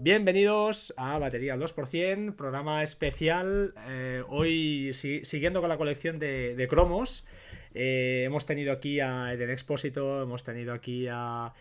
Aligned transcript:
Bienvenidos 0.00 0.94
a 0.96 1.18
Batería 1.18 1.56
2%, 1.56 2.36
programa 2.36 2.84
especial. 2.84 3.74
eh, 3.88 4.22
hoy, 4.28 4.92
si- 4.94 5.24
siguiendo 5.24 5.60
con 5.60 5.68
la 5.68 5.76
colección 5.76 6.20
de, 6.20 6.66
cromos, 6.70 7.26
eh, 7.74 8.22
hemos 8.24 8.46
tenido 8.46 8.72
aquí 8.72 9.00
a 9.00 9.32
Eden 9.32 9.50
Expósito, 9.50 10.22
hemos 10.22 10.44
tenido 10.44 10.72
aquí 10.72 11.08
a, 11.10 11.52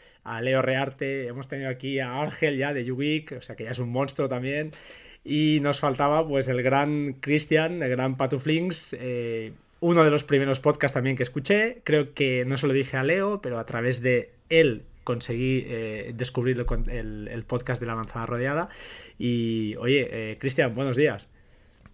Leo 0.44 0.62
Rearte, 0.62 1.26
hemos 1.28 1.48
tenido 1.48 1.68
aquí 1.70 2.00
a 2.00 2.22
Ángel 2.22 2.58
ya 2.60 2.74
de 2.74 2.92
Ubik, 2.92 3.32
o 3.32 3.42
sea 3.42 3.56
que 3.56 3.64
ya 3.64 3.72
es 3.72 3.80
un 3.80 3.90
monstruo 3.90 4.30
también. 4.30 4.72
Y 5.26 5.58
nos 5.64 5.80
faltaba 5.80 6.26
pues 6.28 6.48
el 6.48 6.62
gran 6.62 7.14
Christian, 7.14 7.82
el 7.82 7.90
gran 7.90 8.18
Patuflings, 8.18 8.96
eh, 9.00 9.52
uno 9.80 10.04
de 10.04 10.12
los 10.12 10.24
primeros 10.24 10.60
podcasts 10.60 10.94
también 10.94 11.16
que 11.16 11.24
escuché. 11.24 11.82
Creo 11.84 12.14
que 12.14 12.46
no 12.46 12.58
se 12.60 12.68
lo 12.68 12.74
dije 12.74 12.98
a 12.98 13.04
Leo, 13.04 13.42
pero 13.42 13.58
a 13.58 13.66
través 13.66 14.02
de 14.04 14.30
él 14.50 14.84
conseguí 15.08 15.64
eh, 15.68 16.12
descubrir 16.14 16.60
el, 16.60 16.66
con- 16.66 16.90
el- 16.90 17.30
el 17.32 17.44
podcast 17.46 17.80
de 17.80 17.88
la 17.88 17.96
manzana 17.96 18.26
rodeada. 18.26 18.68
Y 19.18 19.76
oye, 19.78 20.08
eh, 20.12 20.38
Cristian, 20.38 20.74
buenos 20.74 20.98
días. 20.98 21.30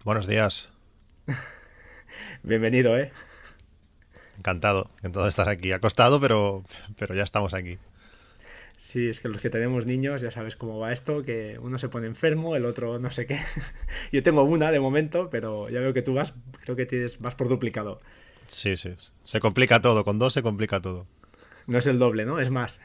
Buenos 0.04 0.26
días, 0.26 0.68
Bienvenido, 2.42 2.98
¿eh? 2.98 3.12
encantado, 4.36 4.90
encantado 4.98 5.24
de 5.26 5.28
estar 5.30 5.48
aquí. 5.48 5.70
Acostado, 5.70 6.20
pero, 6.20 6.64
pero 6.98 7.14
ya 7.14 7.22
estamos 7.22 7.54
aquí. 7.54 7.78
Sí, 8.78 9.08
es 9.08 9.20
que 9.20 9.28
los 9.28 9.40
que 9.40 9.48
tenemos 9.48 9.86
niños 9.86 10.20
ya 10.20 10.30
sabes 10.32 10.56
cómo 10.56 10.78
va 10.80 10.92
esto, 10.92 11.22
que 11.22 11.56
uno 11.60 11.78
se 11.78 11.88
pone 11.88 12.06
enfermo, 12.08 12.56
el 12.56 12.64
otro 12.64 12.98
no 12.98 13.10
sé 13.10 13.26
qué. 13.26 13.38
Yo 14.12 14.22
tengo 14.24 14.42
una 14.42 14.72
de 14.72 14.80
momento, 14.80 15.30
pero 15.30 15.68
ya 15.70 15.78
veo 15.80 15.94
que 15.94 16.02
tú 16.02 16.14
vas, 16.14 16.34
creo 16.64 16.74
que 16.76 16.84
tienes, 16.86 17.18
vas 17.20 17.34
por 17.36 17.48
duplicado. 17.48 18.00
Sí, 18.46 18.74
sí, 18.76 18.94
se 19.22 19.40
complica 19.40 19.80
todo, 19.80 20.04
con 20.04 20.18
dos 20.18 20.34
se 20.34 20.42
complica 20.42 20.80
todo. 20.82 21.06
No 21.66 21.78
es 21.78 21.86
el 21.86 21.98
doble, 21.98 22.24
¿no? 22.26 22.40
Es 22.40 22.50
más. 22.50 22.80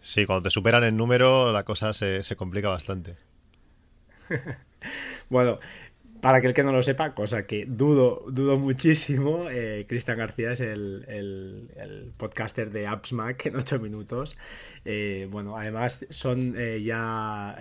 Sí, 0.00 0.26
cuando 0.26 0.42
te 0.42 0.50
superan 0.50 0.84
en 0.84 0.96
número 0.98 1.50
la 1.50 1.64
cosa 1.64 1.94
se, 1.94 2.22
se 2.22 2.36
complica 2.36 2.68
bastante. 2.68 3.16
Bueno, 5.28 5.58
para 6.20 6.38
aquel 6.38 6.54
que 6.54 6.64
no 6.64 6.72
lo 6.72 6.82
sepa, 6.82 7.14
cosa 7.14 7.46
que 7.46 7.66
dudo, 7.66 8.24
dudo 8.30 8.58
muchísimo, 8.58 9.48
eh, 9.50 9.86
Cristian 9.88 10.18
García 10.18 10.52
es 10.52 10.60
el, 10.60 11.04
el- 11.08 11.70
el 11.76 12.12
podcaster 12.16 12.70
de 12.72 12.86
Apps 12.86 13.12
Mac 13.12 13.46
en 13.46 13.56
8 13.56 13.78
minutos. 13.80 14.38
Eh, 14.84 15.28
bueno, 15.30 15.56
además 15.58 16.06
son 16.10 16.54
eh, 16.58 16.82
ya 16.84 17.56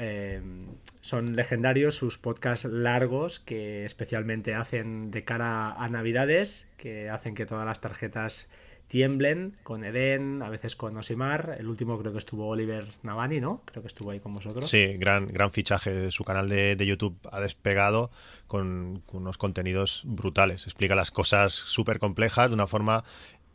son 1.02 1.36
legendarios 1.36 1.95
sus 1.95 2.17
podcasts 2.17 2.66
largos 2.66 3.39
que 3.39 3.86
especialmente 3.86 4.53
hacen 4.56 5.12
de 5.12 5.23
cara 5.25 5.73
a 5.73 5.89
Navidades, 5.89 6.69
que 6.78 7.09
hacen 7.09 7.36
que 7.36 7.45
todas 7.45 7.66
las 7.66 7.81
tarjetas 7.81 8.50
tiemblen 8.92 9.56
con 9.64 9.86
Eden, 9.86 10.42
a 10.44 10.50
veces 10.50 10.75
con 10.75 10.97
Osimar. 10.97 11.56
El 11.58 11.67
último 11.67 11.97
creo 11.97 12.11
que 12.11 12.17
estuvo 12.17 12.50
Oliver 12.50 12.89
Navani, 13.03 13.39
¿no? 13.39 13.61
Creo 13.64 13.81
que 13.81 13.88
estuvo 13.88 14.11
ahí 14.11 14.20
con 14.20 14.34
vosotros. 14.34 14.67
Sí, 14.67 14.97
gran, 14.97 15.28
gran 15.28 15.50
fichaje. 15.50 16.11
Su 16.11 16.25
canal 16.25 16.50
de, 16.50 16.75
de 16.75 16.86
YouTube 16.86 17.17
ha 17.31 17.39
despegado 17.39 18.12
con, 18.47 19.02
con 19.06 19.22
unos 19.22 19.38
contenidos 19.38 20.03
brutales. 20.06 20.66
Explica 20.66 20.94
las 20.94 21.09
cosas 21.09 21.53
súper 21.53 22.00
complejas 22.00 22.50
de 22.50 22.53
una 22.56 22.67
forma 22.67 23.06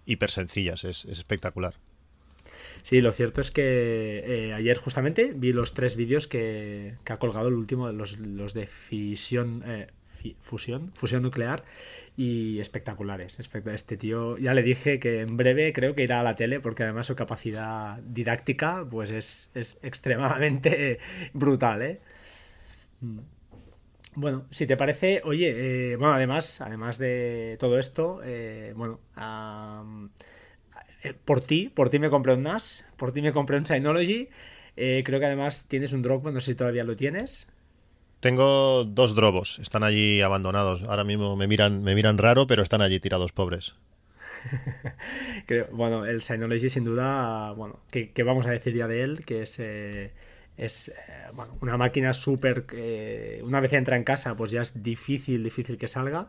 hiper 0.07 0.31
sencillas. 0.31 0.85
Es, 0.85 1.05
es 1.05 1.19
espectacular. 1.19 1.75
Sí, 2.83 3.03
lo 3.03 3.13
cierto 3.13 3.43
es 3.43 3.51
que 3.51 4.25
eh, 4.25 4.55
ayer 4.55 4.79
justamente 4.79 5.33
vi 5.35 5.53
los 5.53 5.75
tres 5.75 5.97
vídeos 5.97 6.29
que, 6.29 6.95
que 7.05 7.13
ha 7.13 7.19
colgado 7.19 7.49
el 7.49 7.55
último, 7.55 7.93
los, 7.93 8.19
los 8.19 8.55
de 8.55 8.67
fisión, 8.67 9.63
eh, 9.67 9.89
fi- 10.07 10.37
fusión, 10.41 10.93
fusión 10.95 11.23
nuclear 11.23 11.63
y 12.17 12.61
espectaculares. 12.61 13.39
Espect- 13.41 13.69
Este 13.73 13.97
tío, 13.97 14.37
ya 14.39 14.55
le 14.55 14.63
dije 14.63 14.99
que 14.99 15.21
en 15.23 15.37
breve 15.37 15.73
creo 15.73 15.95
que 15.95 16.05
irá 16.05 16.21
a 16.21 16.23
la 16.23 16.35
tele 16.35 16.61
porque 16.61 16.83
además 16.85 17.07
su 17.07 17.17
capacidad 17.17 17.99
didáctica 18.03 18.87
pues 18.91 19.11
es, 19.11 19.51
es 19.55 19.79
extremadamente 19.83 20.99
brutal, 21.35 21.83
¿eh? 21.83 22.01
Mm. 23.01 23.19
Bueno, 24.17 24.47
si 24.51 24.67
te 24.67 24.77
parece, 24.77 25.23
oye, 25.25 25.93
eh, 25.93 25.97
bueno, 25.97 26.15
además, 26.15 26.61
además 26.63 26.99
de 26.99 27.57
todo 27.61 27.79
esto, 27.79 28.21
eh, 28.25 28.73
bueno, 28.77 29.01
eh, 31.03 31.15
por 31.25 31.41
ti, 31.41 31.69
por 31.75 31.91
ti 31.91 31.99
me 31.99 32.11
compré 32.11 32.33
un 32.35 32.41
NAS, 32.41 32.87
por 32.97 33.13
ti 33.13 33.23
me 33.23 33.33
compré 33.33 33.57
un 33.59 33.67
Synology. 33.67 34.29
creo 34.77 35.21
que 35.21 35.27
además 35.27 35.65
tienes 35.69 35.93
un 35.93 36.03
Dropbox, 36.03 36.35
no 36.35 36.41
sé 36.41 36.53
si 36.53 36.57
todavía 36.57 36.85
lo 36.85 36.97
tienes. 36.97 37.49
Tengo 38.27 38.83
dos 38.83 39.15
drobos, 39.15 39.61
están 39.61 39.85
allí 39.85 40.21
abandonados. 40.21 40.83
Ahora 40.83 41.05
mismo 41.05 41.37
me 41.37 41.47
miran, 41.47 41.85
me 41.85 41.95
miran 41.95 42.19
raro, 42.19 42.49
pero 42.49 42.65
están 42.65 42.83
allí 42.83 42.99
tirados 42.99 43.31
pobres. 43.31 43.77
Bueno, 45.71 46.05
el 46.05 46.23
Synology 46.23 46.69
sin 46.69 46.83
duda, 46.83 47.53
bueno, 47.53 47.79
que 47.93 48.23
vamos 48.25 48.45
a 48.47 48.51
decir 48.51 48.75
ya 48.75 48.89
de 48.89 49.05
él, 49.05 49.25
que 49.25 49.43
es, 49.43 49.61
eh, 49.61 50.11
es 50.57 50.89
eh, 50.89 50.93
bueno, 51.35 51.57
una 51.61 51.77
máquina 51.77 52.13
súper... 52.13 52.67
eh, 52.73 53.41
una 53.45 53.61
vez 53.61 53.73
entra 53.75 53.97
en 53.97 54.03
casa, 54.03 54.37
pues 54.37 54.51
ya 54.51 54.63
es 54.63 54.83
difícil, 54.83 55.45
difícil 55.45 55.79
que 55.79 55.87
salga. 55.87 56.27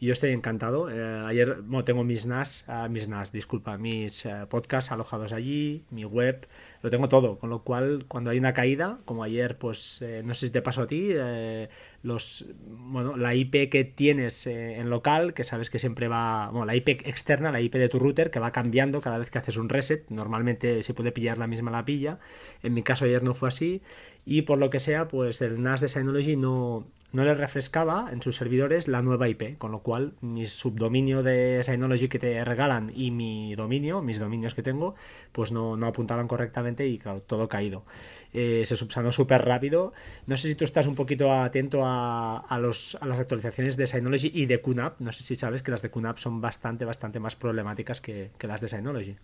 Y 0.00 0.06
yo 0.06 0.12
estoy 0.14 0.30
encantado. 0.30 0.90
Eh, 0.90 1.24
ayer 1.26 1.60
bueno, 1.62 1.84
tengo 1.84 2.04
mis 2.04 2.24
NAS, 2.26 2.64
ah, 2.68 2.88
mis 2.88 3.06
NAS, 3.08 3.32
disculpa, 3.32 3.76
mis 3.76 4.24
eh, 4.24 4.46
podcasts 4.48 4.90
alojados 4.92 5.32
allí, 5.32 5.84
mi 5.90 6.06
web, 6.06 6.48
lo 6.82 6.88
tengo 6.88 7.08
todo. 7.10 7.38
Con 7.38 7.50
lo 7.50 7.62
cual, 7.64 8.06
cuando 8.08 8.30
hay 8.30 8.38
una 8.38 8.54
caída, 8.54 8.96
como 9.04 9.22
ayer, 9.24 9.58
pues 9.58 10.00
eh, 10.00 10.22
no 10.24 10.32
sé 10.32 10.46
si 10.46 10.52
te 10.52 10.62
pasó 10.62 10.82
a 10.82 10.86
ti, 10.86 11.08
eh, 11.10 11.68
los, 12.02 12.46
bueno, 12.66 13.16
la 13.18 13.34
IP 13.34 13.68
que 13.70 13.84
tienes 13.84 14.46
eh, 14.46 14.76
en 14.76 14.88
local, 14.88 15.34
que 15.34 15.44
sabes 15.44 15.68
que 15.68 15.78
siempre 15.78 16.08
va, 16.08 16.48
bueno, 16.50 16.64
la 16.64 16.74
IP 16.74 16.88
externa, 16.88 17.52
la 17.52 17.60
IP 17.60 17.74
de 17.74 17.90
tu 17.90 17.98
router, 17.98 18.30
que 18.30 18.38
va 18.40 18.52
cambiando 18.52 19.02
cada 19.02 19.18
vez 19.18 19.30
que 19.30 19.38
haces 19.38 19.58
un 19.58 19.68
reset. 19.68 20.08
Normalmente 20.08 20.82
se 20.82 20.94
puede 20.94 21.12
pillar 21.12 21.36
la 21.36 21.46
misma 21.46 21.70
la 21.70 21.84
pilla. 21.84 22.18
En 22.62 22.72
mi 22.72 22.82
caso 22.82 23.04
ayer 23.04 23.22
no 23.22 23.34
fue 23.34 23.48
así. 23.48 23.82
Y 24.24 24.42
por 24.42 24.58
lo 24.58 24.70
que 24.70 24.80
sea, 24.80 25.08
pues 25.08 25.40
el 25.42 25.62
NAS 25.62 25.80
de 25.80 25.88
Synology 25.88 26.36
no, 26.36 26.86
no 27.12 27.24
le 27.24 27.34
refrescaba 27.34 28.10
en 28.12 28.22
sus 28.22 28.36
servidores 28.36 28.86
la 28.86 29.02
nueva 29.02 29.28
IP, 29.28 29.58
con 29.58 29.72
lo 29.72 29.80
cual 29.80 30.12
mi 30.20 30.46
subdominio 30.46 31.22
de 31.22 31.62
Synology 31.64 32.08
que 32.08 32.18
te 32.18 32.44
regalan 32.44 32.92
y 32.94 33.10
mi 33.10 33.54
dominio, 33.54 34.02
mis 34.02 34.18
dominios 34.18 34.54
que 34.54 34.62
tengo, 34.62 34.94
pues 35.32 35.50
no, 35.52 35.76
no 35.76 35.86
apuntaban 35.86 36.28
correctamente 36.28 36.86
y 36.86 36.98
claro, 36.98 37.22
todo 37.22 37.48
caído. 37.48 37.84
Eh, 38.32 38.62
se 38.64 38.76
subsanó 38.76 39.10
súper 39.10 39.44
rápido. 39.44 39.92
No 40.26 40.36
sé 40.36 40.48
si 40.48 40.54
tú 40.54 40.64
estás 40.64 40.86
un 40.86 40.94
poquito 40.94 41.32
atento 41.32 41.84
a, 41.84 42.38
a 42.38 42.58
los, 42.58 42.96
a 43.00 43.06
las 43.06 43.18
actualizaciones 43.18 43.76
de 43.76 43.86
Synology 43.86 44.30
y 44.32 44.46
de 44.46 44.60
QNAP. 44.60 45.00
No 45.00 45.12
sé 45.12 45.22
si 45.22 45.34
sabes 45.34 45.62
que 45.62 45.70
las 45.70 45.82
de 45.82 45.90
QNAP 45.90 46.18
son 46.18 46.40
bastante, 46.40 46.84
bastante 46.84 47.18
más 47.18 47.34
problemáticas 47.36 48.00
que, 48.00 48.30
que 48.38 48.46
las 48.46 48.60
de 48.60 48.68
Synology. 48.68 49.16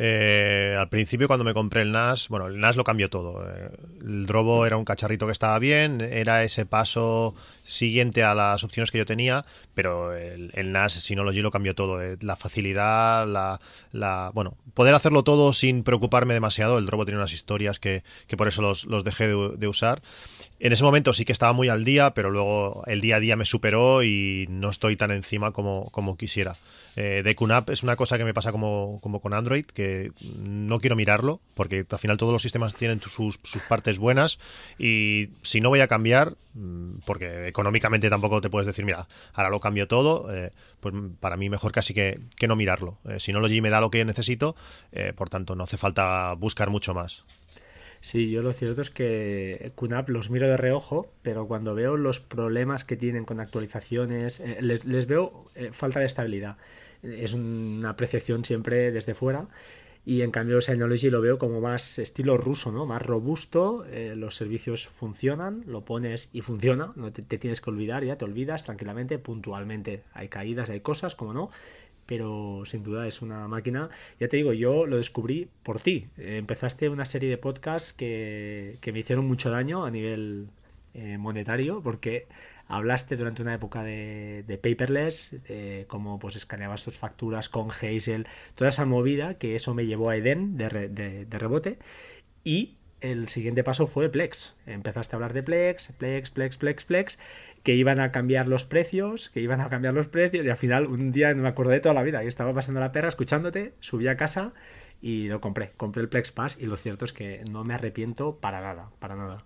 Eh, 0.00 0.76
al 0.78 0.88
principio 0.88 1.26
cuando 1.26 1.44
me 1.44 1.52
compré 1.52 1.82
el 1.82 1.90
NAS, 1.90 2.28
bueno, 2.28 2.46
el 2.46 2.60
NAS 2.60 2.76
lo 2.76 2.84
cambió 2.84 3.10
todo. 3.10 3.44
Eh, 3.48 3.70
El 4.00 4.26
Drobo 4.26 4.64
era 4.64 4.76
un 4.76 4.84
cacharrito 4.84 5.26
que 5.26 5.32
estaba 5.32 5.58
bien, 5.58 6.00
era 6.00 6.44
ese 6.44 6.66
paso 6.66 7.34
siguiente 7.68 8.24
a 8.24 8.34
las 8.34 8.64
opciones 8.64 8.90
que 8.90 8.98
yo 8.98 9.06
tenía, 9.06 9.44
pero 9.74 10.16
el, 10.16 10.50
el 10.54 10.72
NAS 10.72 10.94
Synology 10.94 11.40
lo 11.40 11.50
cambió 11.50 11.74
todo. 11.74 12.02
eh, 12.02 12.16
La 12.22 12.36
facilidad, 12.36 13.26
la, 13.92 14.30
bueno, 14.34 14.56
poder 14.74 14.94
hacerlo 14.94 15.22
todo 15.22 15.52
sin 15.52 15.82
preocuparme 15.82 16.34
demasiado. 16.34 16.78
El 16.78 16.86
Drobo 16.86 17.04
tenía 17.04 17.18
unas 17.18 17.32
historias 17.32 17.78
que, 17.78 18.02
que 18.26 18.36
por 18.36 18.48
eso 18.48 18.62
los, 18.62 18.86
los 18.86 19.04
dejé 19.04 19.28
de, 19.28 19.68
usar. 19.68 20.02
En 20.60 20.72
ese 20.72 20.82
momento 20.82 21.12
sí 21.12 21.24
que 21.24 21.32
estaba 21.32 21.52
muy 21.52 21.68
al 21.68 21.84
día, 21.84 22.14
pero 22.14 22.30
luego 22.30 22.82
el 22.86 23.00
día 23.00 23.16
a 23.16 23.20
día 23.20 23.36
me 23.36 23.44
superó 23.44 24.02
y 24.02 24.46
no 24.48 24.70
estoy 24.70 24.96
tan 24.96 25.10
encima 25.10 25.52
como, 25.52 25.90
como 25.90 26.16
quisiera. 26.16 26.56
Eh, 26.96 27.22
de 27.22 27.34
QNAP 27.36 27.70
es 27.70 27.84
una 27.84 27.94
cosa 27.94 28.18
que 28.18 28.24
me 28.24 28.34
pasa 28.34 28.50
como, 28.50 28.98
como 29.02 29.20
con 29.20 29.32
Android, 29.32 29.64
que 29.66 30.10
no 30.48 30.80
quiero 30.80 30.96
mirarlo, 30.96 31.40
porque 31.54 31.86
al 31.88 31.98
final 31.98 32.16
todos 32.16 32.32
los 32.32 32.42
sistemas 32.42 32.74
tienen 32.74 33.00
sus, 33.00 33.38
sus 33.44 33.62
partes 33.62 33.98
buenas 33.98 34.40
y 34.80 35.28
si 35.42 35.60
no 35.60 35.68
voy 35.68 35.78
a 35.78 35.86
cambiar, 35.86 36.34
mm, 36.54 37.00
porque 37.04 37.52
económicamente 37.58 38.08
tampoco 38.08 38.40
te 38.40 38.50
puedes 38.50 38.68
decir, 38.68 38.84
mira, 38.84 39.08
ahora 39.34 39.50
lo 39.50 39.58
cambio 39.58 39.88
todo, 39.88 40.32
eh, 40.32 40.52
pues 40.78 40.94
para 41.18 41.36
mí 41.36 41.50
mejor 41.50 41.72
casi 41.72 41.92
que, 41.92 42.20
que 42.36 42.46
no 42.46 42.54
mirarlo. 42.54 42.98
Eh, 43.04 43.18
Synology 43.18 43.60
me 43.60 43.68
da 43.68 43.80
lo 43.80 43.90
que 43.90 44.04
necesito, 44.04 44.54
eh, 44.92 45.12
por 45.12 45.28
tanto 45.28 45.56
no 45.56 45.64
hace 45.64 45.76
falta 45.76 46.34
buscar 46.34 46.70
mucho 46.70 46.94
más. 46.94 47.24
Sí, 48.00 48.30
yo 48.30 48.42
lo 48.42 48.52
cierto 48.52 48.80
es 48.80 48.90
que 48.90 49.72
QNAP 49.74 50.10
los 50.10 50.30
miro 50.30 50.46
de 50.46 50.56
reojo, 50.56 51.12
pero 51.22 51.48
cuando 51.48 51.74
veo 51.74 51.96
los 51.96 52.20
problemas 52.20 52.84
que 52.84 52.96
tienen 52.96 53.24
con 53.24 53.40
actualizaciones, 53.40 54.38
eh, 54.38 54.58
les, 54.60 54.84
les 54.84 55.08
veo 55.08 55.46
falta 55.72 55.98
de 55.98 56.06
estabilidad. 56.06 56.58
Es 57.02 57.32
una 57.32 57.90
apreciación 57.90 58.44
siempre 58.44 58.92
desde 58.92 59.14
fuera. 59.14 59.48
Y 60.08 60.22
en 60.22 60.30
cambio 60.30 60.62
Synology 60.62 61.10
lo 61.10 61.20
veo 61.20 61.36
como 61.36 61.60
más 61.60 61.98
estilo 61.98 62.38
ruso, 62.38 62.72
¿no? 62.72 62.86
Más 62.86 63.02
robusto, 63.02 63.84
eh, 63.84 64.14
los 64.16 64.36
servicios 64.36 64.88
funcionan, 64.88 65.64
lo 65.66 65.84
pones 65.84 66.30
y 66.32 66.40
funciona, 66.40 66.94
no 66.96 67.12
te, 67.12 67.22
tienes 67.36 67.60
que 67.60 67.68
olvidar, 67.68 68.02
ya 68.02 68.16
te 68.16 68.24
olvidas 68.24 68.64
tranquilamente, 68.64 69.18
puntualmente. 69.18 70.04
Hay 70.14 70.28
caídas, 70.28 70.70
hay 70.70 70.80
cosas, 70.80 71.14
como 71.14 71.34
no, 71.34 71.50
pero 72.06 72.62
sin 72.64 72.82
duda 72.84 73.06
es 73.06 73.20
una 73.20 73.48
máquina. 73.48 73.90
Ya 74.18 74.28
te 74.28 74.38
digo, 74.38 74.54
yo 74.54 74.86
lo 74.86 74.96
descubrí 74.96 75.50
por 75.62 75.78
ti. 75.78 76.06
Eh, 76.16 76.38
empezaste 76.38 76.88
una 76.88 77.04
serie 77.04 77.28
de 77.28 77.36
podcasts 77.36 77.92
que, 77.92 78.78
que 78.80 78.92
me 78.92 79.00
hicieron 79.00 79.26
mucho 79.26 79.50
daño 79.50 79.84
a 79.84 79.90
nivel 79.90 80.48
eh, 80.94 81.18
monetario, 81.18 81.82
porque 81.82 82.28
hablaste 82.68 83.16
durante 83.16 83.42
una 83.42 83.54
época 83.54 83.82
de, 83.82 84.60
paperless, 84.62 85.30
de 85.48 85.86
cómo 85.88 86.18
pues 86.18 86.36
escaneabas 86.36 86.84
tus 86.84 86.98
facturas 86.98 87.48
con 87.48 87.70
Hazel, 87.70 88.26
toda 88.54 88.70
esa 88.70 88.84
movida, 88.84 89.34
que 89.34 89.56
eso 89.56 89.74
me 89.74 89.86
llevó 89.86 90.10
a 90.10 90.16
Eden 90.16 90.56
de, 90.56 90.68
re- 90.68 90.88
de- 90.88 91.24
de 91.24 91.38
rebote. 91.38 91.78
Y 92.44 92.76
el 93.00 93.28
siguiente 93.28 93.64
paso 93.64 93.86
fue 93.86 94.08
Plex. 94.08 94.54
Empezaste 94.66 95.14
a 95.14 95.16
hablar 95.16 95.32
de 95.32 95.42
Plex, 95.42 95.92
Plex, 95.98 96.30
Plex, 96.30 96.56
Plex, 96.56 96.84
Plex, 96.84 97.18
que 97.62 97.74
iban 97.74 98.00
a 98.00 98.12
cambiar 98.12 98.48
los 98.48 98.64
precios, 98.64 99.30
que 99.30 99.40
iban 99.40 99.60
a 99.60 99.68
cambiar 99.68 99.94
los 99.94 100.06
precios, 100.08 100.44
y 100.44 100.50
al 100.50 100.56
final 100.56 100.86
un 100.86 101.12
día 101.12 101.34
me 101.34 101.48
acordé 101.48 101.74
de 101.74 101.80
toda 101.80 101.94
la 101.94 102.02
vida, 102.02 102.22
y 102.24 102.26
estaba 102.26 102.52
pasando 102.54 102.80
la 102.80 102.92
perra 102.92 103.08
escuchándote, 103.08 103.72
subí 103.80 104.08
a 104.08 104.16
casa 104.16 104.52
y 105.00 105.28
lo 105.28 105.40
compré. 105.40 105.72
Compré 105.76 106.02
el 106.02 106.08
Plex 106.08 106.32
Pass 106.32 106.58
y 106.60 106.66
lo 106.66 106.76
cierto 106.76 107.04
es 107.04 107.12
que 107.12 107.44
no 107.50 107.64
me 107.64 107.74
arrepiento 107.74 108.36
para 108.40 108.60
nada, 108.60 108.90
para 108.98 109.14
nada. 109.16 109.38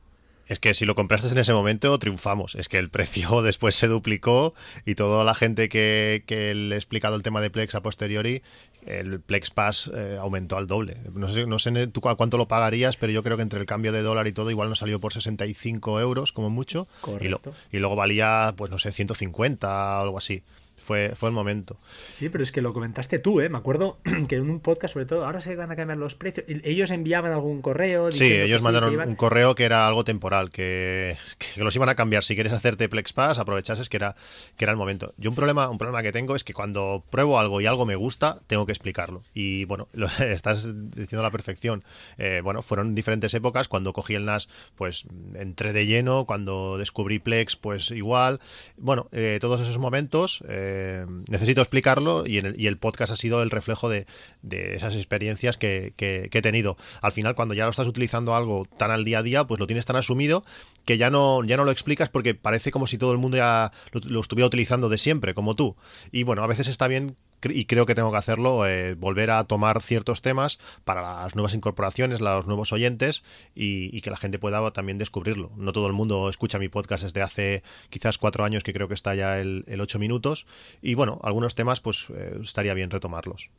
Es 0.53 0.59
que 0.59 0.75
si 0.75 0.85
lo 0.85 0.95
compraste 0.95 1.29
en 1.29 1.39
ese 1.39 1.55
momento, 1.55 1.99
triunfamos. 1.99 2.57
Es 2.57 2.69
que 2.69 2.77
el 2.77 2.91
precio 2.91 3.41
después 3.43 3.75
se 3.75 3.89
duplicó 3.89 4.53
y 4.85 4.95
toda 4.95 5.25
la 5.25 5.33
gente 5.35 5.71
que, 5.71 6.23
le 6.29 6.75
he 6.75 6.79
explicado 6.79 7.17
el 7.17 7.23
tema 7.23 7.41
de 7.41 7.49
Plex 7.49 7.75
a 7.75 7.81
posteriori, 7.81 8.43
el 8.85 9.21
Plex 9.21 9.51
Pass 9.51 9.91
eh, 9.95 10.19
aumentó 10.21 10.59
al 10.59 10.67
doble. 10.67 10.99
No 11.15 11.31
sé, 11.31 11.47
no 11.47 11.59
sé 11.59 11.87
tú 11.87 12.03
cuánto 12.03 12.37
lo 12.37 12.49
pagarías, 12.49 12.99
pero 12.99 13.15
yo 13.15 13.23
creo 13.23 13.39
que 13.39 13.43
entre 13.43 13.61
el 13.61 13.67
cambio 13.67 13.93
de 13.93 14.03
dólar 14.03 14.27
y 14.27 14.33
todo, 14.33 14.51
igual 14.51 14.69
nos 14.69 14.81
salió 14.81 15.01
por 15.01 15.15
65 15.15 16.01
euros 16.01 16.33
como 16.33 16.51
mucho. 16.51 16.87
Y, 17.19 17.29
y, 17.75 17.79
luego 17.79 17.97
valía, 17.97 18.53
pues 18.55 18.71
no 18.71 18.77
sé, 18.77 18.93
150 18.93 20.01
o 20.01 20.03
algo 20.03 20.19
así. 20.19 20.43
Fue, 20.83 21.13
fue 21.15 21.29
el 21.29 21.35
momento. 21.35 21.79
Sí, 22.11 22.29
pero 22.29 22.43
es 22.43 22.51
que 22.51 22.61
lo 22.61 22.73
comentaste 22.73 23.21
tú, 23.21 23.41
¿eh? 23.41 23.49
Me 23.49 23.59
acuerdo 23.59 24.01
que 24.29 24.35
en 24.35 24.51
un 24.51 24.59
podcast, 24.59 24.95
sobre 24.95 25.07
todo, 25.07 25.25
ahora 25.25 25.41
se 25.41 25.55
van 25.55 25.71
a 25.71 25.77
cambiar 25.77 25.97
los 25.99 26.17
precios. 26.17 26.45
Ellos 26.49 26.91
enviaban 26.91 27.31
algún 27.31 27.63
correo. 27.63 28.11
Sí, 28.13 28.33
ellos 28.33 28.63
mandaron 28.63 28.99
un 28.99 29.15
correo 29.15 29.55
que 29.55 29.65
era 29.65 29.87
algo 29.87 30.05
temporal, 30.05 30.51
que, 30.51 31.17
que, 31.39 31.63
los 31.63 31.77
iban 31.77 31.89
a 31.89 31.95
cambiar. 31.95 32.25
Si 32.25 32.35
quieres 32.35 32.53
hacerte 32.53 32.89
Plex 32.89 33.13
Pass, 33.13 33.39
aprovechases 33.39 33.89
que 33.89 33.97
era, 33.97 34.17
que 34.57 34.65
era 34.65 34.73
el 34.73 34.77
momento. 34.77 35.15
Yo 35.19 35.31
un 35.31 35.37
problema, 35.37 35.69
un 35.69 35.79
problema 35.79 36.03
que 36.03 36.11
tengo 36.11 36.35
es 36.35 36.43
que 36.43 36.53
cuando 36.53 37.05
pruebo 37.11 37.39
algo 37.39 37.61
y 37.61 37.67
algo 37.67 37.87
me 37.87 37.95
gusta, 37.95 38.41
tengo 38.49 38.67
que 38.67 38.73
explicarlo. 38.73 39.23
Y 39.35 39.65
bueno, 39.67 39.87
lo 39.93 40.07
estás 40.19 40.69
diciendo 40.91 41.21
a 41.21 41.29
la 41.29 41.31
perfección. 41.31 41.85
Eh, 42.19 42.41
bueno, 42.43 42.61
fueron 42.63 42.97
diferentes 42.97 43.33
épocas. 43.35 43.69
Cuando 43.69 43.93
cogí 43.93 44.17
el 44.17 44.25
NAS, 44.25 44.49
pues 44.75 45.05
entré 45.35 45.73
de 45.73 45.87
lleno. 45.87 46.27
Cuando 46.27 46.77
descubrí 46.77 47.21
Plex, 47.21 47.55
pues 47.55 47.93
igual. 47.93 48.41
Bueno, 48.77 49.09
eh, 49.13 49.39
todos 49.41 49.61
esos 49.61 49.79
momentos. 49.79 50.43
Eh, 50.49 50.72
eh, 50.73 51.07
necesito 51.29 51.61
explicarlo 51.61 52.27
y, 52.27 52.39
el, 52.39 52.79
podcast 52.79 53.13
ha 53.13 53.17
sido 53.17 53.43
el 53.43 53.51
reflejo 53.51 53.89
de, 53.89 54.07
esas 54.51 54.95
experiencias 54.95 55.59
que, 55.59 55.95
he 55.99 56.43
tenido. 56.43 56.77
Al 57.03 57.13
final, 57.13 57.35
cuando 57.35 57.55
ya 57.55 57.65
lo 57.65 57.71
estás 57.71 57.87
utilizando 57.87 58.35
algo 58.35 58.67
tan 58.79 58.91
al 58.91 59.05
día 59.05 59.19
a 59.19 59.23
día, 59.23 59.45
pues 59.47 59.61
lo 59.61 59.67
tienes 59.67 59.87
tan 59.87 59.97
asumido 59.97 60.45
que 60.85 60.99
ya 60.99 61.11
no, 61.11 61.45
ya 61.45 61.57
no 61.57 61.65
lo 61.65 61.71
explicas 61.71 62.09
porque 62.09 62.35
parece 62.35 62.71
como 62.71 62.87
si 62.87 62.99
todo 62.99 63.13
el 63.13 63.19
mundo 63.19 63.37
ya 63.37 63.71
lo 63.93 64.21
estuviera 64.21 64.47
utilizando 64.47 64.89
de 64.89 64.99
siempre, 64.99 65.35
como 65.35 65.55
tú. 65.55 65.77
Y 66.11 66.23
bueno, 66.23 66.43
a 66.43 66.47
veces 66.47 66.69
está 66.69 66.89
bien 66.89 67.17
y 67.45 67.65
creo 67.67 67.87
que 67.87 67.95
tengo 67.95 68.11
que 68.11 68.19
hacerlo, 68.19 68.67
eh, 68.67 68.95
volver 68.95 69.31
a 69.31 69.45
tomar 69.45 69.83
ciertos 69.83 70.23
temas 70.23 70.59
para 70.85 71.03
las 71.03 71.35
nuevas 71.35 71.55
incorporaciones, 71.55 72.21
los 72.21 72.47
nuevos 72.47 72.73
oyentes 72.73 73.23
y, 73.55 74.01
que 74.01 74.11
la 74.11 74.17
gente 74.17 74.39
pueda 74.39 74.71
también 74.73 74.99
descubrirlo. 74.99 75.53
No 75.57 75.73
todo 75.73 75.87
el 75.87 75.93
mundo 75.93 76.29
escucha 76.29 76.59
mi 76.59 76.69
podcast 76.69 77.05
desde 77.05 77.23
hace 77.23 77.63
quizás 77.91 78.19
cuatro 78.19 78.45
años, 78.45 78.63
que 78.63 78.73
creo 78.73 78.89
que 78.89 78.95
está 78.95 79.15
ya 79.15 79.39
el, 79.39 79.65
ocho 79.81 79.99
minutos. 79.99 80.47
Y 80.81 80.95
bueno, 80.95 81.21
algunos 81.23 81.55
temas 81.55 81.81
pues 81.81 82.07
eh, 82.11 82.39
estaría 82.43 82.75
bien 82.75 82.91
retomarlos. 82.91 83.51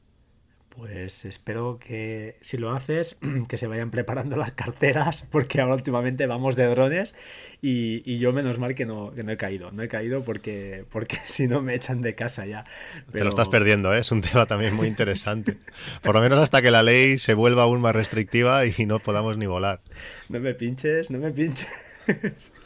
Pues 0.76 1.24
espero 1.26 1.78
que 1.80 2.38
si 2.42 2.58
lo 2.58 2.72
haces, 2.72 3.18
que 3.48 3.58
se 3.58 3.68
vayan 3.68 3.92
preparando 3.92 4.38
las 4.38 4.54
carteras, 4.54 5.22
porque 5.32 5.62
ahora 5.62 5.76
últimamente 5.76 6.26
vamos 6.26 6.56
de 6.56 6.66
drones 6.66 7.14
y, 7.62 8.18
yo 8.18 8.34
menos 8.34 8.58
mal 8.60 8.74
que 8.74 8.86
no, 8.86 9.12
que 9.14 9.24
no 9.24 9.32
he 9.32 9.38
caído. 9.38 9.72
No 9.72 9.84
he 9.84 9.88
caído 9.88 10.24
porque, 10.24 10.86
porque 10.90 11.18
si 11.28 11.48
no 11.48 11.62
me 11.62 11.76
echan 11.76 12.02
de 12.02 12.16
casa 12.16 12.46
ya. 12.46 12.64
Te 13.12 13.24
lo 13.24 13.30
estás 13.30 13.50
perdiendo, 13.50 13.94
¿eh? 13.94 14.00
es 14.00 14.12
un 14.12 14.22
tema 14.32 14.46
también 14.46 14.74
muy 14.74 14.88
interesante. 14.88 15.58
Por 16.02 16.16
lo 16.16 16.22
menos 16.22 16.40
hasta 16.40 16.62
que 16.62 16.72
la 16.72 16.82
ley 16.82 17.18
se 17.18 17.36
vuelva 17.36 17.64
aún 17.64 17.82
más 17.82 17.96
restrictiva 17.96 18.66
y 18.66 18.86
no 18.86 19.00
podamos 19.00 19.38
ni 19.38 19.46
volar. 19.46 19.82
No 20.30 20.40
me 20.40 20.54
pinches, 20.56 21.12
no 21.12 21.20
me 21.20 21.32
pinches. 21.32 21.68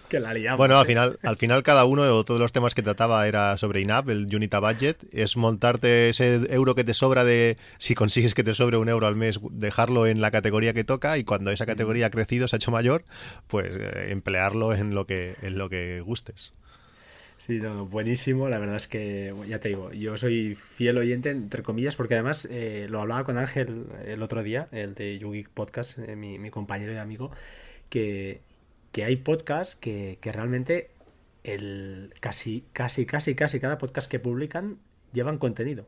que 0.10 0.20
la 0.20 0.34
liamos. 0.34 0.58
Bueno, 0.58 0.78
al 0.78 0.84
¿eh? 0.84 0.88
final, 0.88 1.20
al 1.24 1.38
final 1.38 1.64
cada 1.64 1.86
uno 1.86 2.04
de 2.04 2.10
todos 2.24 2.40
los 2.40 2.52
temas 2.52 2.74
que 2.76 2.82
trataba 2.82 3.28
era 3.28 3.58
sobre 3.58 3.82
INAP, 3.82 4.10
el 4.10 4.34
Unita 4.34 4.60
Budget. 4.60 5.04
Es 5.12 5.38
montarte 5.38 6.10
ese 6.10 6.42
euro 6.50 6.76
que 6.76 6.84
te 6.84 6.94
sobra 6.94 7.24
de, 7.24 7.58
si 7.78 7.96
consigues 7.96 8.34
que 8.34 8.44
te 8.44 8.54
sobre 8.54 8.78
un 8.78 8.90
euro 8.90 9.08
al 9.08 9.16
mes, 9.16 9.40
dejarlo 9.52 10.08
en 10.08 10.22
la 10.22 10.32
categoría 10.32 10.74
que 10.74 10.84
toca 10.84 11.18
y 11.18 11.24
cuando 11.24 11.52
esa 11.52 11.66
categoría 11.66 12.08
ha 12.08 12.10
crecido, 12.10 12.48
se 12.48 12.56
ha 12.56 12.58
hecho 12.58 12.72
mayor, 12.72 13.04
pues 13.48 13.70
eh, 13.70 14.12
emplearlo 14.12 14.74
en 14.74 14.96
lo 14.96 15.06
que, 15.06 15.36
en 15.42 15.58
lo 15.58 15.70
que 15.70 16.02
gustes. 16.02 16.54
Sí, 17.38 17.60
no, 17.60 17.86
buenísimo. 17.86 18.50
La 18.50 18.58
verdad 18.58 18.78
es 18.78 18.88
que, 18.88 19.34
ya 19.48 19.60
te 19.60 19.70
digo, 19.70 19.92
yo 19.94 20.18
soy 20.18 20.56
fiel 20.56 20.98
oyente, 20.98 21.30
entre 21.30 21.62
comillas, 21.62 21.96
porque 21.96 22.16
además 22.16 22.48
eh, 22.50 22.88
lo 22.90 23.02
hablaba 23.02 23.24
con 23.26 23.38
Ángel 23.38 23.86
el 24.06 24.24
otro 24.24 24.42
día, 24.42 24.68
el 24.72 24.96
de 24.96 25.20
Yugi 25.20 25.44
Podcast, 25.44 26.00
mi, 26.00 26.40
mi 26.40 26.50
compañero 26.50 26.94
y 26.94 26.98
amigo, 26.98 27.32
que 27.90 28.42
que 28.98 29.04
hay 29.04 29.18
podcasts 29.18 29.76
que, 29.76 30.18
realmente 30.24 30.90
el, 31.44 32.16
casi, 32.20 32.66
casi, 32.74 33.06
casi, 33.06 33.36
casi 33.36 33.60
cada 33.60 33.78
podcast 33.78 34.10
que 34.10 34.18
publican 34.18 34.80
llevan 35.14 35.38
contenido. 35.38 35.86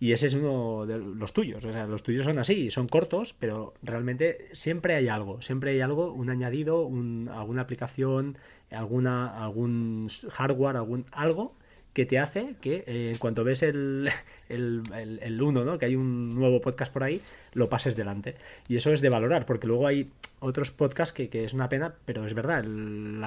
Y 0.00 0.12
ese 0.12 0.28
es 0.28 0.32
uno 0.32 0.86
de 0.86 0.96
los 0.98 1.34
tuyos. 1.34 1.62
O 1.66 1.72
sea, 1.72 1.86
los 1.86 2.02
tuyos 2.02 2.24
son 2.24 2.38
así, 2.38 2.70
son 2.70 2.88
cortos, 2.88 3.34
pero 3.38 3.74
realmente 3.82 4.48
siempre 4.54 4.94
hay 4.94 5.08
algo. 5.08 5.42
Siempre 5.42 5.72
hay 5.72 5.82
algo, 5.82 6.10
un 6.10 6.30
añadido, 6.30 6.86
alguna 7.30 7.60
aplicación, 7.60 8.38
alguna, 8.70 9.44
algún 9.44 10.08
hardware, 10.30 10.76
algún 10.76 11.04
algo 11.12 11.54
que 11.98 12.06
te 12.06 12.20
hace 12.20 12.54
que 12.60 12.84
eh, 12.86 13.10
en 13.12 13.18
cuanto 13.18 13.42
ves 13.42 13.60
el, 13.64 14.08
el, 14.48 14.82
el, 15.20 15.42
uno, 15.42 15.64
¿no? 15.64 15.78
que 15.78 15.86
hay 15.86 15.96
un 15.96 16.32
nuevo 16.32 16.60
podcast 16.60 16.92
por 16.92 17.02
ahí, 17.02 17.20
lo 17.54 17.68
pases 17.68 17.96
delante. 17.96 18.36
Y 18.68 18.76
eso 18.76 18.92
es 18.92 19.00
de 19.00 19.08
valorar, 19.08 19.46
porque 19.46 19.66
luego 19.66 19.88
hay 19.88 20.08
otros 20.38 20.70
podcasts 20.70 21.12
que, 21.12 21.44
es 21.44 21.54
una 21.54 21.68
pena, 21.68 21.96
pero 22.04 22.24
es 22.24 22.34
verdad, 22.34 22.60
el, 22.60 23.20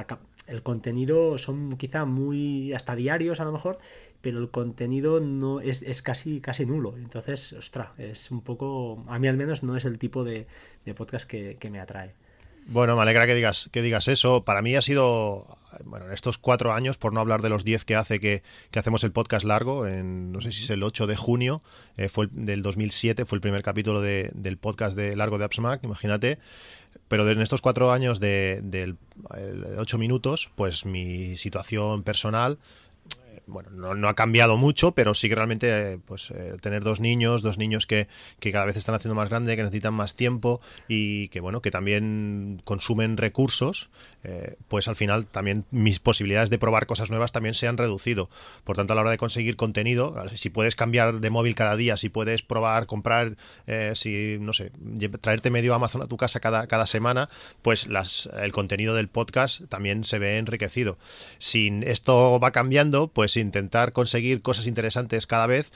el, 0.47 0.63
contenido 0.63 1.37
son 1.37 1.75
quizá 1.75 2.05
muy 2.05 2.71
hasta 2.71 2.95
diarios 2.95 3.41
a 3.41 3.43
lo 3.43 3.51
mejor, 3.51 3.77
pero 4.21 4.39
el 4.39 4.49
contenido 4.51 5.19
no 5.19 5.59
es, 5.59 5.81
es 5.81 6.01
casi, 6.01 6.39
casi 6.39 6.65
nulo. 6.65 6.95
Entonces, 6.95 7.51
ostras, 7.51 7.89
es 7.97 8.31
un 8.31 8.39
poco, 8.39 9.03
a 9.09 9.19
mí 9.19 9.27
al 9.27 9.35
menos 9.35 9.63
no 9.63 9.75
es 9.75 9.83
el 9.83 9.99
tipo 9.99 10.23
de, 10.23 10.47
de 10.85 10.93
podcast 10.93 11.29
que, 11.29 11.57
que 11.59 11.69
me 11.69 11.81
atrae. 11.81 12.13
Bueno, 12.71 12.95
me 12.95 13.01
alegra 13.01 13.27
que 13.27 13.35
digas, 13.35 13.69
que 13.73 13.81
digas 13.81 14.07
eso. 14.07 14.45
Para 14.45 14.61
mí 14.61 14.77
ha 14.77 14.81
sido, 14.81 15.45
bueno, 15.83 16.05
en 16.05 16.13
estos 16.13 16.37
cuatro 16.37 16.71
años, 16.71 16.97
por 16.97 17.11
no 17.11 17.19
hablar 17.19 17.41
de 17.41 17.49
los 17.49 17.65
diez 17.65 17.83
que 17.83 17.97
hace 17.97 18.21
que, 18.21 18.43
hacemos 18.73 19.03
el 19.03 19.11
podcast 19.11 19.45
largo, 19.45 19.87
en, 19.87 20.31
no 20.31 20.39
sé 20.39 20.53
si 20.53 20.63
es 20.63 20.69
el 20.69 20.81
8 20.81 21.05
de 21.05 21.17
junio, 21.17 21.61
eh, 21.97 22.07
fue 22.07 22.25
el, 22.25 22.45
del 22.45 22.63
2007, 22.63 23.25
fue 23.25 23.35
el 23.35 23.41
primer 23.41 23.61
capítulo 23.61 23.99
del 23.99 24.57
podcast 24.57 24.95
de 24.95 25.17
largo 25.17 25.37
de 25.37 25.43
AppsMac, 25.43 25.83
imagínate. 25.83 26.39
Pero 27.09 27.29
en 27.29 27.41
estos 27.41 27.59
cuatro 27.59 27.91
años 27.91 28.21
de, 28.21 28.95
ocho 29.77 29.97
minutos, 29.97 30.49
pues 30.55 30.85
mi 30.85 31.35
situación 31.35 32.03
personal 32.03 32.57
bueno, 33.51 33.69
no, 33.69 34.07
ha 34.07 34.15
cambiado 34.15 34.57
mucho, 34.57 34.93
pero 34.93 35.13
sí 35.13 35.29
que 35.29 35.35
realmente 35.35 35.99
pues, 36.05 36.31
eh, 36.31 36.53
tener 36.61 36.83
dos 36.83 36.99
niños, 36.99 37.41
dos 37.41 37.57
niños 37.57 37.85
que, 37.85 38.07
cada 38.39 38.65
vez 38.65 38.77
están 38.77 38.95
haciendo 38.95 39.15
más 39.15 39.29
grande, 39.29 39.55
que 39.55 39.63
necesitan 39.63 39.93
más 39.93 40.15
tiempo 40.15 40.61
y 40.87 41.27
que 41.29 41.39
bueno, 41.39 41.61
que 41.61 41.71
también 41.71 42.61
consumen 42.63 43.17
recursos, 43.17 43.89
eh, 44.23 44.55
pues 44.67 44.87
al 44.87 44.95
final 44.95 45.25
también 45.25 45.65
mis 45.71 45.99
posibilidades 45.99 46.49
de 46.49 46.57
probar 46.57 46.85
cosas 46.85 47.09
nuevas 47.09 47.31
también 47.31 47.53
se 47.53 47.67
han 47.67 47.77
reducido. 47.77 48.29
Por 48.63 48.75
tanto, 48.75 48.93
a 48.93 48.95
la 48.95 49.01
hora 49.01 49.11
de 49.11 49.17
conseguir 49.17 49.55
contenido, 49.55 50.15
si 50.35 50.49
puedes 50.49 50.75
cambiar 50.75 51.19
de 51.19 51.29
móvil 51.29 51.55
cada 51.55 51.75
día, 51.75 51.97
si 51.97 52.09
puedes 52.09 52.41
probar, 52.41 52.85
comprar, 52.85 53.35
eh, 53.67 53.91
si 53.95 54.37
no 54.39 54.53
sé, 54.53 54.71
traerte 55.21 55.49
medio 55.49 55.73
Amazon 55.73 56.01
a 56.01 56.07
tu 56.07 56.17
casa 56.17 56.39
cada, 56.39 56.67
cada 56.67 56.87
semana, 56.87 57.29
pues 57.61 57.87
las, 57.87 58.29
el 58.39 58.51
contenido 58.51 58.95
del 58.95 59.07
podcast 59.07 59.61
también 59.69 60.03
se 60.03 60.19
ve 60.19 60.37
enriquecido. 60.37 60.97
Si 61.37 61.81
esto 61.83 62.39
va 62.39 62.51
cambiando, 62.51 63.07
pues 63.07 63.37
intentar 63.41 63.91
conseguir 63.91 64.41
cosas 64.41 64.67
interesantes 64.67 65.27
cada 65.27 65.47
vez, 65.47 65.71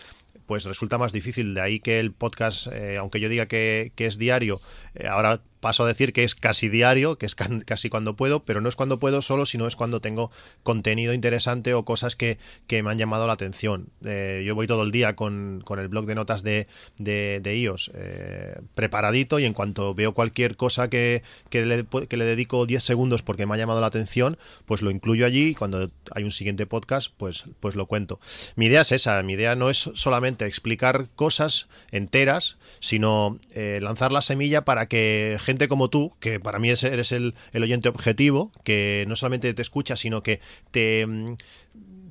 pues 0.45 0.63
resulta 0.65 0.97
más 0.97 1.11
difícil. 1.11 1.53
De 1.53 1.61
ahí 1.61 1.79
que 1.79 1.99
el 1.99 2.11
podcast, 2.11 2.67
eh, 2.67 2.97
aunque 2.97 3.19
yo 3.19 3.29
diga 3.29 3.47
que, 3.47 3.91
que 3.95 4.05
es 4.05 4.17
diario, 4.17 4.59
eh, 4.93 5.07
ahora 5.07 5.41
paso 5.59 5.83
a 5.83 5.87
decir 5.87 6.13
que 6.13 6.23
es 6.23 6.35
casi 6.35 6.69
diario, 6.69 7.17
que 7.17 7.25
es 7.25 7.35
casi 7.65 7.89
cuando 7.89 8.15
puedo, 8.15 8.43
pero 8.43 8.61
no 8.61 8.69
es 8.69 8.75
cuando 8.75 8.99
puedo 8.99 9.21
solo, 9.21 9.45
sino 9.45 9.67
es 9.67 9.75
cuando 9.75 9.99
tengo 9.99 10.31
contenido 10.63 11.13
interesante 11.13 11.73
o 11.73 11.83
cosas 11.83 12.15
que, 12.15 12.37
me 12.69 12.91
han 12.91 12.97
llamado 12.97 13.25
la 13.25 13.33
atención. 13.33 13.87
Eh, 14.03 14.43
yo 14.45 14.53
voy 14.53 14.67
todo 14.67 14.83
el 14.83 14.91
día 14.91 15.15
con, 15.15 15.63
el 15.77 15.87
blog 15.87 16.05
de 16.05 16.15
notas 16.15 16.43
de, 16.43 16.67
de, 16.97 17.57
iOS 17.57 17.91
eh, 17.95 18.59
preparadito 18.75 19.39
y 19.39 19.45
en 19.45 19.53
cuanto 19.53 19.95
veo 19.95 20.13
cualquier 20.13 20.57
cosa 20.57 20.89
que, 20.89 21.23
que, 21.49 21.65
le, 21.65 21.85
que 21.85 22.17
le 22.17 22.25
dedico 22.25 22.65
10 22.65 22.83
segundos 22.83 23.21
porque 23.21 23.45
me 23.45 23.55
ha 23.55 23.57
llamado 23.57 23.81
la 23.81 23.87
atención, 23.87 24.37
pues 24.65 24.81
lo 24.81 24.91
incluyo 24.91 25.25
allí 25.25 25.49
y 25.49 25.55
cuando 25.55 25.89
hay 26.11 26.23
un 26.23 26.31
siguiente 26.31 26.65
podcast, 26.65 27.11
pues, 27.17 27.45
pues 27.59 27.75
lo 27.75 27.85
cuento. 27.85 28.19
Mi 28.55 28.65
idea 28.65 28.81
es 28.81 28.91
esa, 28.91 29.23
mi 29.23 29.33
idea 29.33 29.55
no 29.55 29.69
es 29.69 29.89
solamente 29.95 30.45
explicar 30.45 31.07
cosas 31.15 31.67
enteras, 31.91 32.57
sino 32.79 33.39
lanzar 33.55 34.11
la 34.11 34.21
semilla 34.21 34.65
para 34.65 34.87
que 34.87 35.37
gente 35.45 35.67
como 35.67 35.89
tú, 35.89 36.13
que 36.19 36.39
para 36.39 36.59
mí 36.59 36.69
eres 36.69 37.11
el, 37.11 37.33
oyente 37.53 37.89
objetivo, 37.89 38.51
que 38.63 39.05
no 39.07 39.15
solamente 39.15 39.53
te 39.53 39.61
escucha, 39.61 39.95
sino 39.95 40.23
que 40.23 40.41
te, 40.71 41.07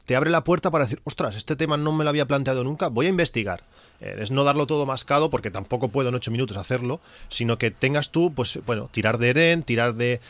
te 0.06 0.16
abre 0.16 0.30
la 0.30 0.44
puerta 0.44 0.70
para 0.70 0.84
decir, 0.84 1.00
ostras, 1.04 1.36
este 1.36 1.56
tema 1.56 1.76
no 1.76 1.92
me 1.92 2.04
lo 2.04 2.10
había 2.10 2.26
planteado 2.26 2.64
nunca, 2.64 2.88
voy 2.88 3.06
a 3.06 3.10
investigar. 3.10 3.64
Es 4.00 4.30
no 4.30 4.44
darlo 4.44 4.66
todo 4.66 4.86
mascado, 4.86 5.30
porque 5.30 5.50
tampoco 5.50 5.88
puedo 5.88 6.10
en 6.10 6.14
ocho 6.14 6.30
minutos 6.30 6.56
hacerlo, 6.56 7.00
sino 7.28 7.58
que 7.58 7.70
tengas 7.70 8.10
tú, 8.10 8.32
pues 8.34 8.58
bueno, 8.66 8.90
tirar 8.92 9.18
de 9.18 9.30
Eren, 9.30 9.62
tirar 9.62 9.94
de, 9.94 10.20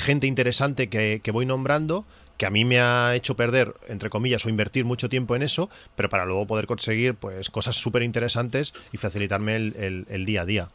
gente 0.00 0.26
interesante 0.26 0.88
que, 0.88 1.30
voy 1.32 1.44
nombrando, 1.44 2.06
que 2.38 2.46
a 2.46 2.50
mí 2.50 2.64
me 2.64 2.80
ha 2.80 3.14
hecho 3.14 3.36
perder, 3.36 3.74
entre 3.88 4.10
comillas, 4.10 4.46
o 4.46 4.48
invertir 4.48 4.84
mucho 4.84 5.08
tiempo 5.08 5.36
en 5.36 5.42
eso, 5.42 5.68
pero 5.96 6.08
para 6.08 6.24
luego 6.24 6.46
poder 6.46 6.66
conseguir 6.66 7.14
pues 7.14 7.50
cosas 7.50 7.76
súper 7.76 8.02
interesantes 8.02 8.72
y 8.92 8.96
facilitarme 8.96 9.56
el 9.56 10.24
día 10.24 10.42
a 10.42 10.46
día. 10.46 10.70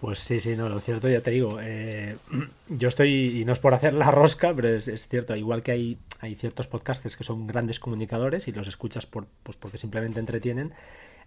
Pues 0.00 0.18
sí, 0.20 0.40
sí, 0.40 0.56
no, 0.56 0.70
lo 0.70 0.80
cierto, 0.80 1.10
ya 1.10 1.20
te 1.20 1.30
digo, 1.30 1.58
eh, 1.60 2.16
yo 2.68 2.88
estoy, 2.88 3.38
y 3.38 3.44
no 3.44 3.52
es 3.52 3.58
por 3.58 3.74
hacer 3.74 3.92
la 3.92 4.10
rosca, 4.10 4.54
pero 4.54 4.68
es, 4.68 5.08
cierto, 5.08 5.36
igual 5.36 5.62
que 5.62 5.72
hay, 5.72 5.98
hay 6.20 6.36
ciertos 6.36 6.68
podcasters 6.68 7.18
que 7.18 7.24
son 7.24 7.46
grandes 7.46 7.78
comunicadores 7.78 8.48
y 8.48 8.52
los 8.52 8.66
escuchas 8.66 9.04
por, 9.04 9.26
pues 9.42 9.58
porque 9.58 9.76
simplemente 9.76 10.18
entretienen, 10.18 10.72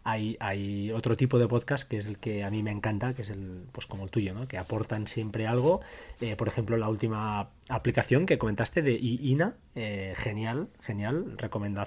hay, 0.03 0.91
otro 0.91 1.15
tipo 1.15 1.39
de 1.39 1.48
podcast 1.48 1.88
que 1.88 1.98
es 1.98 2.07
el 2.07 2.17
que 2.17 2.43
a 2.43 2.50
mí 2.50 2.62
me 2.62 2.72
encanta, 2.72 3.13
que 3.13 3.22
es 3.22 3.29
el, 3.29 3.63
pues 3.72 3.88
como 3.88 4.03
el 4.03 4.12
tuyo, 4.12 4.33
¿no? 4.33 4.48
que 4.48 4.57
aportan 4.57 5.07
siempre 5.07 5.48
algo. 5.48 5.81
Eh, 6.19 6.36
por 6.36 6.48
ejemplo, 6.48 6.77
la 6.77 6.89
última 6.89 7.50
aplicación 7.69 8.25
que 8.25 8.38
comentaste 8.38 8.81
de 8.81 8.93
INA, 8.93 9.55
eh, 9.75 10.13
genial, 10.17 10.67
genial, 10.81 11.38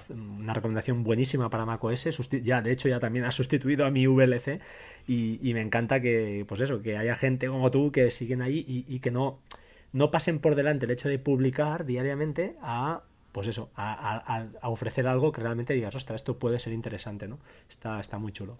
una 0.09 0.53
recomendación 0.53 1.03
buenísima 1.03 1.49
para 1.49 1.65
macOS. 1.65 2.07
Ya, 2.43 2.61
de 2.61 2.71
hecho, 2.71 2.89
ya 2.89 2.99
también 2.99 3.25
ha 3.25 3.31
sustituido 3.31 3.85
a 3.85 3.91
mi 3.91 4.07
VLC 4.07 4.59
y, 5.07 5.39
y, 5.47 5.53
me 5.53 5.61
encanta 5.61 6.01
que, 6.01 6.45
pues 6.47 6.61
eso, 6.61 6.81
que 6.81 6.97
haya 6.97 7.15
gente 7.15 7.47
como 7.47 7.69
tú 7.71 7.91
que 7.91 8.09
siguen 8.11 8.41
ahí 8.41 8.65
y, 8.67 8.85
y 8.87 8.99
que 8.99 9.11
no, 9.11 9.39
no 9.93 10.11
pasen 10.11 10.39
por 10.39 10.55
delante 10.55 10.85
el 10.85 10.91
hecho 10.91 11.09
de 11.09 11.19
publicar 11.19 11.85
diariamente 11.85 12.55
a 12.61 13.03
pues 13.37 13.49
eso, 13.49 13.69
a, 13.75 14.47
ofrecer 14.63 15.05
algo 15.05 15.31
que 15.31 15.41
realmente 15.41 15.75
digas, 15.75 15.93
ostras, 15.93 16.21
esto 16.21 16.39
puede 16.39 16.57
ser 16.57 16.73
interesante, 16.73 17.27
¿no? 17.27 17.37
Está, 17.69 17.99
está 17.99 18.17
muy 18.17 18.31
chulo. 18.31 18.57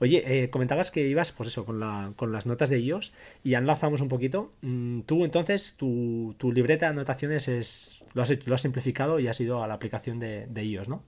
Oye, 0.00 0.22
eh, 0.26 0.50
comentabas 0.50 0.90
que 0.90 1.08
ibas, 1.08 1.32
pues 1.32 1.48
eso, 1.48 1.64
con, 1.64 1.80
la, 1.80 2.12
con 2.14 2.30
las 2.30 2.44
notas 2.44 2.68
de 2.68 2.78
iOS 2.78 3.14
y 3.42 3.54
enlazamos 3.54 4.02
un 4.02 4.08
poquito. 4.08 4.52
Mm, 4.60 5.00
tú 5.06 5.24
entonces, 5.24 5.76
tu, 5.78 6.36
libreta 6.52 6.84
de 6.84 6.90
anotaciones 6.90 7.48
es, 7.48 8.04
lo, 8.12 8.20
has, 8.20 8.46
lo 8.46 8.54
has 8.54 8.60
simplificado 8.60 9.18
y 9.18 9.28
has 9.28 9.40
ido 9.40 9.62
a 9.62 9.66
la 9.66 9.72
aplicación 9.72 10.20
de, 10.20 10.46
de 10.46 10.62
iOS, 10.62 10.88
¿no? 10.90 11.02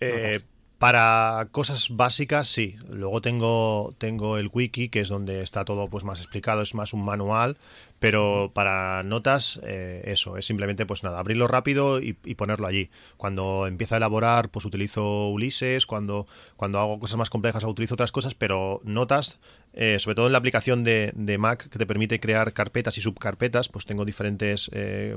Eh, 0.00 0.40
para 0.80 1.48
cosas 1.52 1.88
básicas, 1.90 2.48
sí. 2.48 2.76
Luego 2.88 3.20
tengo, 3.20 3.94
tengo 3.98 4.38
el 4.38 4.48
wiki, 4.50 4.88
que 4.88 5.00
es 5.00 5.10
donde 5.10 5.42
está 5.42 5.66
todo 5.66 5.88
pues, 5.88 6.04
más 6.04 6.20
explicado, 6.20 6.62
es 6.62 6.74
más 6.74 6.94
un 6.94 7.04
manual, 7.04 7.58
pero 7.98 8.50
para 8.54 9.02
notas, 9.02 9.60
eh, 9.62 10.00
eso, 10.06 10.38
es 10.38 10.46
simplemente 10.46 10.86
pues 10.86 11.02
nada, 11.02 11.18
abrirlo 11.18 11.48
rápido 11.48 12.00
y, 12.00 12.14
ponerlo 12.14 12.66
allí. 12.66 12.88
Cuando 13.18 13.66
empiezo 13.66 13.94
a 13.94 13.98
elaborar, 13.98 14.48
pues 14.48 14.64
utilizo 14.64 15.28
Ulises, 15.28 15.84
cuando, 15.84 16.26
cuando 16.56 16.78
hago 16.78 16.98
cosas 16.98 17.18
más 17.18 17.28
complejas 17.28 17.62
utilizo 17.64 17.92
otras 17.92 18.10
cosas, 18.10 18.34
pero 18.34 18.80
notas, 18.82 19.38
eh, 19.72 19.98
sobre 19.98 20.14
todo 20.14 20.26
en 20.26 20.32
la 20.32 20.38
aplicación 20.38 20.84
de, 20.84 21.36
Mac 21.38 21.68
que 21.68 21.78
te 21.78 21.86
permite 21.86 22.20
crear 22.20 22.52
carpetas 22.52 22.98
y 22.98 23.00
subcarpetas, 23.00 23.68
pues 23.68 23.86
tengo 23.86 24.04
diferentes 24.04 24.70
eh, 24.72 25.16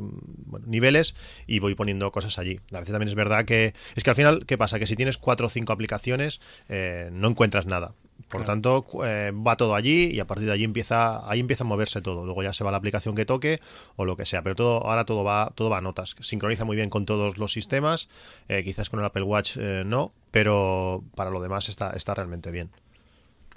niveles 0.65 1.15
y 1.47 1.59
voy 1.59 1.75
poniendo 1.75 2.11
cosas 2.11 2.39
allí. 2.39 2.59
A 2.71 2.79
veces 2.79 2.91
también 2.91 3.09
es 3.09 3.15
verdad 3.15 3.45
que 3.45 3.73
es 3.95 4.03
que 4.03 4.09
al 4.09 4.15
final, 4.15 4.45
¿qué 4.45 4.57
pasa? 4.57 4.79
Que 4.79 4.87
si 4.87 4.95
tienes 4.95 5.17
cuatro 5.17 5.47
o 5.47 5.49
cinco 5.49 5.73
aplicaciones, 5.73 6.41
no 6.69 7.27
encuentras 7.27 7.65
nada. 7.65 7.95
Por 8.29 8.41
lo 8.41 8.47
tanto, 8.47 8.85
eh, 9.05 9.31
va 9.31 9.57
todo 9.57 9.75
allí 9.75 10.05
y 10.07 10.19
a 10.19 10.25
partir 10.25 10.47
de 10.47 10.53
allí 10.53 10.63
empieza, 10.63 11.29
ahí 11.29 11.39
empieza 11.39 11.63
a 11.63 11.67
moverse 11.67 12.01
todo. 12.01 12.25
Luego 12.25 12.41
ya 12.41 12.51
se 12.51 12.63
va 12.63 12.71
la 12.71 12.77
aplicación 12.77 13.15
que 13.15 13.25
toque 13.25 13.59
o 13.95 14.05
lo 14.05 14.17
que 14.17 14.25
sea. 14.25 14.41
Pero 14.41 14.55
todo, 14.55 14.87
ahora 14.87 15.05
todo 15.05 15.23
va, 15.23 15.51
todo 15.53 15.69
va 15.69 15.77
a 15.77 15.81
notas. 15.81 16.15
Sincroniza 16.19 16.65
muy 16.65 16.75
bien 16.75 16.89
con 16.89 17.05
todos 17.05 17.37
los 17.37 17.51
sistemas. 17.51 18.09
Eh, 18.47 18.63
quizás 18.63 18.89
con 18.89 18.99
el 18.99 19.05
Apple 19.05 19.23
Watch 19.23 19.57
eh, 19.57 19.83
no, 19.85 20.13
pero 20.31 21.03
para 21.15 21.29
lo 21.29 21.41
demás 21.41 21.69
está, 21.69 21.91
está 21.91 22.15
realmente 22.15 22.49
bien. 22.49 22.71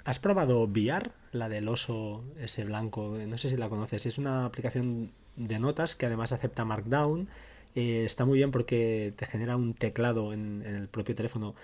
¿Has 0.07 0.19
probado 0.19 0.63
VR? 0.63 1.11
La 1.33 1.49
del 1.49 1.67
oso 1.67 2.23
ese 2.39 2.63
blanco. 2.63 3.17
No 3.27 3.37
sé 3.37 3.49
si 3.49 3.57
la 3.57 3.67
conoces. 3.67 4.05
Es 4.05 4.17
una 4.17 4.45
aplicación 4.45 5.11
de 5.35 5.59
notas 5.59 5.97
que 5.97 6.05
además 6.05 6.31
acepta 6.31 6.63
Markdown. 6.63 7.27
está 7.75 8.23
muy 8.23 8.37
bien 8.37 8.51
porque 8.51 9.13
te 9.17 9.25
genera 9.25 9.57
un 9.57 9.73
teclado 9.73 10.31
en 10.31 10.63
el 10.65 10.87
propio 10.87 11.13
teléfono 11.13 11.55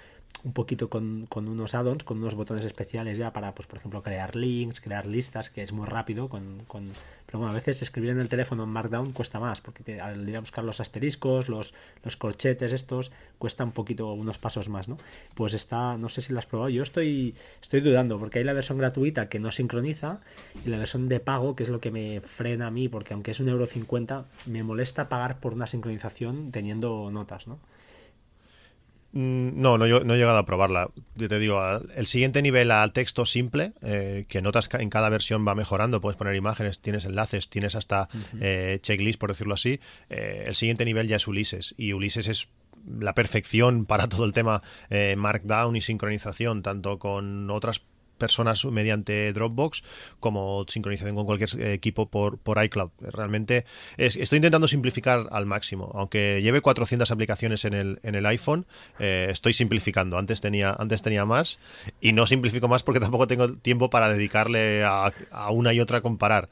un 0.43 0.51
poquito 0.51 0.89
con, 0.89 1.27
unos 1.33 1.73
add-ons, 1.73 2.03
con 2.03 2.17
unos 2.17 2.35
botones 2.35 2.65
especiales 2.65 3.17
ya 3.17 3.31
para, 3.31 3.55
pues 3.55 3.67
por 3.67 3.77
ejemplo, 3.77 4.03
crear 4.03 4.35
links, 4.35 4.81
crear 4.81 5.05
listas, 5.05 5.49
que 5.49 5.61
es 5.61 5.71
muy 5.71 5.87
rápido. 5.87 6.27
Con, 6.27 6.63
con... 6.67 6.91
Pero 7.25 7.39
bueno, 7.39 7.53
a 7.53 7.55
veces 7.55 7.81
escribir 7.81 8.11
en 8.11 8.19
el 8.19 8.27
teléfono 8.27 8.63
en 8.63 8.69
Markdown 8.69 9.13
cuesta 9.13 9.39
más, 9.39 9.61
porque 9.61 10.01
al 10.01 10.27
ir 10.27 10.35
a 10.35 10.41
buscar 10.41 10.63
los 10.63 10.81
asteriscos, 10.81 11.47
los, 11.47 11.73
los 12.03 12.17
corchetes 12.17 12.73
estos, 12.73 13.11
cuesta 13.37 13.63
un 13.63 13.71
poquito, 13.71 14.11
unos 14.13 14.37
pasos 14.37 14.67
más, 14.67 14.89
¿no? 14.89 14.97
Pues 15.33 15.53
está, 15.53 15.97
no 15.97 16.09
sé 16.09 16.21
si 16.21 16.33
lo 16.33 16.39
has 16.39 16.45
probado, 16.45 16.69
yo 16.69 16.83
estoy, 16.83 17.35
estoy 17.61 17.81
dudando, 17.81 18.19
porque 18.19 18.39
hay 18.39 18.45
la 18.45 18.53
versión 18.53 18.77
gratuita 18.77 19.29
que 19.29 19.39
no 19.39 19.51
sincroniza 19.51 20.19
y 20.65 20.69
la 20.69 20.77
versión 20.77 21.07
de 21.07 21.19
pago, 21.19 21.55
que 21.55 21.63
es 21.63 21.69
lo 21.69 21.79
que 21.79 21.91
me 21.91 22.21
frena 22.21 22.67
a 22.67 22.71
mí, 22.71 22.89
porque 22.89 23.13
aunque 23.13 23.31
es 23.31 23.39
un 23.39 23.47
euro 23.47 23.65
cincuenta, 23.65 24.25
me 24.45 24.61
molesta 24.61 25.07
pagar 25.07 25.39
por 25.39 25.53
una 25.53 25.67
sincronización 25.67 26.51
teniendo 26.51 27.09
notas, 27.11 27.47
¿no? 27.47 27.59
Mm, 29.13 29.61
no, 29.61 29.77
no, 29.77 29.85
no 29.85 30.13
he 30.13 30.17
llegado 30.17 30.39
a 30.39 30.45
probarla. 30.45 30.89
Yo 31.15 31.29
te 31.29 31.37
digo, 31.37 31.61
el 31.95 32.07
siguiente 32.07 32.41
nivel 32.41 32.71
al 32.71 32.91
texto 32.93 33.25
simple, 33.25 33.73
eh, 33.81 34.25
que 34.27 34.41
notas 34.41 34.67
que 34.67 34.77
en 34.77 34.89
cada 34.89 35.09
versión 35.09 35.47
va 35.47 35.53
mejorando, 35.53 36.01
puedes 36.01 36.17
poner 36.17 36.35
imágenes, 36.35 36.79
tienes 36.79 37.05
enlaces, 37.05 37.47
tienes 37.47 37.75
hasta 37.75 38.09
eh, 38.41 38.79
checklist, 38.81 39.19
por 39.19 39.29
decirlo 39.29 39.53
así. 39.53 39.79
Eh, 40.09 40.45
el 40.47 40.55
siguiente 40.55 40.83
nivel 40.83 41.07
ya 41.07 41.17
es 41.17 41.27
Ulises, 41.27 41.75
y 41.77 41.93
Ulises 41.93 42.27
es 42.27 42.47
la 42.99 43.13
perfección 43.13 43.85
para 43.85 44.09
todo 44.09 44.25
el 44.25 44.33
tema 44.33 44.61
Markdown 45.15 45.75
y 45.77 45.81
sincronización, 45.81 46.63
tanto 46.63 46.99
con 46.99 47.49
otras 47.49 47.81
personas 48.23 48.63
mediante 48.63 49.33
Dropbox 49.33 49.83
como 50.21 50.63
sincronización 50.69 51.13
con 51.13 51.25
cualquier 51.25 51.49
equipo 51.73 52.07
por, 52.07 52.37
por 52.37 52.63
iCloud. 52.63 52.91
Realmente 53.01 53.65
estoy 53.97 54.37
intentando 54.37 54.69
simplificar 54.69 55.27
al 55.29 55.45
máximo. 55.45 55.91
Aunque 55.93 56.41
lleve 56.41 56.61
400 56.61 57.11
aplicaciones 57.11 57.65
en 57.65 57.73
el, 57.73 57.99
en 58.01 58.15
el 58.15 58.25
iPhone, 58.25 58.65
eh, 58.99 59.27
estoy 59.29 59.51
simplificando. 59.51 60.17
Antes 60.17 60.39
tenía, 60.39 60.73
antes 60.79 61.01
tenía 61.01 61.25
más 61.25 61.59
y 61.99 62.13
no 62.13 62.25
simplifico 62.25 62.69
más 62.69 62.81
porque 62.81 62.99
tampoco 63.05 63.27
tengo 63.27 63.55
tiempo 63.55 63.89
para 63.89 64.07
dedicarle 64.07 64.85
a, 64.85 65.11
una 65.51 65.73
y 65.73 65.81
otra 65.81 65.97
a 65.97 66.01
comparar 66.01 66.49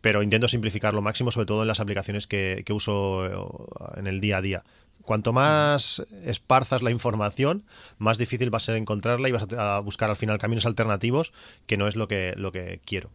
pero 0.00 0.22
intento 0.22 0.48
simplificar 0.48 0.94
lo 0.94 1.02
máximo, 1.02 1.30
sobre 1.30 1.44
todo 1.44 1.60
en 1.60 1.68
las 1.68 1.80
aplicaciones 1.80 2.26
que, 2.26 2.62
que, 2.64 2.72
uso 2.72 3.26
eh, 3.26 3.98
en 3.98 4.06
el 4.06 4.22
día 4.22 4.38
a 4.38 4.40
día. 4.40 4.64
Cuanto 5.10 5.32
más 5.32 6.06
esparzas 6.22 6.82
la 6.82 6.92
información, 6.92 7.64
más 7.98 8.16
difícil 8.16 8.54
va 8.54 8.58
a 8.58 8.60
ser 8.60 8.76
encontrarla 8.76 9.28
y 9.28 9.32
vas 9.32 9.44
a 9.58 9.80
buscar 9.80 10.08
al 10.08 10.14
final 10.14 10.38
caminos 10.38 10.66
alternativos, 10.66 11.32
que 11.66 11.76
no 11.76 11.88
es 11.88 11.96
lo 11.96 12.06
que, 12.06 12.34
lo 12.36 12.52
que 12.52 12.80
quiero. 12.84 13.10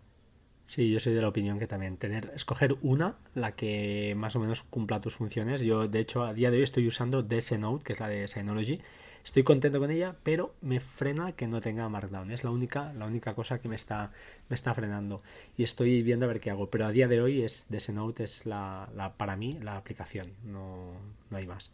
Sí, 0.68 0.92
yo 0.92 1.00
soy 1.00 1.14
de 1.14 1.22
la 1.22 1.30
opinión 1.30 1.58
que 1.58 1.68
también 1.68 1.96
tener, 1.96 2.34
escoger 2.36 2.75
una, 2.82 3.16
la 3.34 3.54
que 3.54 4.14
más 4.18 4.36
o 4.36 4.42
menos 4.42 4.62
cumpla 4.64 5.00
tus 5.00 5.16
funciones. 5.16 5.62
Yo, 5.62 5.88
de 5.88 6.02
hecho, 6.02 6.25
a 6.25 6.34
día 6.34 6.52
de 6.52 6.58
hoy 6.58 6.64
estoy 6.64 6.86
usando 6.86 7.24
DS 7.24 7.58
Note, 7.58 7.86
que 7.86 7.94
es 7.94 8.02
la 8.02 8.10
de 8.10 8.28
Synology, 8.28 8.82
Estoy 9.25 9.44
contento 9.44 9.79
con 9.79 9.89
ella, 9.89 10.15
pero 10.24 10.53
me 10.62 10.79
frena 10.79 11.32
que 11.32 11.48
no 11.48 11.60
tenga 11.60 11.89
Markdown. 11.89 12.32
Es 12.32 12.44
la 12.44 12.51
única, 12.51 12.94
la 12.94 13.05
única 13.05 13.34
cosa 13.34 13.60
que 13.60 13.67
me 13.67 13.75
está, 13.75 14.12
me 14.50 14.53
está 14.53 14.74
frenando. 14.75 15.24
Y 15.58 15.63
estoy 15.63 16.01
viendo 16.01 16.25
a 16.25 16.27
ver 16.29 16.39
qué 16.39 16.51
hago. 16.51 16.70
Pero 16.70 16.86
a 16.86 16.91
día 16.91 17.08
de 17.08 17.22
hoy 17.22 17.41
es 17.41 17.65
Note 17.89 18.24
es 18.24 18.46
la, 18.46 18.88
para 19.17 19.36
mí 19.36 19.51
la 19.62 19.77
aplicación. 19.77 20.27
No, 20.44 20.91
no 21.32 21.38
hay 21.38 21.48
más. 21.48 21.72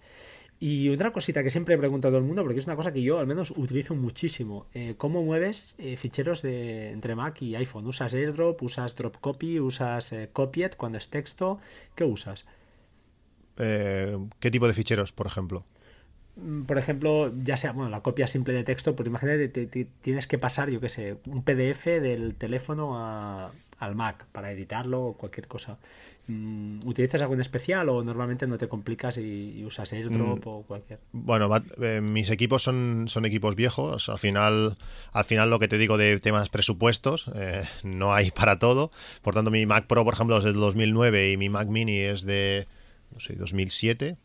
Y 0.62 0.90
otra 0.90 1.12
cosita 1.12 1.44
que 1.44 1.50
siempre 1.50 1.76
he 1.76 1.78
preguntado 1.78 2.10
a 2.10 2.12
todo 2.14 2.20
el 2.20 2.28
mundo, 2.28 2.44
porque 2.44 2.60
es 2.60 2.66
una 2.68 2.76
cosa 2.76 2.94
que 2.94 3.02
yo 3.02 3.20
al 3.20 3.28
menos 3.28 3.52
utilizo 3.52 3.96
muchísimo. 3.96 4.68
Eh, 4.74 4.96
¿Cómo 4.98 5.22
mueves 5.22 5.76
eh, 5.78 5.98
ficheros 5.98 6.42
de, 6.44 6.92
entre 6.92 7.16
Mac 7.16 7.42
y 7.42 7.56
iPhone? 7.56 7.86
¿Usas 7.86 8.14
AirDrop? 8.14 8.62
¿Usas 8.64 8.96
Dropcopy? 8.96 9.60
¿Usas 9.60 10.14
eh, 10.14 10.30
cuando 10.78 10.98
es 10.98 11.10
texto? 11.10 11.60
¿Qué 11.96 12.06
usas? 12.06 12.46
¿Qué 13.58 14.52
tipo 14.52 14.68
de 14.68 14.74
ficheros, 14.74 15.12
por 15.12 15.28
ejemplo? 15.28 15.66
Mm, 16.36 16.64
por 16.64 16.78
ejemplo, 16.78 17.32
ya 17.44 17.58
sea, 17.58 17.72
bueno, 17.72 17.90
la 17.90 18.02
copia 18.02 18.28
simple 18.28 18.54
de 18.54 18.64
texto, 18.64 18.96
pues 18.96 19.08
imagínate, 19.08 19.48
te, 19.50 19.88
tienes 20.02 20.28
que 20.28 20.38
pasar, 20.38 20.70
yo 20.70 20.80
qué 20.80 20.90
sé, 20.90 21.18
un 21.28 21.44
PDF 21.44 21.86
del 21.86 22.36
teléfono 22.36 23.52
al 23.80 23.96
Mac 23.96 24.26
para 24.32 24.52
editarlo 24.52 25.02
o 25.02 25.14
cualquier 25.14 25.48
cosa. 25.48 25.78
Mm, 26.28 26.88
¿Utilizas 26.88 27.22
algo 27.22 27.34
en 27.34 27.42
especial 27.42 27.90
o 27.90 28.04
normalmente 28.04 28.46
no 28.48 28.58
te 28.58 28.68
complicas 28.68 29.18
y, 29.18 29.64
usas 29.66 29.92
AirDrop 29.92 30.46
mm, 30.46 30.50
o 30.50 30.64
cualquier? 30.64 31.00
Bueno, 31.12 31.50
eh, 31.82 32.00
mis 32.02 32.30
equipos 32.30 32.64
son, 32.64 33.06
son 33.08 33.26
equipos 33.26 33.56
viejos. 33.56 34.08
Al 34.08 34.20
final, 34.20 34.78
al 35.12 35.24
final 35.26 35.50
lo 35.50 35.60
que 35.60 35.68
te 35.68 35.78
digo 35.78 35.98
de 35.98 36.20
temas 36.20 36.50
presupuestos, 36.50 37.30
eh, 37.36 37.64
no 37.84 38.14
hay 38.14 38.32
para 38.32 38.60
todo. 38.60 38.92
Por 39.22 39.34
tanto, 39.34 39.52
mi 39.52 39.66
Mac 39.66 39.88
Pro, 39.88 40.06
por 40.06 40.14
ejemplo, 40.14 40.38
es 40.38 40.44
del 40.44 40.54
2009 40.54 41.32
y 41.32 41.38
mi 41.38 41.50
Mac 41.50 41.68
Mini 41.68 41.98
es 41.98 42.22
de 42.22 42.68
no 43.14 43.20
sé, 43.20 43.36
2007 43.36 44.18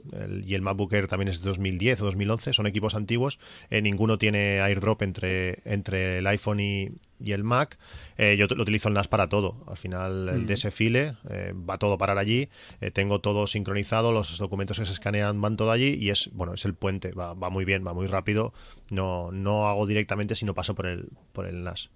y 0.44 0.54
el 0.54 0.62
MacBook 0.62 0.92
Air 0.92 1.08
también 1.08 1.28
es 1.28 1.40
de 1.40 1.48
2010 1.48 2.00
o 2.00 2.04
2011, 2.06 2.52
son 2.52 2.66
equipos 2.66 2.94
antiguos, 2.94 3.38
eh, 3.70 3.82
ninguno 3.82 4.18
tiene 4.18 4.60
airdrop 4.60 5.02
entre, 5.02 5.58
entre 5.64 6.18
el 6.18 6.26
iPhone 6.26 6.60
y, 6.60 6.90
y 7.18 7.32
el 7.32 7.44
Mac, 7.44 7.78
eh, 8.18 8.36
yo 8.36 8.46
lo 8.54 8.62
utilizo 8.62 8.88
el 8.88 8.94
NAS 8.94 9.08
para 9.08 9.28
todo. 9.28 9.64
Al 9.66 9.76
final, 9.76 10.28
el 10.28 10.46
de 10.46 10.56
file 10.56 11.14
eh, 11.30 11.54
va 11.54 11.78
todo 11.78 11.98
parar 11.98 12.18
allí. 12.18 12.48
Eh, 12.80 12.90
tengo 12.90 13.20
todo 13.20 13.46
sincronizado, 13.46 14.12
los 14.12 14.38
documentos 14.38 14.78
que 14.78 14.86
se 14.86 14.92
escanean 14.92 15.40
van 15.40 15.56
todo 15.56 15.70
allí 15.70 15.94
y 15.94 16.10
es 16.10 16.30
bueno 16.32 16.54
es 16.54 16.64
el 16.64 16.74
puente. 16.74 17.12
Va, 17.12 17.34
va 17.34 17.50
muy 17.50 17.64
bien, 17.64 17.86
va 17.86 17.94
muy 17.94 18.06
rápido. 18.06 18.52
No, 18.90 19.30
no 19.32 19.68
hago 19.68 19.86
directamente, 19.86 20.34
sino 20.34 20.54
paso 20.54 20.74
por 20.74 20.86
el, 20.86 21.08
por 21.32 21.46
el 21.46 21.62
NAS. 21.62 21.90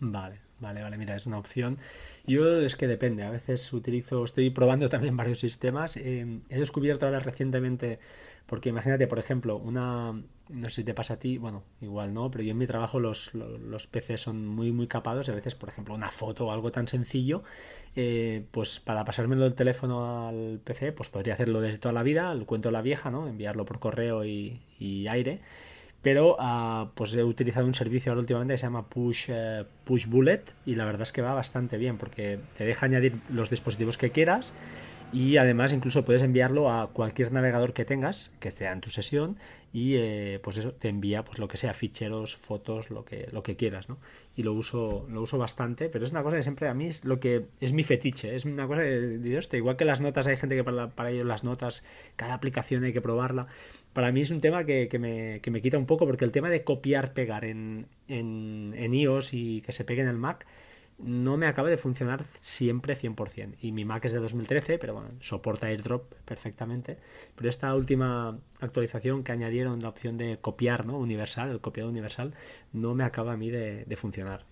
Vale, 0.00 0.40
vale, 0.60 0.82
vale. 0.82 0.96
Mira, 0.98 1.16
es 1.16 1.26
una 1.26 1.38
opción. 1.38 1.78
Yo 2.26 2.60
es 2.60 2.76
que 2.76 2.86
depende. 2.86 3.22
A 3.22 3.30
veces 3.30 3.72
utilizo, 3.72 4.24
estoy 4.24 4.50
probando 4.50 4.88
también 4.88 5.16
varios 5.16 5.40
sistemas. 5.40 5.96
he 5.96 6.40
descubierto 6.48 7.06
ahora 7.06 7.20
recientemente 7.20 7.98
porque 8.46 8.68
imagínate, 8.68 9.06
por 9.08 9.18
ejemplo, 9.18 9.56
una. 9.56 10.12
No 10.48 10.68
sé 10.68 10.76
si 10.76 10.84
te 10.84 10.94
pasa 10.94 11.14
a 11.14 11.18
ti, 11.18 11.38
bueno, 11.38 11.64
igual 11.80 12.14
no, 12.14 12.30
pero 12.30 12.44
yo 12.44 12.52
en 12.52 12.58
mi 12.58 12.68
trabajo 12.68 13.00
los, 13.00 13.34
los, 13.34 13.90
son 14.16 14.46
muy, 14.46 14.70
muy 14.70 14.86
capados. 14.86 15.28
A 15.28 15.34
veces, 15.34 15.56
por 15.56 15.68
ejemplo, 15.68 15.94
una 15.94 16.12
foto 16.12 16.46
o 16.46 16.52
algo 16.52 16.70
tan 16.70 16.86
sencillo, 16.86 17.42
eh, 17.96 18.46
pues 18.52 18.78
para 18.78 19.04
pasármelo 19.04 19.42
del 19.42 19.54
teléfono 19.54 20.28
al 20.28 20.60
PC, 20.62 20.92
pues 20.92 21.08
podría 21.08 21.34
hacerlo 21.34 21.60
desde 21.60 21.78
toda 21.78 21.92
la 21.92 22.04
vida, 22.04 22.30
el 22.30 22.46
cuento 22.46 22.68
de 22.68 22.74
la 22.74 22.82
vieja, 22.82 23.10
¿no? 23.10 23.26
Enviarlo 23.26 23.64
por 23.64 23.80
correo 23.80 24.24
y, 24.24 24.60
aire. 25.08 25.40
Pero 26.02 26.36
uh, 26.36 26.88
pues 26.94 27.14
he 27.14 27.24
utilizado 27.24 27.66
un 27.66 27.74
servicio 27.74 28.12
ahora 28.12 28.20
últimamente 28.20 28.54
que 28.54 28.58
se 28.58 28.66
llama 28.66 28.86
Push, 28.86 29.26
eh, 29.28 29.64
Push 29.84 30.06
Bullet 30.06 30.42
y 30.64 30.76
la 30.76 30.84
verdad 30.84 31.02
es 31.02 31.12
que 31.12 31.22
va 31.22 31.34
bastante 31.34 31.78
bien 31.78 31.98
porque 31.98 32.38
te 32.56 32.64
deja 32.64 32.86
añadir 32.86 33.14
los 33.28 33.50
dispositivos 33.50 33.98
que 33.98 34.10
quieras 34.10 34.52
y 35.12 35.36
además 35.36 35.72
incluso 35.72 36.04
puedes 36.04 36.22
enviarlo 36.22 36.70
a 36.70 36.88
cualquier 36.92 37.32
navegador 37.32 37.72
que 37.72 37.84
tengas 37.84 38.30
que 38.40 38.50
sea 38.50 38.72
en 38.72 38.80
tu 38.80 38.90
sesión 38.90 39.36
y 39.72 39.96
eh, 39.96 40.40
pues 40.42 40.58
eso 40.58 40.72
te 40.72 40.88
envía 40.88 41.24
pues 41.24 41.38
lo 41.38 41.48
que 41.48 41.56
sea 41.56 41.74
ficheros 41.74 42.36
fotos 42.36 42.90
lo 42.90 43.04
que 43.04 43.28
lo 43.32 43.42
que 43.42 43.56
quieras 43.56 43.88
no 43.88 43.98
y 44.36 44.42
lo 44.42 44.52
uso 44.52 45.06
lo 45.08 45.22
uso 45.22 45.38
bastante 45.38 45.88
pero 45.88 46.04
es 46.04 46.10
una 46.10 46.22
cosa 46.22 46.36
que 46.36 46.42
siempre 46.42 46.68
a 46.68 46.74
mí 46.74 46.86
es 46.86 47.04
lo 47.04 47.20
que 47.20 47.46
es 47.60 47.72
mi 47.72 47.82
fetiche 47.82 48.34
es 48.34 48.44
una 48.44 48.66
cosa 48.66 48.82
de 48.82 49.18
Dios 49.18 49.48
igual 49.52 49.76
que 49.76 49.84
las 49.84 50.00
notas 50.00 50.26
hay 50.26 50.36
gente 50.36 50.56
que 50.56 50.64
para, 50.64 50.90
para 50.90 51.10
ellos 51.10 51.26
las 51.26 51.44
notas 51.44 51.84
cada 52.16 52.34
aplicación 52.34 52.84
hay 52.84 52.92
que 52.92 53.00
probarla. 53.00 53.46
Para 53.92 54.12
mí 54.12 54.20
es 54.20 54.30
un 54.30 54.40
tema 54.40 54.64
que, 54.64 54.88
que, 54.88 54.98
me, 54.98 55.40
que 55.40 55.50
me 55.50 55.62
quita 55.62 55.78
un 55.78 55.86
poco 55.86 56.06
porque 56.06 56.24
el 56.24 56.32
tema 56.32 56.50
de 56.50 56.64
copiar 56.64 57.12
pegar 57.14 57.44
en, 57.44 57.86
en, 58.08 58.74
en 58.76 58.94
iOS 58.94 59.34
y 59.34 59.62
que 59.62 59.72
se 59.72 59.84
pegue 59.84 60.02
en 60.02 60.08
el 60.08 60.16
Mac 60.16 60.46
no 60.98 61.36
me 61.36 61.46
acaba 61.46 61.68
de 61.68 61.76
funcionar 61.76 62.24
siempre 62.40 62.96
100%. 62.96 63.56
Y 63.60 63.72
mi 63.72 63.84
Mac 63.84 64.04
es 64.04 64.12
de 64.12 64.18
2013, 64.18 64.78
pero 64.78 64.94
bueno, 64.94 65.10
soporta 65.20 65.66
AirDrop 65.66 66.12
perfectamente. 66.24 66.98
Pero 67.34 67.50
esta 67.50 67.74
última 67.74 68.38
actualización 68.60 69.22
que 69.22 69.32
añadieron 69.32 69.80
la 69.80 69.88
opción 69.88 70.16
de 70.16 70.38
copiar, 70.38 70.86
¿no? 70.86 70.98
Universal, 70.98 71.50
el 71.50 71.60
copiado 71.60 71.90
universal, 71.90 72.34
no 72.72 72.94
me 72.94 73.04
acaba 73.04 73.34
a 73.34 73.36
mí 73.36 73.50
de, 73.50 73.84
funcionar. 73.96 74.44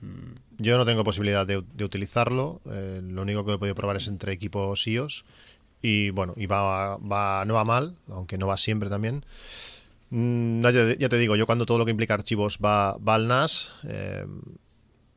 Mm. 0.00 0.34
Yo 0.58 0.76
no 0.76 0.84
tengo 0.84 1.02
posibilidad 1.02 1.46
de, 1.46 1.58
utilizarlo. 1.84 2.60
Eh, 2.70 3.00
lo 3.02 3.22
único 3.22 3.44
que 3.44 3.54
he 3.54 3.58
podido 3.58 3.74
probar 3.74 3.96
es 3.96 4.08
entre 4.08 4.32
equipos 4.32 4.86
iOS. 4.86 5.24
Y 5.80 6.10
bueno, 6.10 6.34
y 6.36 6.46
va, 6.46 6.96
va, 6.96 7.44
no 7.44 7.54
va 7.54 7.64
mal, 7.64 7.96
aunque 8.08 8.38
no 8.38 8.46
va 8.46 8.56
siempre 8.56 8.88
también. 8.88 9.24
Mm, 10.10 10.62
ya, 10.62 11.08
te 11.08 11.18
digo, 11.18 11.36
yo 11.36 11.44
cuando 11.44 11.66
todo 11.66 11.78
lo 11.78 11.84
que 11.84 11.90
implica 11.90 12.14
archivos 12.14 12.58
va, 12.64 12.96
va 12.98 13.16
al 13.16 13.26
NAS, 13.26 13.72
eh, 13.82 14.24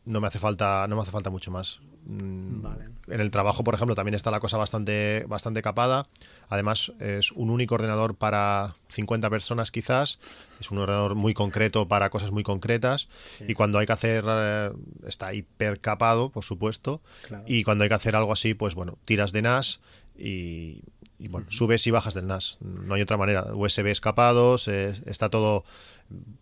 no 0.07 0.21
me 0.21 0.27
hace 0.27 0.39
falta, 0.39 0.87
no 0.87 0.95
me 0.95 1.01
hace 1.01 1.11
falta 1.11 1.29
mucho 1.29 1.51
más. 1.51 1.81
Mm, 2.05 2.65
en 3.07 3.19
el 3.19 3.31
trabajo, 3.31 3.65
por 3.65 3.73
ejemplo, 3.73 3.93
también 3.93 4.15
está 4.15 4.31
la 4.31 4.39
cosa 4.39 4.57
bastante, 4.57 5.25
bastante 5.27 5.61
capada. 5.61 6.07
Además, 6.47 6.93
es 6.99 7.33
un 7.33 7.49
único 7.49 7.75
ordenador 7.75 8.15
para 8.15 8.75
50 8.89 9.29
personas 9.29 9.71
quizás. 9.71 10.19
Es 10.61 10.71
un 10.71 10.77
ordenador 10.77 11.15
muy 11.15 11.33
concreto 11.33 11.89
para 11.89 12.09
cosas 12.09 12.31
muy 12.31 12.43
concretas. 12.43 13.09
Y 13.45 13.53
cuando 13.53 13.79
hay 13.79 13.85
que 13.85 13.93
hacer, 13.93 14.23
eh, 14.25 14.71
está 15.05 15.33
hiper 15.33 15.81
capado, 15.81 16.29
por 16.29 16.45
supuesto. 16.45 17.01
Y 17.45 17.63
cuando 17.63 17.83
hay 17.83 17.89
que 17.89 17.95
hacer 17.95 18.15
algo 18.15 18.31
así, 18.31 18.53
pues 18.53 18.73
bueno, 18.75 18.97
tiras 19.03 19.33
de 19.33 19.41
NAS 19.41 19.81
y, 20.17 20.81
bueno, 21.19 21.47
subes 21.49 21.85
y 21.87 21.91
bajas 21.91 22.13
del 22.13 22.27
NAS. 22.27 22.57
No 22.61 22.93
hay 22.93 23.01
otra 23.01 23.17
manera. 23.17 23.53
USB 23.53 23.87
escapados, 23.87 24.69
está 24.69 25.29
todo... 25.29 25.65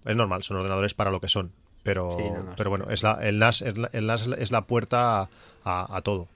Es 0.05 0.15
normal, 0.15 0.43
son 0.43 0.57
ordenadores 0.57 0.93
para 0.93 1.09
lo 1.09 1.19
que 1.19 1.27
son. 1.27 1.51
Pero, 1.85 2.17
pero 2.57 2.71
bueno, 2.71 2.87
es 2.89 3.03
la, 3.03 3.13
el, 3.21 3.37
NAS, 3.37 3.61
es 3.61 3.77
la, 3.77 3.91
el 3.93 4.07
NAS 4.07 4.25
es 4.39 4.51
la 4.51 4.65
puerta 4.65 5.29
a, 5.63 6.01
todo. 6.03 6.27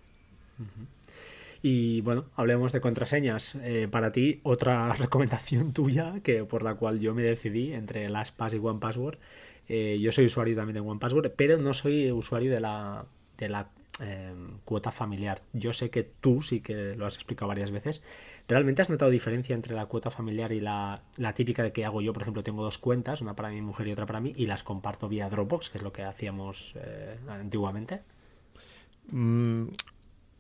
Y 1.64 2.02
bueno, 2.02 2.26
hablemos 2.36 2.72
de 2.72 2.82
contraseñas. 2.82 3.56
Eh, 3.64 3.88
para 3.90 4.12
ti, 4.12 4.42
otra 4.44 4.94
recomendación 5.00 5.74
tuya, 5.74 6.20
que 6.24 6.44
por 6.44 6.62
la 6.62 6.76
cual 6.76 7.00
yo 7.00 7.16
me 7.16 7.24
decidí 7.24 7.74
entre 7.74 8.08
LastPass 8.10 8.54
y 8.54 8.58
OnePassword. 8.60 9.18
Eh, 9.68 9.98
yo 10.00 10.12
soy 10.12 10.28
usuario 10.28 10.56
también 10.56 10.76
de 10.76 10.82
OnePassword, 10.82 11.32
pero 11.36 11.58
no 11.58 11.74
soy 11.74 12.12
usuario 12.12 12.52
de 12.52 12.60
la, 12.60 13.06
de 13.40 13.50
la 13.50 13.70
em, 14.02 14.60
cuota 14.66 14.92
familiar. 14.92 15.42
Yo 15.54 15.74
sé 15.74 15.90
que 15.90 16.04
tú 16.04 16.42
sí 16.42 16.62
que 16.62 16.96
lo 16.96 17.06
has 17.06 17.16
explicado 17.16 17.48
varias 17.48 17.72
veces. 17.72 18.02
¿Realmente 18.48 18.82
has 18.82 18.90
notado 18.90 19.12
diferencia 19.12 19.54
entre 19.54 19.76
la 19.76 19.86
cuota 19.86 20.10
familiar 20.10 20.52
y 20.52 20.60
la, 20.60 21.04
típica 21.36 21.62
de 21.62 21.72
que 21.72 21.86
hago 21.86 22.02
yo? 22.02 22.14
Por 22.14 22.24
ejemplo, 22.24 22.44
tengo 22.44 22.64
dos 22.64 22.80
cuentas, 22.80 23.22
una 23.22 23.36
para 23.36 23.50
mi 23.50 23.62
mujer 23.62 23.88
y 23.88 23.92
otra 23.92 24.08
para 24.08 24.20
mí, 24.20 24.34
y 24.36 24.48
las 24.48 24.64
comparto 24.64 25.08
vía 25.08 25.30
Dropbox, 25.30 25.70
que 25.70 25.78
es 25.78 25.84
lo 25.84 25.94
que 25.94 26.04
hacíamos 26.04 26.74
eh, 26.78 27.16
antiguamente. 27.28 28.02
Mm, 29.12 29.68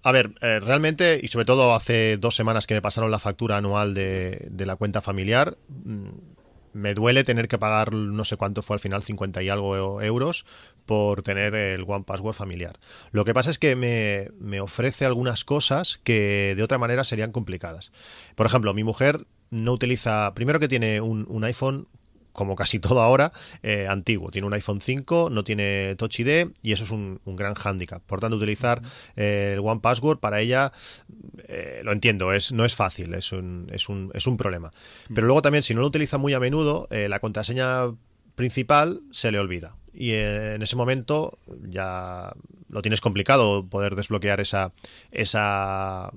a 0.02 0.12
ver, 0.12 0.32
eh, 0.41 0.60
realmente, 0.60 1.19
y 1.22 1.28
sobre 1.28 1.45
todo 1.45 1.74
hace 1.76 2.17
dos 2.17 2.36
semanas 2.36 2.65
que 2.65 2.74
me 2.74 2.82
pasaron 2.82 3.12
la 3.12 3.19
factura 3.19 3.58
anual 3.58 3.93
de, 3.93 4.50
la 4.58 4.76
cuenta 4.76 5.02
familiar, 5.02 5.58
mm, 5.67 6.08
me 6.73 6.93
duele 6.93 7.23
tener 7.23 7.47
que 7.47 7.58
pagar 7.58 7.93
no 7.93 8.25
sé 8.25 8.38
cuánto 8.38 8.62
fue 8.62 8.75
al 8.75 8.79
final, 8.79 9.03
50 9.03 9.41
y 9.43 9.49
algo 9.49 10.01
euros 10.01 10.45
por 10.86 11.21
tener 11.21 11.53
el 11.55 11.84
One 11.88 12.03
Password 12.05 12.34
familiar. 12.34 12.79
Lo 13.12 13.25
que 13.25 13.34
pasa 13.34 13.51
es 13.51 13.60
que 13.60 13.75
me, 13.75 14.60
ofrece 14.60 15.05
algunas 15.05 15.43
cosas 15.43 15.99
que 16.03 16.53
de 16.55 16.63
otra 16.63 16.77
manera 16.77 17.03
serían 17.03 17.32
complicadas. 17.32 17.91
Por 18.36 18.45
ejemplo, 18.45 18.73
mi 18.73 18.84
mujer 18.84 19.25
no 19.51 19.73
utiliza, 19.73 20.34
primero 20.34 20.60
que 20.60 20.67
tiene 20.67 21.01
un, 21.01 21.25
un 21.29 21.43
iPhone 21.43 21.88
como 22.39 22.56
casi 22.56 22.80
todo 22.80 23.02
ahora, 23.02 23.34
eh, 23.63 23.86
antiguo. 23.89 24.32
Tiene 24.32 24.47
un 24.47 24.54
iPhone 24.54 24.80
5, 24.80 25.30
no 25.30 25.43
tiene 25.43 25.95
Touch 25.97 26.21
ID 26.21 26.47
y 26.63 26.71
eso 26.71 26.86
es 26.86 26.91
un, 26.91 27.19
gran 27.25 27.54
hándicap. 27.54 28.02
Por 28.02 28.21
tanto, 28.21 28.38
utilizar 28.38 28.82
eh, 29.17 29.56
el 29.56 29.60
One 29.60 29.82
Password 29.82 30.19
para 30.19 30.39
ella, 30.39 30.71
eh, 31.49 31.82
lo 31.84 31.91
entiendo, 31.91 32.32
es, 32.32 32.54
no 32.54 32.63
es 32.63 32.75
fácil, 32.75 33.13
es 33.13 33.34
un, 33.34 33.67
es 33.73 33.89
un, 33.89 34.10
es 34.13 34.25
un 34.25 34.38
problema. 34.38 34.71
Pero 35.13 35.28
luego 35.28 35.41
también, 35.41 35.63
si 35.63 35.73
no 35.73 35.82
lo 35.82 35.88
utiliza 35.88 36.17
muy 36.17 36.34
a 36.34 36.39
menudo, 36.39 36.88
la 36.89 37.19
contraseña 37.19 37.91
principal 38.36 39.02
se 39.12 39.34
le 39.34 39.39
olvida. 39.39 39.75
Y 39.93 40.12
en 40.13 40.62
ese 40.62 40.78
momento 40.78 41.39
ya 41.67 42.32
lo 42.69 42.82
tienes 42.82 43.02
complicado 43.02 43.65
poder 43.65 43.95
desbloquear 43.95 44.39
esa, 44.39 44.71
esa 45.12 46.10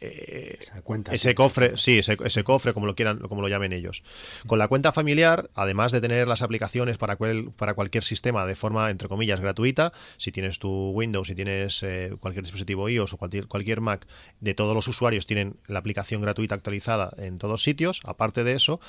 eh, 0.00 0.58
ese 1.10 1.34
cofre, 1.34 1.76
sí, 1.76 1.98
ese, 1.98 2.44
cofre, 2.44 2.74
como 2.74 2.86
lo 2.86 2.94
quieran, 2.94 3.18
como 3.18 3.40
lo 3.40 3.48
llamen 3.48 3.72
ellos. 3.72 4.02
Con 4.46 4.58
la 4.58 4.68
cuenta 4.68 4.92
familiar, 4.92 5.50
además 5.54 5.92
de 5.92 6.00
tener 6.00 6.28
las 6.28 6.42
aplicaciones 6.42 6.98
para, 6.98 7.16
para 7.56 7.74
cualquier 7.74 8.04
sistema 8.04 8.44
de 8.44 8.54
forma, 8.54 8.90
entre 8.90 9.08
comillas, 9.08 9.40
gratuita, 9.40 9.92
si 10.18 10.32
tienes 10.32 10.58
tu 10.58 10.90
Windows, 10.90 11.28
si 11.28 11.34
tienes 11.34 11.82
eh, 11.82 12.14
cualquier 12.20 12.44
dispositivo 12.44 12.88
iOS 12.88 13.14
o 13.14 13.16
cualquier, 13.16 13.46
cualquier 13.46 13.80
Mac, 13.80 14.06
de 14.40 14.54
todos 14.54 14.74
los 14.74 14.86
usuarios 14.88 15.26
tienen 15.26 15.56
la 15.66 15.78
aplicación 15.78 16.20
gratuita 16.20 16.54
actualizada 16.54 17.12
en 17.16 17.38
todos 17.38 17.62
sitios. 17.62 18.00
Aparte 18.04 18.44
de 18.44 18.52
eso, 18.52 18.80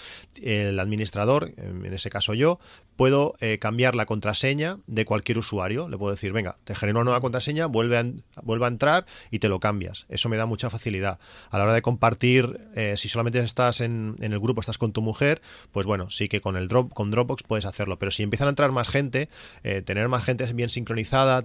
el 0.42 0.80
administrador, 0.80 1.54
en 1.58 1.86
ese 1.94 2.10
caso 2.10 2.34
yo, 2.34 2.60
puedo 2.98 3.36
eh, 3.40 3.60
cambiar 3.60 3.96
la 3.96 4.06
contraseña 4.06 4.80
de 4.88 5.06
cualquier 5.06 5.38
usuario. 5.38 5.88
Le 5.88 5.98
puedo 5.98 6.14
decir, 6.14 6.34
venga, 6.34 6.58
te 6.66 6.76
genero 6.76 7.00
una 7.00 7.06
nueva 7.06 7.22
contraseña, 7.22 7.68
vuelve 7.68 7.98
a, 7.98 8.06
vuelve 8.44 8.66
a 8.66 8.70
entrar 8.70 9.06
y 9.32 9.40
te 9.40 9.48
lo 9.48 9.60
cambias. 9.60 10.06
Eso 10.10 10.28
me 10.28 10.36
da 10.36 10.46
mucha 10.46 10.70
facilidad. 10.70 10.97
A 11.06 11.58
la 11.58 11.64
hora 11.64 11.74
de 11.74 11.82
compartir, 11.82 12.60
eh, 12.76 12.96
si 12.98 13.10
solamente 13.10 13.40
estás 13.40 13.82
en, 13.82 14.16
el 14.20 14.40
grupo, 14.40 14.62
estás 14.62 14.78
con 14.78 14.94
tu 14.94 15.02
mujer, 15.02 15.42
pues 15.72 15.86
bueno, 15.86 16.10
sí 16.10 16.28
que 16.28 16.42
con 16.42 16.58
el 16.58 16.68
drop, 16.68 16.94
con 16.94 17.12
Dropbox 17.12 17.44
puedes 17.44 17.66
hacerlo. 17.66 18.00
Pero 18.00 18.12
si 18.12 18.24
empiezan 18.24 18.48
a 18.48 18.50
entrar 18.50 18.72
más 18.72 18.90
gente, 18.90 19.30
eh, 19.64 19.82
tener 19.82 20.08
más 20.08 20.24
gente 20.24 20.52
bien 20.54 20.70
sincronizada, 20.70 21.44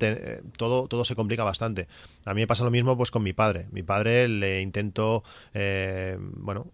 todo, 0.57 0.89
todo 0.89 1.05
se 1.05 1.15
complica 1.15 1.45
bastante. 1.45 1.89
A 2.25 2.35
mí 2.35 2.43
me 2.43 2.47
pasa 2.47 2.65
lo 2.65 2.71
mismo 2.71 2.97
pues 2.97 3.11
con 3.11 3.23
mi 3.23 3.33
padre. 3.33 3.67
Mi 3.73 3.83
padre 3.83 4.29
le 4.29 4.61
intento, 4.61 5.25
bueno, 6.37 6.67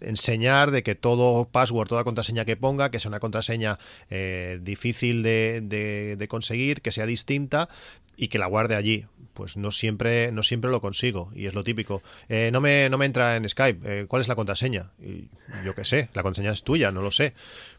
enseñar 0.00 0.70
de 0.70 0.82
que 0.82 0.94
todo 0.94 1.46
password, 1.46 1.88
toda 1.88 2.04
contraseña 2.04 2.44
que 2.44 2.56
ponga, 2.56 2.90
que 2.90 3.00
sea 3.00 3.08
una 3.08 3.20
contraseña 3.20 3.78
eh, 4.10 4.58
difícil 4.62 5.22
de, 5.22 6.26
conseguir, 6.28 6.80
que 6.80 6.92
sea 6.92 7.06
distinta 7.06 7.68
y 8.16 8.28
que 8.28 8.38
la 8.38 8.46
guarde 8.46 8.76
allí. 8.76 9.06
Pues 9.38 9.56
no 9.56 9.70
siempre, 9.70 10.32
no 10.32 10.42
siempre 10.42 10.68
lo 10.68 10.80
consigo 10.80 11.30
y 11.32 11.46
es 11.46 11.54
lo 11.54 11.62
típico. 11.62 12.02
Eh, 12.28 12.50
no, 12.52 12.60
me, 12.60 12.90
no 12.90 12.98
me 12.98 13.06
entra 13.06 13.36
en 13.36 13.48
Skype, 13.48 14.00
eh, 14.00 14.06
¿cuál 14.08 14.20
es 14.20 14.26
la 14.26 14.34
contraseña? 14.34 14.90
Y 15.00 15.28
yo 15.64 15.76
qué 15.76 15.84
sé, 15.84 16.08
la 16.12 16.24
contraseña 16.24 16.50
es 16.50 16.64
tuya, 16.64 16.90
no 16.90 17.02
lo 17.02 17.12
sé. 17.12 17.34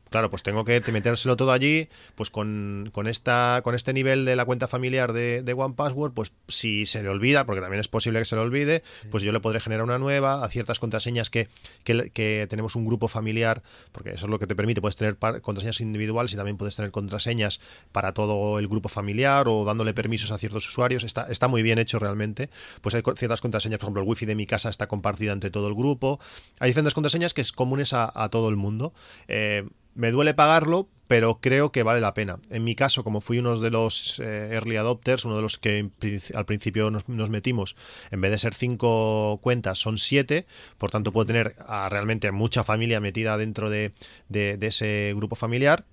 Claro, 0.10 0.30
pues 0.30 0.42
tengo 0.42 0.66
que 0.66 0.82
metérselo 0.92 1.38
todo 1.38 1.52
allí, 1.52 1.88
pues 2.16 2.32
con, 2.32 2.92
esta, 3.06 3.62
con 3.64 3.76
este 3.76 3.94
nivel 3.94 4.26
de 4.26 4.36
la 4.36 4.46
cuenta 4.46 4.68
familiar 4.68 5.14
de, 5.14 5.44
de 5.44 5.54
One 5.54 5.76
Password, 5.76 6.14
pues 6.14 6.34
si 6.48 6.88
se 6.88 7.04
le 7.04 7.10
olvida, 7.10 7.46
porque 7.46 7.62
también 7.62 7.80
es 7.80 7.88
posible 7.88 8.18
que 8.20 8.26
se 8.26 8.36
le 8.36 8.42
olvide, 8.42 8.84
pues 9.12 9.22
yo 9.22 9.32
le 9.32 9.40
podré 9.40 9.60
generar 9.60 9.84
una 9.84 10.00
nueva 10.00 10.44
a 10.44 10.50
ciertas 10.50 10.80
contraseñas 10.80 11.30
que, 11.30 11.48
que, 11.84 12.48
tenemos 12.50 12.76
un 12.76 12.86
grupo 12.86 13.08
familiar, 13.08 13.62
porque 13.92 14.12
eso 14.12 14.26
es 14.26 14.30
lo 14.30 14.40
que 14.40 14.48
te 14.48 14.56
permite, 14.56 14.82
puedes 14.82 14.96
tener 14.96 15.18
contraseñas 15.18 15.80
individuales 15.82 16.34
y 16.34 16.38
también 16.38 16.58
puedes 16.58 16.76
tener 16.76 16.92
contraseñas 16.92 17.60
para 17.92 18.14
todo 18.14 18.58
el 18.58 18.68
grupo 18.68 18.90
familiar 18.90 19.48
o 19.48 19.64
dándole 19.64 19.94
permisos 19.94 20.32
a 20.32 20.40
ciertos 20.40 20.68
usuarios, 20.68 21.04
está, 21.04 21.28
está 21.30 21.48
muy 21.48 21.62
bien 21.62 21.78
hecho 21.78 22.00
realmente, 22.00 22.50
pues 22.82 22.96
hay 22.96 23.04
ciertas 23.16 23.42
contraseñas, 23.42 23.78
por 23.78 23.86
ejemplo, 23.86 24.02
el 24.02 24.10
wifi 24.10 24.26
de 24.26 24.36
mi 24.36 24.48
casa 24.48 24.70
está 24.70 24.88
compartida 24.88 25.34
entre 25.34 25.52
todo 25.52 25.68
el 25.68 25.76
grupo, 25.76 26.20
hay 26.60 26.70
diferentes 26.72 26.96
contraseñas 26.96 27.36
que 27.36 27.42
es 27.42 27.52
comunes 27.52 27.94
a, 27.94 28.12
a 28.16 28.30
todo 28.30 28.50
el 28.50 28.56
mundo. 28.56 28.94
Eh, 29.28 29.68
me 29.96 30.12
duele 30.12 30.34
pagarlo, 30.34 30.88
pero 31.10 31.40
creo 31.42 31.72
que 31.72 31.82
vale 31.82 32.02
la 32.02 32.14
pena. 32.14 32.40
En 32.52 32.64
mi 32.64 32.76
caso, 32.76 33.04
como 33.04 33.20
fui 33.20 33.40
uno 33.40 33.60
de 33.60 33.72
los 33.72 34.20
eh, 34.20 34.50
early 34.52 34.76
adopters, 34.76 35.26
uno 35.26 35.36
de 35.36 35.42
los 35.42 35.58
que 35.58 35.90
al 36.36 36.46
principio 36.46 36.92
nos, 36.92 37.30
metimos, 37.32 37.76
en 38.12 38.22
vez 38.22 38.30
de 38.30 38.38
ser 38.38 38.54
cinco 38.54 39.40
cuentas, 39.42 39.80
son 39.80 39.98
siete, 39.98 40.46
por 40.78 40.92
tanto 40.92 41.12
puedo 41.12 41.26
tener 41.26 41.56
a 41.66 41.90
realmente 41.90 42.32
mucha 42.32 42.64
familia 42.64 43.00
metida 43.00 43.38
dentro 43.38 43.72
de, 43.72 43.92
ese 44.30 45.14
grupo 45.16 45.36
familiar. 45.36 45.84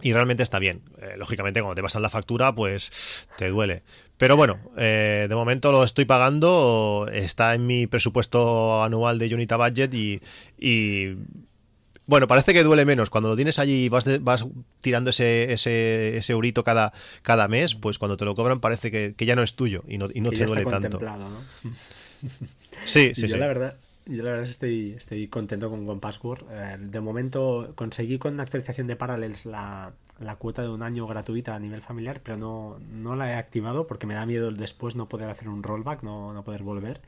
Y 0.00 0.14
realmente 0.14 0.42
está 0.42 0.58
bien. 0.58 0.80
Eh, 1.02 1.14
lógicamente, 1.18 1.60
cuando 1.60 1.74
te 1.74 1.82
pasan 1.82 2.00
la 2.00 2.08
factura, 2.08 2.54
pues 2.54 3.28
te 3.36 3.50
duele. 3.50 3.82
Pero 4.16 4.36
bueno, 4.36 4.58
eh, 4.78 5.26
de 5.28 5.34
momento 5.34 5.70
lo 5.72 5.84
estoy 5.84 6.06
pagando. 6.06 7.06
Está 7.12 7.54
en 7.54 7.66
mi 7.66 7.86
presupuesto 7.86 8.82
anual 8.82 9.18
de 9.18 9.32
Unita 9.34 9.58
Budget 9.58 9.92
y 9.92 10.22
bueno, 12.06 12.26
parece 12.26 12.52
que 12.52 12.64
duele 12.64 12.84
menos. 12.84 13.10
Cuando 13.10 13.28
lo 13.28 13.36
tienes 13.36 13.58
allí 13.58 13.84
y 13.84 13.88
vas, 13.88 14.04
vas 14.22 14.46
tirando 14.80 15.10
ese, 15.10 15.52
ese, 15.52 16.16
ese 16.16 16.32
eurito 16.32 16.64
cada, 16.64 16.92
cada 17.22 17.48
mes, 17.48 17.74
pues 17.74 17.98
cuando 17.98 18.16
te 18.16 18.24
lo 18.24 18.34
cobran 18.34 18.60
parece 18.60 18.90
que, 18.90 19.14
ya 19.24 19.36
no 19.36 19.42
es 19.42 19.54
tuyo 19.54 19.84
y 19.86 19.98
no, 19.98 20.08
y 20.12 20.20
no 20.20 20.30
te 20.30 20.44
duele 20.44 20.64
tanto. 20.66 21.00
sí, 22.84 23.12
sí, 23.14 23.26
yo 23.26 23.36
La 23.36 23.46
verdad, 23.46 23.76
yo 24.06 24.22
la 24.24 24.32
verdad 24.32 24.48
estoy, 24.48 24.94
estoy 24.98 25.28
contento 25.28 25.70
con 25.70 25.88
OnePassword. 25.88 26.44
Eh, 26.50 26.76
de 26.80 27.00
momento 27.00 27.72
conseguí 27.76 28.18
con 28.18 28.36
la 28.36 28.42
actualización 28.42 28.88
de 28.88 28.96
Parallels 28.96 29.46
la, 29.46 29.92
la, 30.18 30.36
cuota 30.36 30.62
de 30.62 30.68
un 30.68 30.82
año 30.82 31.06
gratuita 31.06 31.54
a 31.54 31.60
nivel 31.60 31.82
familiar, 31.82 32.20
pero 32.22 32.36
no, 32.36 32.78
no 32.90 33.14
la 33.14 33.30
he 33.30 33.34
activado 33.34 33.86
porque 33.86 34.06
me 34.06 34.14
da 34.14 34.26
miedo 34.26 34.50
después 34.50 34.96
no 34.96 35.08
poder 35.08 35.28
hacer 35.28 35.48
un 35.48 35.62
rollback, 35.62 36.02
no, 36.02 36.32
no 36.32 36.42
poder 36.42 36.62
volver. 36.62 37.00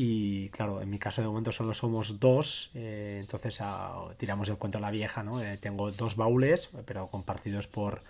Y 0.00 0.50
claro, 0.50 0.80
en 0.80 0.90
mi 0.90 1.00
caso 1.00 1.22
de 1.22 1.26
momento 1.26 1.50
solo 1.50 1.74
somos 1.74 2.20
dos, 2.20 2.70
eh, 2.74 3.18
entonces 3.20 3.58
ah, 3.60 4.04
tiramos 4.16 4.48
el 4.48 4.56
cuento 4.56 4.78
a 4.78 4.80
la 4.80 4.92
vieja, 4.92 5.24
¿no? 5.24 5.42
Eh, 5.42 5.56
tengo 5.56 5.90
dos 5.90 6.14
baúles, 6.14 6.70
pero 6.86 7.08
compartidos 7.08 7.66
por, 7.66 8.02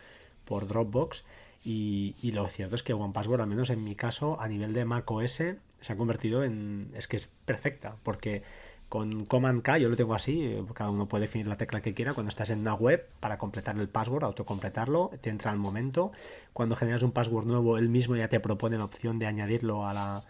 por 0.45 0.67
Dropbox. 0.67 1.25
Y, 1.65 2.15
lo 2.35 2.47
cierto 2.49 2.75
es 2.75 2.83
que 2.83 2.93
OnePassword, 2.93 3.41
al 3.41 3.47
menos 3.47 3.71
en 3.71 3.85
mi 3.85 3.95
caso, 3.95 4.39
a 4.39 4.49
nivel 4.49 4.75
de 4.75 4.85
Mac 4.85 5.11
OS, 5.11 5.33
se 5.33 5.57
ha 5.89 5.97
convertido 5.97 6.45
en. 6.45 6.91
Es 6.95 7.09
que 7.09 7.17
es 7.17 7.31
perfecta, 7.47 7.97
porque 8.03 8.43
con 8.91 9.25
Command 9.25 9.63
K, 9.63 9.79
yo 9.79 9.89
lo 9.89 9.97
tengo 9.97 10.15
así, 10.15 10.59
cada 10.75 10.91
uno 10.91 11.09
puede 11.09 11.23
definir 11.23 11.47
la 11.47 11.57
tecla 11.57 11.81
que 11.81 11.95
quiera. 11.95 12.13
Cuando 12.13 12.29
estás 12.29 12.51
en 12.51 12.59
una 12.61 12.75
web, 12.75 13.09
para 13.21 13.39
completar 13.39 13.79
el 13.79 13.89
password, 13.89 14.25
autocompletarlo, 14.25 15.11
te 15.23 15.31
entra 15.31 15.53
al 15.53 15.59
momento. 15.59 16.13
Cuando 16.53 16.77
generas 16.77 17.03
un 17.03 17.13
password 17.13 17.47
nuevo, 17.47 17.79
él 17.79 17.89
mismo 17.89 18.15
ya 18.15 18.29
te 18.29 18.41
propone 18.41 18.77
la 18.77 18.85
opción 18.85 19.19
de 19.19 19.25
añadirlo 19.25 19.87
a 19.87 19.95
la, 19.95 20.25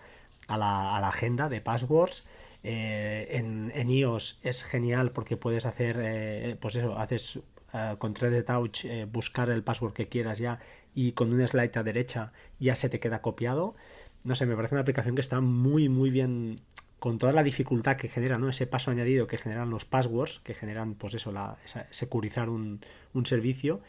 a 0.49 0.57
la, 0.57 1.09
agenda 1.09 1.49
de 1.49 1.61
passwords. 1.61 2.29
Eh, 2.65 3.29
en, 3.31 3.91
iOS 3.91 4.41
es 4.43 4.65
genial 4.65 5.13
porque 5.13 5.37
puedes 5.37 5.65
hacer, 5.65 5.97
eh, 6.01 6.57
pues 6.61 6.75
eso, 6.75 6.99
haces 6.99 7.39
eh, 7.73 7.95
con 7.99 8.15
3D 8.15 8.45
Touch 8.45 8.85
buscar 9.13 9.49
el 9.51 9.63
password 9.63 9.93
que 9.93 10.09
quieras 10.09 10.39
ya 10.39 10.59
y 10.95 11.13
con 11.13 11.33
un 11.33 11.47
slide 11.47 11.79
a 11.79 11.83
derecha 11.85 12.33
ya 12.59 12.75
se 12.75 12.89
te 12.89 12.99
queda 12.99 13.23
copiado. 13.23 13.77
No 14.25 14.35
sé, 14.35 14.47
me 14.47 14.57
parece 14.57 14.75
una 14.75 14.83
aplicación 14.83 15.15
que 15.15 15.21
está 15.21 15.41
muy, 15.41 15.89
muy 15.89 16.11
bien 16.11 16.57
con 16.99 17.19
toda 17.19 17.33
la 17.33 17.45
dificultad 17.45 17.97
que 17.97 18.09
genera. 18.09 18.41
Ese 18.49 18.67
paso 18.67 18.91
añadido 18.91 19.29
que 19.29 19.39
generan 19.39 19.71
los 19.71 19.85
passwords, 19.85 20.41
que 20.41 20.55
generan, 20.55 20.95
pues 20.95 21.15
eso, 21.15 21.31
la, 21.31 21.57
securizar 21.91 22.49
un 22.49 22.81
servicio 23.25 23.81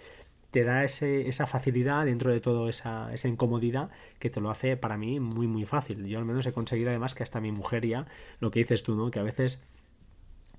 te 0.51 0.63
da 0.63 0.83
ese, 0.83 1.27
esa 1.27 1.47
facilidad 1.47 2.05
dentro 2.05 2.31
de 2.31 2.39
todo 2.39 2.69
esa, 2.69 3.13
esa, 3.13 3.27
incomodidad 3.27 3.89
que 4.19 4.29
te 4.29 4.41
lo 4.41 4.49
hace 4.49 4.77
para 4.77 4.97
mí 4.97 5.19
muy 5.19 5.47
muy 5.47 5.65
fácil. 5.65 6.05
Yo 6.07 6.17
al 6.17 6.25
menos 6.25 6.45
he 6.45 6.53
conseguido 6.53 6.89
además 6.89 7.13
que 7.13 7.23
hasta 7.23 7.39
mi 7.39 7.51
mujer 7.51 7.85
ya, 7.85 8.07
lo 8.39 8.51
que 8.51 8.59
dices 8.59 8.83
tú, 8.83 8.95
¿no? 8.95 9.11
Que 9.11 9.19
a 9.19 9.23
veces 9.23 9.59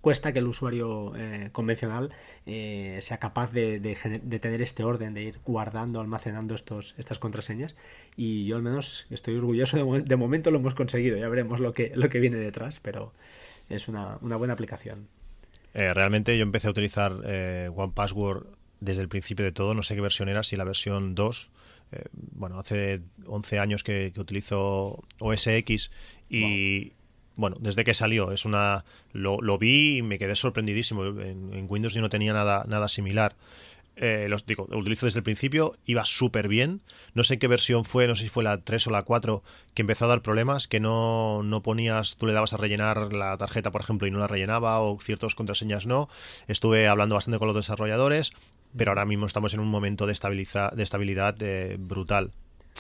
cuesta 0.00 0.33
que 0.33 0.38
el 0.38 0.46
usuario 0.46 1.14
eh, 1.16 1.50
convencional 1.53 2.11
eh, 2.46 2.98
sea 3.03 3.18
capaz 3.18 3.53
de, 3.53 3.81
de, 3.81 4.38
tener 4.38 4.62
este 4.62 4.85
orden, 4.85 5.14
de 5.14 5.22
ir 5.22 5.40
guardando, 5.44 6.00
almacenando 6.00 6.55
estos, 6.55 6.94
estas 6.98 7.18
contraseñas. 7.18 7.76
Y 8.16 8.46
yo 8.46 8.57
al 8.57 8.62
menos 8.62 9.07
estoy 9.11 9.37
orgulloso, 9.37 9.76
de, 9.76 10.16
momento 10.16 10.50
lo 10.50 10.59
hemos 10.59 10.74
conseguido, 10.74 11.16
ya 11.18 11.29
veremos 11.29 11.61
lo 11.61 11.74
que, 11.74 11.92
lo 11.94 12.09
que 12.09 12.20
viene 12.20 12.38
detrás, 12.38 12.81
pero 12.81 13.12
es 13.68 13.88
una, 13.88 14.18
una 14.22 14.37
buena 14.37 14.55
aplicación. 14.55 15.09
Eh, 15.74 15.92
realmente 15.94 16.37
yo 16.37 16.42
empecé 16.42 16.66
a 16.66 16.70
utilizar 16.70 17.12
One 17.12 17.92
Password 17.94 18.60
desde 18.81 19.03
el 19.03 19.09
principio 19.09 19.45
de 19.45 19.53
todo, 19.53 19.75
no 19.75 19.83
sé 19.83 19.95
qué 19.95 20.01
versión 20.01 20.29
era, 20.29 20.43
si 20.43 20.57
la 20.57 20.64
versión 20.64 21.14
2. 21.14 21.51
Eh, 21.93 22.05
bueno, 22.12 22.59
hace 22.59 23.01
11 23.27 23.59
años 23.59 23.85
que, 23.85 24.12
utilizo 24.16 25.05
OS 25.19 25.47
X 25.47 25.90
y, 26.29 26.93
bueno, 27.37 27.57
desde 27.61 27.85
que 27.85 27.95
salió, 27.95 28.33
es 28.33 28.45
una 28.45 28.85
lo, 29.12 29.59
vi 29.59 29.99
y 29.99 30.03
me 30.03 30.19
quedé 30.19 30.37
sorprendidísimo. 30.37 31.05
En, 31.05 31.66
Windows 31.69 31.95
yo 31.95 32.01
no 32.01 32.09
tenía 32.09 32.33
nada, 32.33 32.64
nada 32.69 32.88
similar. 32.88 33.35
Eh, 33.97 34.29
los, 34.31 34.47
digo, 34.47 34.66
lo 34.71 34.79
utilizo 34.79 35.05
desde 35.05 35.19
el 35.19 35.25
principio, 35.25 35.73
iba 35.85 36.07
súper 36.07 36.49
bien. 36.49 36.81
No 37.12 37.23
sé 37.23 37.38
qué 37.38 37.49
versión 37.49 37.85
fue, 37.85 38.07
no 38.07 38.14
sé 38.14 38.23
si 38.23 38.29
fue 38.31 38.45
la 38.45 38.62
3 38.62 38.87
o 38.87 38.90
la 38.90 39.03
4, 39.03 39.43
que 39.75 39.83
empezó 39.83 40.07
a 40.07 40.09
dar 40.09 40.23
problemas, 40.23 40.69
que 40.69 40.81
no, 40.81 41.43
no 41.43 41.62
ponías, 41.62 42.16
tú 42.16 42.27
le 42.27 42.33
dabas 42.33 42.55
a 42.55 42.57
rellenar 42.57 43.12
la 43.12 43.37
tarjeta, 43.37 43.71
por 43.71 43.83
ejemplo, 43.83 44.07
y 44.07 44.11
no 44.11 44.19
la 44.19 44.27
rellenaba, 44.27 44.81
o 44.81 44.99
ciertas 45.01 45.35
contraseñas 45.35 45.87
no. 45.87 46.09
Estuve 46.49 46.88
hablando 46.88 47.16
bastante 47.16 47.38
con 47.38 47.49
los 47.49 47.57
desarrolladores 47.57 48.33
pero 48.77 48.91
ahora 48.91 49.05
mismo 49.05 49.27
estamos 49.27 49.55
en 49.55 49.61
un 49.61 49.69
momento 49.69 50.07
de, 50.07 50.15
de 50.15 50.83
estabilidad 50.83 51.37
eh, 51.41 51.77
brutal 51.79 52.31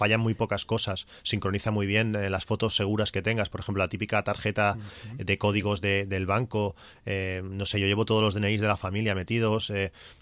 fallan 0.00 0.20
muy 0.20 0.32
pocas 0.32 0.64
cosas, 0.64 1.06
sincroniza 1.22 1.70
muy 1.70 1.86
bien 1.86 2.16
eh, 2.16 2.30
las 2.30 2.46
fotos 2.46 2.74
seguras 2.74 3.12
que 3.12 3.20
tengas, 3.20 3.50
por 3.50 3.60
ejemplo, 3.60 3.84
la 3.84 3.90
típica 3.90 4.24
tarjeta 4.24 4.78
de 5.16 5.36
códigos 5.36 5.82
del 5.82 6.24
banco, 6.24 6.74
eh, 7.04 7.42
no 7.44 7.66
sé, 7.66 7.78
yo 7.80 7.86
llevo 7.86 8.06
todos 8.06 8.22
los 8.22 8.34
DNIs 8.34 8.62
de 8.62 8.66
la 8.66 8.78
familia 8.78 9.14
metidos, 9.14 9.70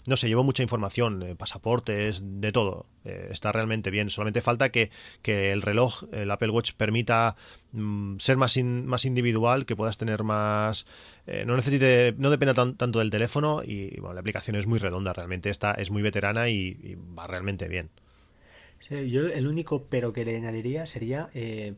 no 0.05 0.17
sé, 0.17 0.27
llevo 0.27 0.43
mucha 0.43 0.63
información, 0.63 1.35
pasaportes, 1.37 2.21
de 2.23 2.51
todo, 2.51 2.87
está 3.05 3.53
realmente 3.53 3.89
bien, 3.89 4.09
solamente 4.09 4.41
falta 4.41 4.69
que, 4.69 4.91
que 5.21 5.53
el 5.53 5.61
reloj, 5.61 6.03
el 6.11 6.29
Apple 6.29 6.49
Watch, 6.49 6.73
permita 6.73 7.37
mm, 7.71 8.17
ser 8.17 8.35
más, 8.35 8.57
más 8.57 9.05
individual, 9.05 9.65
que 9.65 9.77
puedas 9.77 9.97
tener 9.97 10.23
más 10.23 10.85
eh, 11.31 11.45
no 11.45 11.55
necesite, 11.55 12.15
no 12.17 12.31
depende 12.31 12.55
tanto 12.55 12.97
del 12.97 13.11
teléfono 13.11 13.61
y 13.63 13.91
la 14.01 14.19
aplicación 14.19 14.55
es 14.55 14.65
muy 14.65 14.79
redonda, 14.79 15.13
realmente 15.13 15.51
está, 15.51 15.73
es 15.73 15.91
muy 15.91 16.01
veterana 16.01 16.49
y, 16.49 16.97
va 17.15 17.27
realmente 17.27 17.67
bien. 17.67 17.91
Yo 18.89 19.27
el 19.27 19.47
único 19.47 19.85
pero 19.89 20.13
que 20.13 20.25
le 20.25 20.35
añadiría 20.35 20.85
sería 20.85 21.29
eh, 21.33 21.75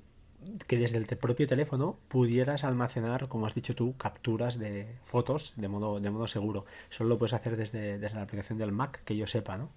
que 0.67 0.77
desde 0.77 0.97
el 0.97 1.05
propio 1.05 1.47
teléfono 1.47 1.99
pudieras 2.07 2.63
almacenar, 2.63 3.27
como 3.27 3.45
has 3.45 3.53
dicho 3.53 3.75
tú, 3.75 3.95
capturas 3.97 4.57
de 4.57 4.87
fotos 5.03 5.53
de 5.55 5.67
modo, 5.67 5.99
de 5.99 6.09
modo 6.09 6.27
seguro. 6.27 6.65
Solo 6.89 7.09
lo 7.09 7.17
puedes 7.17 7.33
hacer 7.33 7.57
desde, 7.57 7.99
la 7.99 8.23
aplicación 8.23 8.57
del 8.57 8.71
Mac, 8.71 9.03
que 9.03 9.15
yo 9.15 9.27
sepa, 9.27 9.57
¿no? 9.57 9.69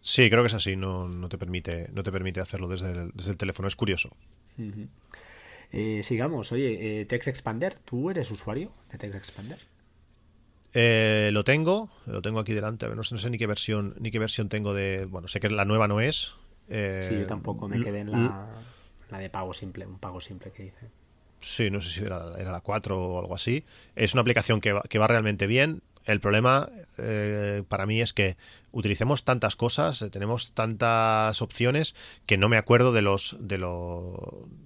Sí, 0.00 0.28
creo 0.30 0.42
que 0.42 0.48
es 0.48 0.54
así, 0.54 0.76
no, 0.76 1.08
no, 1.08 1.28
te, 1.28 1.38
permite, 1.38 1.88
no 1.92 2.02
te 2.02 2.10
permite 2.10 2.40
hacerlo 2.40 2.68
desde 2.68 2.90
el, 2.90 3.12
desde 3.14 3.32
el 3.32 3.36
teléfono, 3.36 3.68
es 3.68 3.76
curioso. 3.76 4.10
Eh, 5.70 6.02
sigamos, 6.02 6.50
oye, 6.52 7.00
eh, 7.00 7.06
Text 7.06 7.28
Expander, 7.28 7.78
¿tú 7.78 8.10
eres 8.10 8.30
usuario 8.30 8.72
de 8.90 8.98
Text 8.98 9.16
Expander? 9.16 9.58
Eh, 10.74 11.30
lo 11.32 11.44
tengo, 11.44 11.90
lo 12.06 12.20
tengo 12.20 12.40
aquí 12.40 12.52
delante, 12.52 12.84
a 12.84 12.88
ver, 12.88 12.96
no 12.96 13.04
sé, 13.04 13.30
ni 13.30 13.38
qué 13.38 13.46
versión, 13.46 13.94
ni 14.00 14.10
qué 14.10 14.18
versión 14.18 14.48
tengo 14.48 14.74
de. 14.74 15.04
Bueno, 15.04 15.28
sé 15.28 15.38
que 15.38 15.50
la 15.50 15.64
nueva 15.64 15.86
no 15.86 16.00
es. 16.00 16.34
Sí, 16.68 17.18
yo 17.18 17.26
tampoco 17.26 17.68
me 17.68 17.80
quedé 17.80 18.00
en 18.00 18.10
la, 18.10 18.46
la, 19.10 19.18
de 19.18 19.30
pago 19.30 19.54
simple, 19.54 19.86
un 19.86 19.98
pago 19.98 20.20
simple 20.20 20.50
que 20.52 20.66
hice. 20.66 20.90
Sí, 21.40 21.70
no 21.70 21.80
sé 21.80 21.90
si 21.90 22.04
era, 22.04 22.24
la 22.24 22.60
4 22.60 23.00
o 23.00 23.18
algo 23.18 23.34
así. 23.34 23.64
Es 23.96 24.14
una 24.14 24.20
aplicación 24.20 24.60
que 24.60 24.72
va, 24.72 24.82
que 24.82 24.98
va 24.98 25.08
realmente 25.08 25.46
bien. 25.46 25.82
El 26.04 26.20
problema 26.20 26.68
eh, 26.98 27.62
para 27.68 27.86
mí 27.86 28.00
es 28.00 28.12
que 28.12 28.36
utilicemos 28.72 29.24
tantas 29.24 29.54
cosas, 29.54 30.02
eh, 30.02 30.10
tenemos 30.10 30.52
tantas 30.52 31.40
opciones 31.42 31.94
que 32.26 32.38
no 32.38 32.48
me 32.48 32.56
acuerdo 32.56 32.92
de 32.92 33.02
los 33.02 33.36
de 33.38 33.58
los 33.58 34.16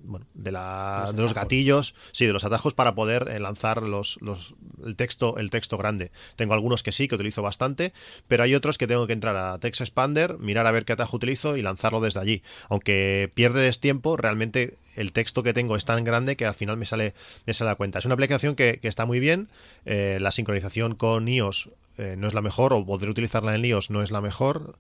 bueno, 0.05 0.27
de, 0.35 0.53
la, 0.53 1.13
de 1.15 1.21
los 1.21 1.35
gatillos, 1.35 1.95
sí, 2.13 2.27
de 2.27 2.33
los 2.33 2.45
atajos 2.45 2.75
para 2.75 2.95
poder 2.95 3.29
eh, 3.29 3.39
lanzar 3.41 3.83
los, 3.83 4.19
los, 4.23 4.55
el 4.85 4.97
texto 4.97 5.37
el 5.37 5.51
texto 5.51 5.77
grande. 5.77 6.11
Tengo 6.37 6.55
algunos 6.55 6.83
que 6.83 6.93
sí 6.93 7.09
que 7.09 7.17
utilizo 7.17 7.43
bastante, 7.43 7.93
pero 8.29 8.45
hay 8.45 8.55
otros 8.55 8.79
que 8.79 8.87
tengo 8.87 9.07
que 9.07 9.13
entrar 9.13 9.37
a 9.37 9.59
Text 9.59 9.83
Expander, 9.83 10.39
mirar 10.39 10.67
a 10.67 10.71
ver 10.71 10.85
qué 10.85 10.95
atajo 10.95 11.17
utilizo 11.17 11.57
y 11.57 11.63
lanzarlo 11.63 12.01
desde 12.01 12.21
allí. 12.21 12.43
Aunque 12.69 13.31
pierdes 13.35 13.81
tiempo, 13.81 14.17
realmente 14.17 14.79
el 14.97 15.13
texto 15.13 15.43
que 15.43 15.53
tengo 15.53 15.77
es 15.77 15.85
tan 15.85 16.05
grande 16.05 16.37
que 16.37 16.47
al 16.47 16.55
final 16.55 16.77
me 16.77 16.87
sale, 16.87 17.15
me 17.47 17.55
sale 17.55 17.71
la 17.71 17.77
cuenta. 17.77 17.99
Es 17.99 18.05
una 18.05 18.15
aplicación 18.15 18.55
que, 18.55 18.81
está 18.83 19.07
muy 19.07 19.21
bien. 19.21 19.49
la 19.85 20.31
sincronización 20.31 20.95
con 20.95 21.29
iOS 21.29 21.71
eh, 21.99 22.15
no 22.19 22.27
es 22.27 22.35
la 22.35 22.43
mejor, 22.43 22.73
o 22.75 22.85
poder 22.85 23.09
utilizarla 23.09 23.55
en 23.55 23.65
iOS 23.65 23.91
no 23.91 24.03
es 24.03 24.11
la 24.11 24.21
mejor, 24.21 24.77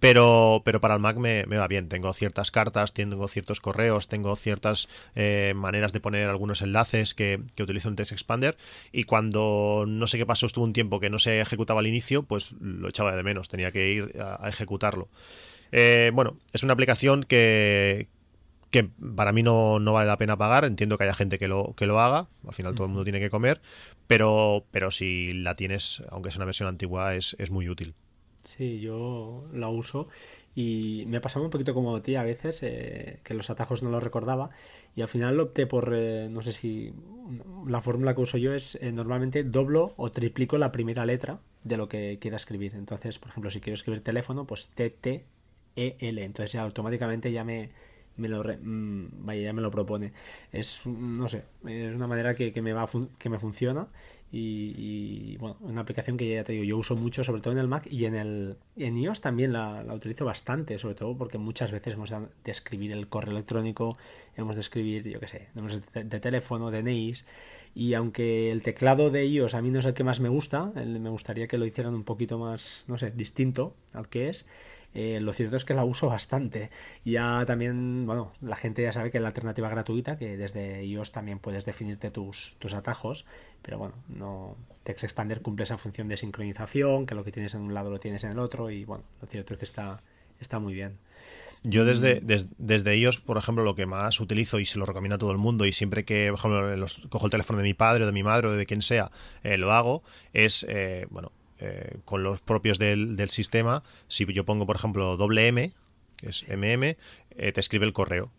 pero, 0.00 0.62
pero 0.64 0.80
para 0.80 0.94
el 0.94 1.00
Mac 1.00 1.16
me, 1.16 1.44
va 1.44 1.66
bien. 1.66 1.88
Tengo 1.88 2.12
ciertas 2.12 2.50
cartas, 2.50 2.92
tengo 2.92 3.26
ciertos 3.26 3.60
correos, 3.60 4.08
tengo 4.08 4.36
ciertas 4.36 4.88
eh, 5.14 5.54
maneras 5.56 5.92
de 5.92 6.00
poner 6.00 6.28
algunos 6.28 6.62
enlaces 6.62 7.14
que, 7.14 7.40
utilizo 7.60 7.88
en 7.88 7.96
Text 7.96 8.12
Expander. 8.12 8.56
Y 8.92 9.04
cuando 9.04 9.84
no 9.88 10.06
sé 10.06 10.18
qué 10.18 10.26
pasó, 10.26 10.46
estuvo 10.46 10.64
un 10.64 10.72
tiempo 10.72 11.00
que 11.00 11.10
no 11.10 11.18
se 11.18 11.40
ejecutaba 11.40 11.80
al 11.80 11.86
inicio, 11.86 12.22
pues 12.22 12.54
lo 12.60 12.88
echaba 12.88 13.16
de 13.16 13.22
menos, 13.22 13.48
tenía 13.48 13.72
que 13.72 13.90
ir 13.90 14.20
a, 14.20 14.48
ejecutarlo. 14.48 15.08
Eh, 15.72 16.10
bueno, 16.14 16.36
es 16.52 16.62
una 16.62 16.74
aplicación 16.74 17.24
que, 17.24 18.08
que 18.70 18.84
para 19.16 19.32
mí 19.32 19.42
no, 19.42 19.80
vale 19.80 20.06
la 20.06 20.18
pena 20.18 20.36
pagar. 20.36 20.64
Entiendo 20.64 20.98
que 20.98 21.04
haya 21.04 21.14
gente 21.14 21.38
que 21.38 21.48
lo, 21.48 21.74
que 21.76 21.86
lo 21.86 22.00
haga. 22.00 22.26
Al 22.46 22.54
final 22.54 22.74
todo 22.74 22.84
el 22.84 22.90
mundo 22.90 23.04
tiene 23.04 23.20
que 23.20 23.30
comer. 23.30 23.60
Pero, 24.06 24.64
pero 24.70 24.90
si 24.90 25.32
la 25.32 25.54
tienes, 25.54 26.02
aunque 26.10 26.28
es 26.28 26.36
una 26.36 26.44
versión 26.44 26.68
antigua, 26.68 27.14
es, 27.14 27.50
muy 27.50 27.68
útil. 27.68 27.94
Sí, 28.44 28.80
yo 28.80 29.44
la 29.52 29.68
uso 29.68 30.08
y 30.54 31.04
me 31.06 31.18
ha 31.18 31.20
pasado 31.20 31.44
un 31.44 31.50
poquito 31.50 31.74
como 31.74 31.94
a 31.94 32.02
ti 32.02 32.16
a 32.16 32.22
veces, 32.22 32.62
eh, 32.62 33.20
que 33.22 33.34
los 33.34 33.50
atajos 33.50 33.82
no 33.82 33.90
los 33.90 34.02
recordaba 34.02 34.50
y 34.96 35.02
al 35.02 35.08
final 35.08 35.38
opté 35.38 35.66
por, 35.66 35.92
eh, 35.94 36.28
no 36.30 36.40
sé 36.40 36.52
si 36.52 36.94
la 37.66 37.82
fórmula 37.82 38.14
que 38.14 38.22
uso 38.22 38.38
yo 38.38 38.54
es 38.54 38.76
eh, 38.76 38.90
normalmente 38.90 39.44
doblo 39.44 39.92
o 39.98 40.10
triplico 40.10 40.56
la 40.56 40.72
primera 40.72 41.04
letra 41.04 41.40
de 41.62 41.76
lo 41.76 41.88
que 41.88 42.18
quiera 42.20 42.38
escribir. 42.38 42.74
Entonces, 42.74 43.18
por 43.18 43.28
ejemplo, 43.30 43.50
si 43.50 43.60
quiero 43.60 43.74
escribir 43.74 44.02
teléfono, 44.02 44.46
pues 44.46 44.68
T, 44.74 44.88
T, 44.90 45.26
E, 45.76 45.96
L. 46.00 46.24
Entonces 46.24 46.52
ya 46.52 46.62
automáticamente 46.62 47.30
ya 47.30 47.44
me, 47.44 47.70
me 48.18 48.28
lo 48.28 48.42
mm, 48.42 49.24
vaya 49.26 49.42
ya 49.42 49.52
me 49.52 49.62
lo 49.62 49.70
propone. 49.70 50.12
Es 50.52 50.86
no 50.86 51.28
sé 51.28 51.44
es 51.66 51.94
una 51.94 52.06
manera 52.06 52.34
que, 52.34 52.52
me 52.62 52.72
va 52.72 52.86
que 53.18 53.28
me 53.28 53.38
funciona 53.38 53.88
y, 54.30 55.36
bueno 55.38 55.56
una 55.60 55.80
aplicación 55.80 56.16
que 56.16 56.28
ya 56.28 56.44
te 56.44 56.52
digo 56.52 56.64
yo 56.64 56.76
uso 56.76 56.96
mucho 56.96 57.24
sobre 57.24 57.40
todo 57.40 57.52
en 57.52 57.58
el 57.58 57.68
Mac 57.68 57.86
y 57.90 58.04
en 58.04 58.14
el 58.14 58.56
en 58.76 58.98
iOS 58.98 59.22
también 59.22 59.52
la, 59.52 59.82
utilizo 59.94 60.24
bastante 60.26 60.78
sobre 60.78 60.94
todo 60.94 61.16
porque 61.16 61.38
muchas 61.38 61.70
veces 61.72 61.94
hemos 61.94 62.10
de 62.10 62.50
escribir 62.50 62.92
el 62.92 63.08
correo 63.08 63.32
electrónico 63.32 63.96
hemos 64.36 64.54
de 64.54 64.60
escribir 64.60 65.08
yo 65.08 65.18
qué 65.18 65.28
sé 65.28 65.48
de, 65.54 66.04
de 66.04 66.20
teléfono 66.20 66.70
de 66.70 66.82
NEIS 66.82 67.24
y 67.78 67.94
aunque 67.94 68.50
el 68.50 68.62
teclado 68.62 69.08
de 69.10 69.24
iOS 69.24 69.54
a 69.54 69.62
mí 69.62 69.70
no 69.70 69.78
es 69.78 69.86
el 69.86 69.94
que 69.94 70.02
más 70.02 70.18
me 70.18 70.28
gusta 70.28 70.72
me 70.74 71.10
gustaría 71.10 71.46
que 71.46 71.58
lo 71.58 71.64
hicieran 71.64 71.94
un 71.94 72.02
poquito 72.02 72.36
más 72.36 72.84
no 72.88 72.98
sé 72.98 73.12
distinto 73.12 73.72
al 73.92 74.08
que 74.08 74.28
es 74.28 74.46
eh, 74.94 75.20
lo 75.20 75.32
cierto 75.32 75.56
es 75.56 75.64
que 75.64 75.74
la 75.74 75.84
uso 75.84 76.08
bastante. 76.08 76.70
Ya 77.04 77.44
también, 77.46 78.06
bueno, 78.06 78.32
la 78.40 78.56
gente 78.56 78.82
ya 78.82 78.90
sabe 78.90 79.10
que 79.10 79.20
la 79.20 79.28
alternativa 79.28 79.68
gratuita, 79.68 80.16
que 80.16 80.38
desde 80.38 80.82
iOS 80.82 81.12
también 81.12 81.38
puedes 81.38 81.66
definirte 81.66 82.10
tus, 82.10 82.56
tus 82.58 82.72
atajos, 82.72 83.26
pero 83.60 83.78
bueno, 83.78 83.94
no 84.08 84.56
Text 84.84 85.04
Expander 85.04 85.42
cumple 85.42 85.64
esa 85.64 85.76
función 85.76 86.08
de 86.08 86.16
sincronización, 86.16 87.04
que 87.04 87.14
lo 87.14 87.22
que 87.22 87.32
tienes 87.32 87.54
en 87.54 87.60
un 87.60 87.74
lado 87.74 87.90
lo 87.90 88.00
tienes 88.00 88.24
en 88.24 88.30
el 88.30 88.38
otro, 88.38 88.70
y 88.70 88.86
bueno, 88.86 89.04
lo 89.20 89.28
cierto 89.28 89.52
es 89.52 89.58
que 89.58 89.66
está, 89.66 90.00
está 90.40 90.58
muy 90.58 90.72
bien. 90.72 90.96
Yo 91.62 91.84
desde, 91.84 92.20
mm. 92.20 92.54
desde 92.58 92.96
iOS, 92.96 93.18
por 93.18 93.36
ejemplo, 93.36 93.64
lo 93.64 93.74
que 93.74 93.86
más 93.86 94.20
utilizo 94.20 94.60
y 94.60 94.66
se 94.66 94.78
lo 94.78 94.86
recomiendo 94.86 95.16
a 95.16 95.18
todo 95.18 95.32
el 95.32 95.38
mundo, 95.38 95.66
y 95.66 95.72
siempre 95.72 96.04
que, 96.04 96.28
por 96.30 96.38
ejemplo, 96.38 96.86
cojo 97.08 97.26
el 97.26 97.30
teléfono 97.30 97.58
de 97.58 97.64
mi 97.64 97.74
padre 97.74 98.04
o 98.04 98.06
de 98.06 98.12
mi 98.12 98.22
madre 98.22 98.48
o 98.48 98.52
de 98.52 98.66
quien 98.66 98.82
sea, 98.82 99.10
eh, 99.42 99.58
lo 99.58 99.72
hago, 99.72 100.02
es, 100.32 100.64
eh, 100.68 101.06
bueno, 101.10 101.32
eh, 101.58 101.98
con 102.04 102.22
los 102.22 102.40
propios 102.40 102.78
del, 102.78 103.16
del, 103.16 103.28
sistema, 103.30 103.82
si 104.06 104.24
yo 104.32 104.44
pongo, 104.44 104.66
por 104.66 104.76
ejemplo, 104.76 105.16
doble 105.16 105.48
M, 105.48 105.72
que 106.16 106.28
es 106.28 106.46
MM, 106.48 106.96
te 107.36 107.60
escribe 107.60 107.86
el 107.86 107.92
correo. 107.92 108.30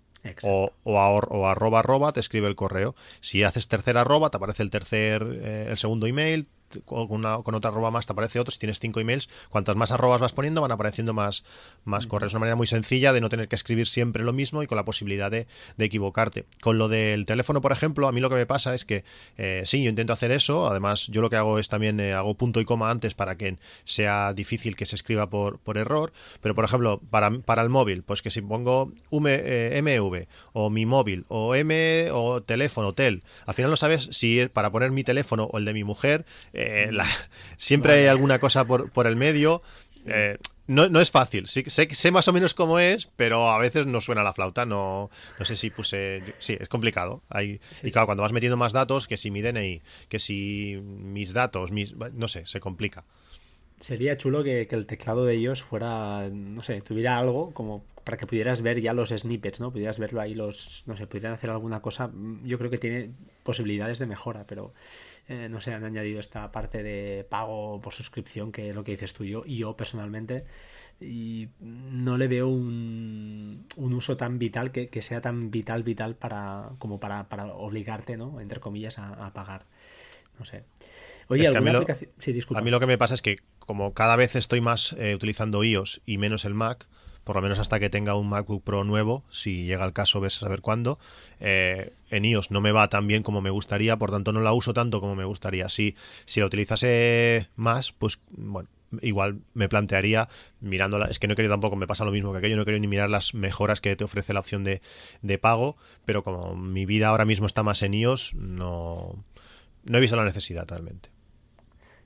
O, 0.41 0.73
o, 0.83 1.47
arroba 1.47 1.79
arroba 1.79 2.11
te 2.11 2.19
escribe 2.19 2.47
el 2.47 2.55
correo. 2.55 2.95
Si 3.21 3.43
haces 3.43 3.67
tercera 3.67 4.01
arroba, 4.01 4.29
te 4.29 4.37
aparece 4.37 4.63
el 4.63 4.69
tercer, 4.69 5.25
eh, 5.41 5.67
el 5.69 5.77
segundo 5.77 6.07
email, 6.07 6.47
con, 6.85 7.07
con 7.07 7.55
otra 7.55 7.71
arroba 7.71 7.91
más 7.91 8.05
te 8.05 8.13
aparece 8.13 8.39
otro. 8.39 8.51
Si 8.51 8.59
tienes 8.59 8.79
cinco 8.79 8.99
emails, 8.99 9.29
cuantas 9.49 9.75
más 9.75 9.91
arrobas 9.91 10.21
vas 10.21 10.33
poniendo, 10.33 10.61
van 10.61 10.71
apareciendo 10.71 11.13
más, 11.13 11.43
más 11.83 12.07
correos. 12.07 12.33
Una 12.33 12.41
manera 12.41 12.55
muy 12.55 12.67
sencilla 12.67 13.13
de 13.13 13.21
no 13.21 13.29
tener 13.29 13.47
que 13.47 13.55
escribir 13.55 13.87
siempre 13.87 14.23
lo 14.23 14.33
mismo 14.33 14.63
y 14.63 14.67
con 14.67 14.75
la 14.75 14.85
posibilidad 14.85 15.31
de, 15.31 15.47
equivocarte. 15.77 16.45
Con 16.61 16.77
lo 16.77 16.87
del 16.87 17.25
teléfono, 17.25 17.61
por 17.61 17.71
ejemplo, 17.71 18.07
a 18.07 18.11
mí 18.11 18.21
lo 18.21 18.29
que 18.29 18.35
me 18.35 18.45
pasa 18.45 18.75
es 18.75 18.85
que 18.85 19.03
eh, 19.37 19.63
sí, 19.65 19.83
yo 19.83 19.89
intento 19.89 20.13
hacer 20.13 20.31
eso. 20.31 20.67
Además, 20.67 21.07
yo 21.07 21.21
lo 21.21 21.29
que 21.29 21.35
hago 21.35 21.59
es 21.59 21.69
también 21.69 21.99
eh, 21.99 22.13
hago 22.13 22.35
punto 22.35 22.59
y 22.61 22.65
coma 22.65 22.91
antes 22.91 23.13
para 23.13 23.37
que 23.37 23.57
sea 23.83 24.33
difícil 24.33 24.75
que 24.75 24.85
se 24.85 24.95
escriba 24.95 25.29
por, 25.29 25.59
por 25.59 25.77
error. 25.77 26.13
Pero, 26.41 26.55
por 26.55 26.65
ejemplo, 26.65 27.01
para, 27.09 27.31
para 27.39 27.61
el 27.61 27.69
móvil, 27.69 28.03
pues 28.03 28.21
que 28.21 28.29
si 28.29 28.41
pongo 28.41 28.91
eh, 29.27 29.81
MV 29.81 30.27
o 30.53 30.69
mi 30.69 30.85
móvil 30.85 31.25
o 31.27 31.55
M 31.55 32.09
o 32.11 32.41
teléfono, 32.41 32.93
tel, 32.93 33.23
al 33.45 33.53
final 33.53 33.71
no 33.71 33.77
sabes 33.77 34.09
si 34.11 34.47
para 34.47 34.71
poner 34.71 34.91
mi 34.91 35.03
teléfono 35.03 35.45
o 35.45 35.57
el 35.57 35.65
de 35.65 35.73
mi 35.73 35.83
mujer 35.83 36.25
eh, 36.59 36.91
siempre 37.57 37.93
hay 37.93 38.07
alguna 38.07 38.39
cosa 38.39 38.65
por, 38.65 38.91
por 38.91 39.07
el 39.07 39.15
medio. 39.15 39.61
Eh, 40.05 40.37
no, 40.67 40.87
no, 40.87 40.99
es 40.99 41.09
fácil, 41.09 41.47
sí, 41.47 41.63
sé, 41.65 41.87
sé, 41.93 42.11
más 42.11 42.27
o 42.27 42.33
menos 42.33 42.53
cómo 42.53 42.79
es, 42.79 43.07
pero 43.15 43.49
a 43.49 43.57
veces 43.57 43.87
no 43.87 44.01
suena 44.01 44.21
la 44.21 44.33
flauta, 44.33 44.65
no, 44.65 45.09
no 45.39 45.45
sé 45.45 45.55
si 45.55 45.71
puse... 45.71 46.21
Sí, 46.37 46.55
es 46.59 46.69
complicado. 46.69 47.23
Hay, 47.29 47.59
Y 47.81 47.91
claro, 47.91 48.05
cuando 48.05 48.21
vas 48.21 48.33
metiendo 48.33 48.55
más 48.55 48.71
datos, 48.71 49.07
que 49.07 49.17
si 49.17 49.31
mi 49.31 49.41
DNI, 49.41 49.81
que 50.09 50.19
si 50.19 50.79
mis 50.83 51.33
datos, 51.33 51.71
mis, 51.71 51.95
no 51.95 52.27
sé, 52.27 52.45
se 52.45 52.59
complica. 52.59 53.05
Sería 53.79 54.17
chulo 54.17 54.43
que, 54.43 54.67
que 54.67 54.75
el 54.75 54.85
teclado 54.85 55.25
de 55.25 55.35
ellos 55.35 55.63
fuera, 55.63 56.29
no 56.29 56.61
sé, 56.61 56.81
tuviera 56.81 57.17
algo 57.17 57.51
como 57.51 57.83
para 58.03 58.17
que 58.17 58.25
pudieras 58.25 58.61
ver 58.61 58.81
ya 58.81 58.93
los 58.93 59.09
snippets, 59.09 59.59
¿no? 59.59 59.71
Pudieras 59.71 59.99
verlo 59.99 60.19
ahí, 60.19 60.33
los, 60.33 60.83
no 60.85 60.97
sé, 60.97 61.05
pudieran 61.05 61.33
hacer 61.33 61.49
alguna 61.49 61.79
cosa. 61.79 62.09
Yo 62.43 62.57
creo 62.57 62.71
que 62.71 62.79
tiene 62.79 63.11
posibilidades 63.43 63.99
de 63.99 64.07
mejora, 64.07 64.45
pero 64.47 64.73
eh, 65.29 65.47
no 65.47 65.61
sé, 65.61 65.75
han 65.75 65.83
añadido 65.83 66.19
esta 66.19 66.51
parte 66.51 66.81
de 66.81 67.23
pago 67.23 67.79
por 67.81 67.93
suscripción, 67.93 68.51
que 68.51 68.69
es 68.69 68.75
lo 68.75 68.83
que 68.83 68.93
dices 68.93 69.13
tú 69.13 69.23
yo, 69.23 69.43
y 69.45 69.57
yo 69.57 69.77
personalmente, 69.77 70.45
y 70.99 71.49
no 71.59 72.17
le 72.17 72.27
veo 72.27 72.47
un, 72.47 73.67
uso 73.77 74.17
tan 74.17 74.39
vital, 74.39 74.71
que, 74.71 75.01
sea 75.03 75.21
tan 75.21 75.51
vital, 75.51 75.83
vital 75.83 76.15
para 76.15 76.71
como 76.79 76.99
para, 76.99 77.27
obligarte, 77.53 78.17
¿no? 78.17 78.41
Entre 78.41 78.59
comillas, 78.59 78.97
a, 78.97 79.31
pagar. 79.31 79.67
No 80.39 80.45
sé. 80.45 80.63
Oye, 81.27 81.45
a 81.45 81.61
mí, 81.61 81.69
lo, 81.69 81.85
a 82.57 82.61
mí 82.61 82.71
lo 82.71 82.79
que 82.79 82.87
me 82.87 82.97
pasa 82.97 83.13
es 83.13 83.21
que 83.21 83.37
como 83.59 83.93
cada 83.93 84.15
vez 84.15 84.35
estoy 84.35 84.61
más 84.61 84.93
eh, 84.93 85.13
utilizando 85.13 85.63
iOS 85.63 86.01
y 86.07 86.17
menos 86.17 86.43
el 86.43 86.55
Mac, 86.55 86.87
por 87.29 87.35
lo 87.35 87.43
menos 87.43 87.59
hasta 87.59 87.79
que 87.79 87.91
tenga 87.91 88.15
un 88.15 88.27
MacBook 88.27 88.63
Pro 88.63 88.83
nuevo, 88.83 89.23
si 89.29 89.65
llega 89.65 89.85
el 89.85 89.93
caso, 89.93 90.19
ves 90.19 90.37
a 90.37 90.39
saber 90.39 90.61
cuándo. 90.61 90.97
Eh, 91.39 91.93
en 92.09 92.25
iOS 92.25 92.49
no 92.49 92.59
me 92.59 92.71
va 92.71 92.89
tan 92.89 93.05
bien 93.05 93.21
como 93.21 93.39
me 93.39 93.51
gustaría, 93.51 93.97
por 93.97 94.09
tanto 94.09 94.31
no 94.33 94.39
la 94.39 94.51
uso 94.51 94.73
tanto 94.73 94.99
como 94.99 95.15
me 95.15 95.25
gustaría. 95.25 95.69
Si, 95.69 95.95
si 96.25 96.39
la 96.39 96.47
utilizase 96.47 97.47
más, 97.55 97.91
pues 97.91 98.17
bueno, 98.31 98.67
igual 99.03 99.41
me 99.53 99.69
plantearía 99.69 100.27
mirándola, 100.59 101.05
es 101.05 101.19
que 101.19 101.27
no 101.27 101.33
he 101.33 101.35
querido 101.35 101.53
tampoco, 101.53 101.75
me 101.75 101.85
pasa 101.85 102.03
lo 102.03 102.11
mismo 102.11 102.31
que 102.31 102.39
aquello, 102.39 102.57
no 102.57 102.65
querido 102.65 102.81
ni 102.81 102.87
mirar 102.87 103.11
las 103.11 103.35
mejoras 103.35 103.79
que 103.79 103.95
te 103.95 104.03
ofrece 104.03 104.33
la 104.33 104.39
opción 104.39 104.63
de, 104.63 104.81
de 105.21 105.37
pago, 105.37 105.77
pero 106.05 106.23
como 106.23 106.55
mi 106.55 106.87
vida 106.87 107.09
ahora 107.09 107.25
mismo 107.25 107.45
está 107.45 107.61
más 107.61 107.83
en 107.83 107.93
iOS, 107.93 108.33
no, 108.33 109.23
no 109.83 109.97
he 109.99 110.01
visto 110.01 110.15
la 110.15 110.25
necesidad 110.25 110.65
realmente. 110.67 111.11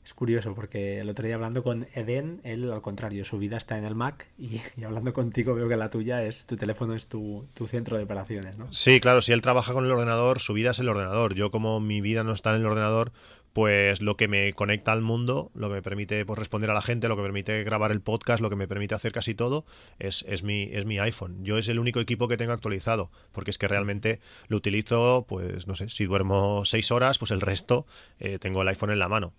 Es 0.06 0.14
curioso 0.14 0.54
porque 0.54 1.00
el 1.00 1.10
otro 1.10 1.26
día 1.26 1.36
hablando 1.36 1.64
con 1.64 1.88
Eden, 1.94 2.42
él 2.44 2.72
al 2.72 2.82
contrario, 2.82 3.24
su 3.24 3.38
vida 3.38 3.58
está 3.58 3.78
en 3.78 3.86
el 3.86 3.96
Mac 3.96 4.28
y, 4.38 4.60
hablando 4.84 5.14
contigo 5.14 5.56
veo 5.56 5.70
que 5.70 5.78
la 5.78 5.90
tuya 5.90 6.24
es, 6.24 6.46
tu 6.46 6.58
teléfono 6.58 6.94
es 6.94 7.08
tu, 7.08 7.48
centro 7.68 7.98
de 7.98 8.04
operaciones, 8.04 8.58
¿no? 8.58 8.68
Sí, 8.72 9.00
claro, 9.00 9.22
si 9.22 9.32
él 9.32 9.42
trabaja 9.42 9.74
con 9.74 9.86
el 9.86 9.92
ordenador, 9.92 10.40
su 10.40 10.54
vida 10.54 10.72
es 10.72 10.80
el 10.80 10.90
ordenador. 10.90 11.34
Yo 11.36 11.52
como 11.52 11.80
mi 11.80 12.02
vida 12.02 12.24
no 12.24 12.34
está 12.34 12.54
en 12.54 12.62
el 12.62 12.68
ordenador, 12.68 13.14
pues 13.54 14.02
lo 14.02 14.18
que 14.18 14.28
me 14.28 14.52
conecta 14.54 14.92
al 14.92 15.02
mundo, 15.02 15.52
lo 15.54 15.70
que 15.70 15.76
me 15.76 15.82
permite 15.82 16.26
pues, 16.26 16.38
responder 16.38 16.70
a 16.72 16.74
la 16.74 16.82
gente, 16.82 17.08
lo 17.08 17.16
que 17.16 17.22
me 17.22 17.28
permite 17.28 17.64
grabar 17.64 17.92
el 17.92 18.02
podcast, 18.02 18.42
lo 18.42 18.50
que 18.50 18.56
me 18.56 18.68
permite 18.68 18.96
hacer 18.96 19.14
casi 19.14 19.36
todo, 19.36 19.66
es, 20.00 20.26
es, 20.28 20.44
mi, 20.44 20.64
es 20.72 20.86
mi 20.86 21.00
iPhone. 21.00 21.46
Yo 21.46 21.58
es 21.58 21.70
el 21.70 21.80
único 21.80 22.02
equipo 22.02 22.28
que 22.28 22.36
tengo 22.36 22.52
actualizado, 22.52 23.12
porque 23.32 23.52
es 23.52 23.58
que 23.58 23.68
realmente 23.68 24.20
lo 24.48 24.58
utilizo, 24.58 25.26
pues 25.30 25.68
no 25.68 25.76
sé, 25.76 25.88
si 25.88 26.06
duermo 26.06 26.66
seis 26.66 26.92
horas, 26.92 27.20
pues 27.20 27.32
el 27.32 27.42
resto 27.42 27.86
eh, 28.20 28.40
tengo 28.40 28.64
el 28.64 28.68
iPhone 28.68 28.92
en 28.92 29.00
la 29.00 29.08
mano 29.08 29.34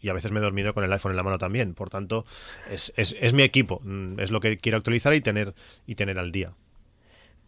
y 0.00 0.08
a 0.08 0.12
veces 0.12 0.32
me 0.32 0.40
he 0.40 0.42
dormido 0.42 0.74
con 0.74 0.84
el 0.84 0.92
iPhone 0.92 1.12
en 1.12 1.16
la 1.16 1.22
mano 1.22 1.38
también. 1.38 1.74
Por 1.74 1.90
tanto, 1.90 2.24
es, 2.70 3.32
mi 3.34 3.42
equipo, 3.42 3.80
mm, 3.82 4.20
es 4.20 4.30
lo 4.30 4.40
que 4.40 4.58
quiero 4.58 4.78
actualizar 4.78 5.14
y 5.14 5.20
tener, 5.20 5.54
y 5.86 5.94
tener 5.94 6.18
al 6.18 6.32
día. 6.32 6.54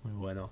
Muy 0.02 0.12
bueno. 0.12 0.50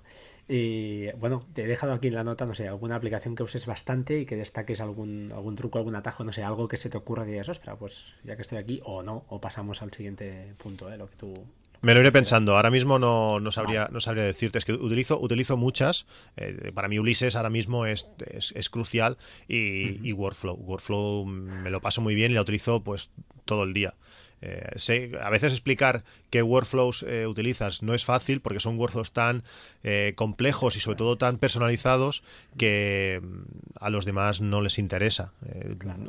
Y 0.52 1.12
bueno, 1.12 1.46
te 1.54 1.62
he 1.62 1.66
dejado 1.68 1.92
aquí 1.92 2.08
en 2.08 2.14
la 2.14 2.24
nota, 2.24 2.44
no 2.44 2.56
sé, 2.56 2.66
alguna 2.66 2.96
aplicación 2.96 3.36
que 3.36 3.44
uses 3.44 3.66
bastante 3.66 4.18
y 4.18 4.26
que 4.26 4.34
destaques 4.34 4.80
algún, 4.80 5.30
algún 5.32 5.54
truco, 5.54 5.78
algún 5.78 5.94
atajo, 5.94 6.24
no 6.24 6.32
sé, 6.32 6.42
algo 6.42 6.66
que 6.66 6.76
se 6.76 6.90
te 6.90 6.98
ocurra 6.98 7.24
y 7.24 7.30
digas, 7.30 7.48
ostra, 7.48 7.76
pues 7.76 8.14
ya 8.24 8.34
que 8.34 8.42
estoy 8.42 8.58
aquí, 8.58 8.80
o 8.84 9.04
no, 9.04 9.24
o 9.28 9.40
pasamos 9.40 9.80
al 9.80 9.92
siguiente 9.92 10.54
punto, 10.58 10.92
¿eh? 10.92 10.96
lo 10.96 11.08
que 11.08 11.14
tú, 11.14 11.32
me 11.80 11.94
lo 11.94 12.00
iré 12.00 12.12
pensando. 12.12 12.56
Ahora 12.56 12.70
mismo 12.70 12.98
no, 12.98 13.40
no, 13.40 13.52
sabría, 13.52 13.88
no 13.90 14.00
sabría 14.00 14.24
decirte. 14.24 14.58
Es 14.58 14.64
que 14.64 14.72
utilizo, 14.72 15.18
utilizo 15.20 15.56
muchas. 15.56 16.06
Eh, 16.36 16.72
para 16.74 16.88
mí 16.88 16.98
Ulises 16.98 17.36
ahora 17.36 17.50
mismo 17.50 17.86
es, 17.86 18.10
es, 18.54 18.70
crucial 18.70 19.18
y, 19.48 20.06
y, 20.06 20.12
Workflow. 20.12 20.56
Workflow 20.56 21.26
me 21.26 21.70
lo 21.70 21.80
paso 21.80 22.00
muy 22.00 22.14
bien 22.14 22.32
y 22.32 22.34
la 22.34 22.42
utilizo 22.42 22.82
pues 22.82 23.10
todo 23.44 23.64
el 23.64 23.72
día. 23.72 23.94
Eh, 24.42 24.70
sé, 24.76 25.12
a 25.20 25.28
veces 25.28 25.52
explicar 25.52 26.02
qué 26.30 26.42
workflows 26.42 27.02
eh, 27.02 27.26
utilizas 27.26 27.82
no 27.82 27.92
es 27.92 28.04
fácil 28.04 28.40
porque 28.40 28.60
son 28.60 28.78
workflows 28.78 29.12
tan 29.12 29.42
eh, 29.82 30.14
complejos 30.16 30.76
y 30.76 30.80
sobre 30.80 30.96
todo 30.96 31.18
tan 31.18 31.36
personalizados 31.36 32.22
que 32.56 33.20
mm, 33.22 33.42
a 33.80 33.90
los 33.90 34.06
demás 34.06 34.40
no 34.40 34.62
les 34.62 34.78
interesa. 34.78 35.32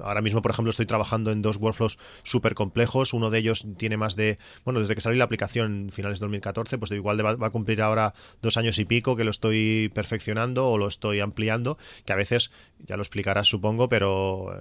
Ahora 0.01 0.21
mismo, 0.21 0.41
por 0.41 0.51
ejemplo, 0.51 0.69
estoy 0.69 0.85
trabajando 0.85 1.31
en 1.31 1.41
dos 1.41 1.57
workflows 1.57 1.97
súper 2.23 2.53
complejos. 2.55 3.13
Uno 3.13 3.29
de 3.31 3.39
ellos 3.39 3.65
tiene 3.77 3.97
más 3.97 4.15
de, 4.15 4.39
bueno, 4.63 4.79
desde 4.79 4.95
que 4.95 5.01
salió 5.01 5.17
la 5.17 5.25
aplicación 5.25 5.85
en 5.85 5.91
finales 5.91 6.19
de 6.19 6.25
2014, 6.25 6.77
pues 6.77 6.91
igual 6.91 7.25
va, 7.25 7.35
va, 7.35 7.47
a 7.47 7.51
cumplir 7.51 7.81
ahora 7.81 8.13
dos 8.41 8.57
años 8.57 8.79
y 8.79 8.85
pico 8.85 9.15
que 9.15 9.23
lo 9.23 9.31
estoy 9.31 9.91
perfeccionando 9.93 10.69
o 10.69 10.77
lo 10.77 10.87
estoy 10.87 11.19
ampliando, 11.19 11.77
que 12.05 12.13
a 12.13 12.15
veces, 12.15 12.51
ya 12.79 12.95
lo 12.95 13.01
explicarás 13.01 13.47
supongo, 13.47 13.89
pero 13.89 14.55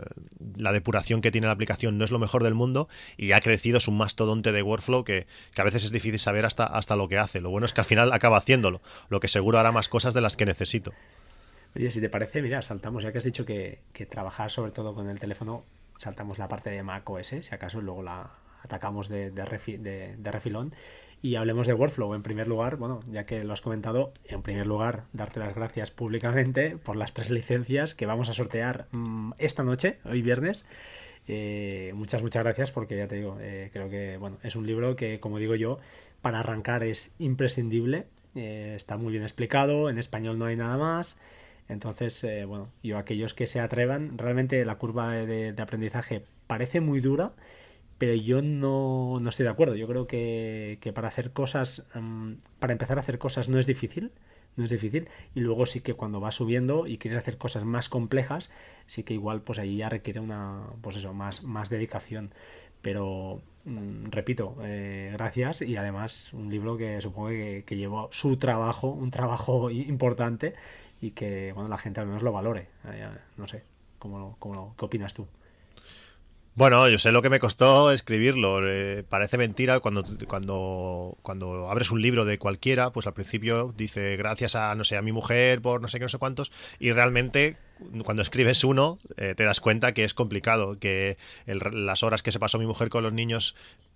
la 0.56 0.72
depuración 0.72 1.20
que 1.20 1.30
tiene 1.30 1.46
la 1.46 1.52
aplicación 1.52 1.98
no 1.98 2.04
es 2.04 2.11
lo 2.11 2.18
mejor 2.18 2.42
del 2.42 2.54
mundo 2.54 2.88
y 3.16 3.33
ha 3.33 3.40
crecido 3.40 3.59
es 3.64 3.88
un 3.88 3.96
mastodonte 3.96 4.52
de 4.52 4.62
workflow 4.62 5.04
que, 5.04 5.26
a 5.56 5.62
veces 5.62 5.84
es 5.84 5.90
difícil 5.90 6.18
saber 6.18 6.46
hasta, 6.46 6.64
hasta 6.64 6.96
lo 6.96 7.08
que 7.08 7.18
hace. 7.18 7.40
Lo 7.40 7.50
bueno 7.50 7.66
es 7.66 7.72
que 7.72 7.80
al 7.80 7.86
final 7.86 8.12
acaba 8.12 8.38
haciéndolo, 8.38 8.80
lo 9.08 9.20
que 9.20 9.28
seguro 9.28 9.58
hará 9.58 9.72
más 9.72 9.88
cosas 9.88 10.14
de 10.14 10.20
las 10.20 10.36
que 10.36 10.46
necesito. 10.46 10.92
Oye, 11.76 11.90
si 11.90 12.00
te 12.00 12.08
parece, 12.08 12.42
mira, 12.42 12.62
saltamos, 12.62 13.04
ya 13.04 13.12
que 13.12 13.18
has 13.18 13.24
dicho 13.24 13.44
que, 13.44 13.80
trabajar 14.08 14.50
sobre 14.50 14.72
todo 14.72 14.94
con 14.94 15.08
el 15.08 15.20
teléfono, 15.20 15.64
saltamos 15.98 16.38
la 16.38 16.48
parte 16.48 16.70
de 16.70 16.82
Mac 16.82 17.08
OS, 17.08 17.28
si 17.28 17.54
acaso 17.54 17.80
luego 17.80 18.02
la 18.02 18.30
atacamos 18.62 19.08
de, 19.08 19.30
de, 19.30 19.44
refilón 20.32 20.74
y 21.22 21.36
hablemos 21.36 21.66
de 21.66 21.74
workflow. 21.74 22.14
En 22.14 22.22
primer 22.22 22.48
lugar, 22.48 22.76
bueno, 22.76 23.00
ya 23.10 23.24
que 23.24 23.44
lo 23.44 23.52
has 23.52 23.60
comentado, 23.60 24.12
en 24.24 24.42
primer 24.42 24.66
lugar, 24.66 25.04
darte 25.12 25.38
las 25.38 25.54
gracias 25.54 25.90
públicamente 25.90 26.76
por 26.76 26.96
las 26.96 27.14
tres 27.14 27.30
licencias 27.30 27.94
que 27.94 28.06
vamos 28.06 28.28
a 28.28 28.32
sortear 28.32 28.86
mm, 28.90 29.32
esta 29.38 29.62
noche, 29.62 29.98
hoy 30.04 30.22
viernes. 30.22 30.64
Eh, 31.32 31.92
muchas, 31.94 32.22
muchas 32.22 32.42
gracias 32.42 32.72
porque 32.72 32.96
ya 32.96 33.06
te 33.06 33.14
digo, 33.14 33.38
eh, 33.40 33.70
creo 33.72 33.88
que 33.88 34.16
bueno, 34.16 34.38
es 34.42 34.56
un 34.56 34.66
libro 34.66 34.96
que, 34.96 35.20
como 35.20 35.38
digo 35.38 35.54
yo, 35.54 35.78
para 36.22 36.40
arrancar 36.40 36.82
es 36.82 37.12
imprescindible. 37.20 38.08
Eh, 38.34 38.72
está 38.74 38.96
muy 38.96 39.12
bien 39.12 39.22
explicado, 39.22 39.90
en 39.90 39.98
español 39.98 40.40
no 40.40 40.46
hay 40.46 40.56
nada 40.56 40.76
más. 40.76 41.18
Entonces, 41.68 42.26
bueno, 42.48 42.68
yo 42.82 42.98
aquellos 42.98 43.32
que 43.32 43.46
se 43.46 43.60
atrevan, 43.60 44.18
realmente 44.18 44.64
la 44.64 44.76
curva 44.76 45.12
de, 45.12 45.54
aprendizaje 45.56 46.24
parece 46.48 46.80
muy 46.80 47.00
dura, 47.00 47.32
pero 47.98 48.14
yo 48.14 48.42
no, 48.42 49.20
estoy 49.28 49.44
de 49.44 49.50
acuerdo. 49.50 49.76
Yo 49.76 49.86
creo 49.86 50.08
que, 50.08 50.78
que 50.80 50.92
para 50.92 51.08
hacer 51.08 51.32
cosas, 51.32 51.86
mm, 51.94 52.32
para 52.58 52.72
empezar 52.72 52.96
a 52.98 53.00
hacer 53.02 53.18
cosas 53.18 53.48
no 53.48 53.60
es 53.60 53.66
difícil 53.66 54.10
no 54.56 54.64
es 54.64 54.70
difícil. 54.70 55.08
Y 55.34 55.40
luego 55.40 55.66
sí 55.66 55.80
que 55.80 55.94
cuando 55.94 56.20
vas 56.20 56.36
subiendo 56.36 56.86
y 56.86 56.98
quieres 56.98 57.20
hacer 57.20 57.38
cosas 57.38 57.64
más 57.64 57.88
complejas, 57.88 58.50
sí 58.86 59.02
que 59.02 59.14
igual 59.14 59.42
pues 59.42 59.58
ahí 59.58 59.78
ya 59.78 59.88
requiere 59.88 60.20
una, 60.20 60.62
pues 60.82 60.96
eso, 60.96 61.14
más, 61.14 61.42
más 61.42 61.70
dedicación. 61.70 62.32
Pero 62.82 63.42
mm, 63.64 64.06
repito, 64.10 64.56
eh, 64.62 65.10
gracias 65.12 65.62
y 65.62 65.76
además 65.76 66.32
un 66.32 66.50
libro 66.50 66.76
que 66.76 67.00
supongo 67.00 67.28
que, 67.28 67.76
llevó 67.76 68.08
su 68.12 68.36
trabajo, 68.36 68.88
un 68.88 69.10
trabajo 69.10 69.70
importante 69.70 70.54
y 71.00 71.12
que 71.12 71.52
bueno, 71.52 71.68
la 71.68 71.78
gente 71.78 72.00
al 72.00 72.06
menos 72.06 72.22
lo 72.22 72.32
valore. 72.32 72.68
Eh, 72.86 73.08
no 73.36 73.48
sé, 73.48 73.62
¿cómo, 73.98 74.36
cómo, 74.38 74.74
¿qué 74.78 74.84
opinas 74.84 75.14
tú? 75.14 75.26
Bueno, 76.54 76.88
yo 76.88 76.98
sé 76.98 77.12
lo 77.12 77.22
que 77.22 77.30
me 77.30 77.38
costó 77.38 77.92
escribirlo. 77.92 78.60
Eh, 78.68 79.04
parece 79.08 79.38
mentira 79.38 79.80
cuando, 79.80 80.04
cuando, 80.26 81.16
cuando 81.22 81.70
abres 81.70 81.90
un 81.90 82.02
libro 82.02 82.24
de 82.24 82.38
cualquiera, 82.38 82.90
pues 82.90 83.06
al 83.06 83.14
principio 83.14 83.72
dice 83.76 84.16
gracias 84.16 84.56
a, 84.56 84.74
no 84.74 84.84
sé, 84.84 84.96
a 84.96 85.02
mi 85.02 85.12
mujer 85.12 85.62
por 85.62 85.80
no 85.80 85.88
sé 85.88 85.98
qué, 85.98 86.04
no 86.04 86.08
sé 86.08 86.18
cuántos, 86.18 86.52
y 86.78 86.92
realmente 86.92 87.56
cuando 88.04 88.22
escribes 88.22 88.64
uno 88.64 88.98
eh, 89.16 89.34
te 89.36 89.44
das 89.44 89.60
cuenta 89.60 89.92
que 89.92 90.04
es 90.04 90.14
complicado, 90.14 90.76
que 90.76 91.18
las 91.46 92.02
horas 92.02 92.22
que 92.22 92.32
se 92.32 92.38
pasó 92.38 92.58
mi 92.58 92.66
mujer 92.66 92.88
con 92.88 93.02
los 93.02 93.12
niños 93.12 93.54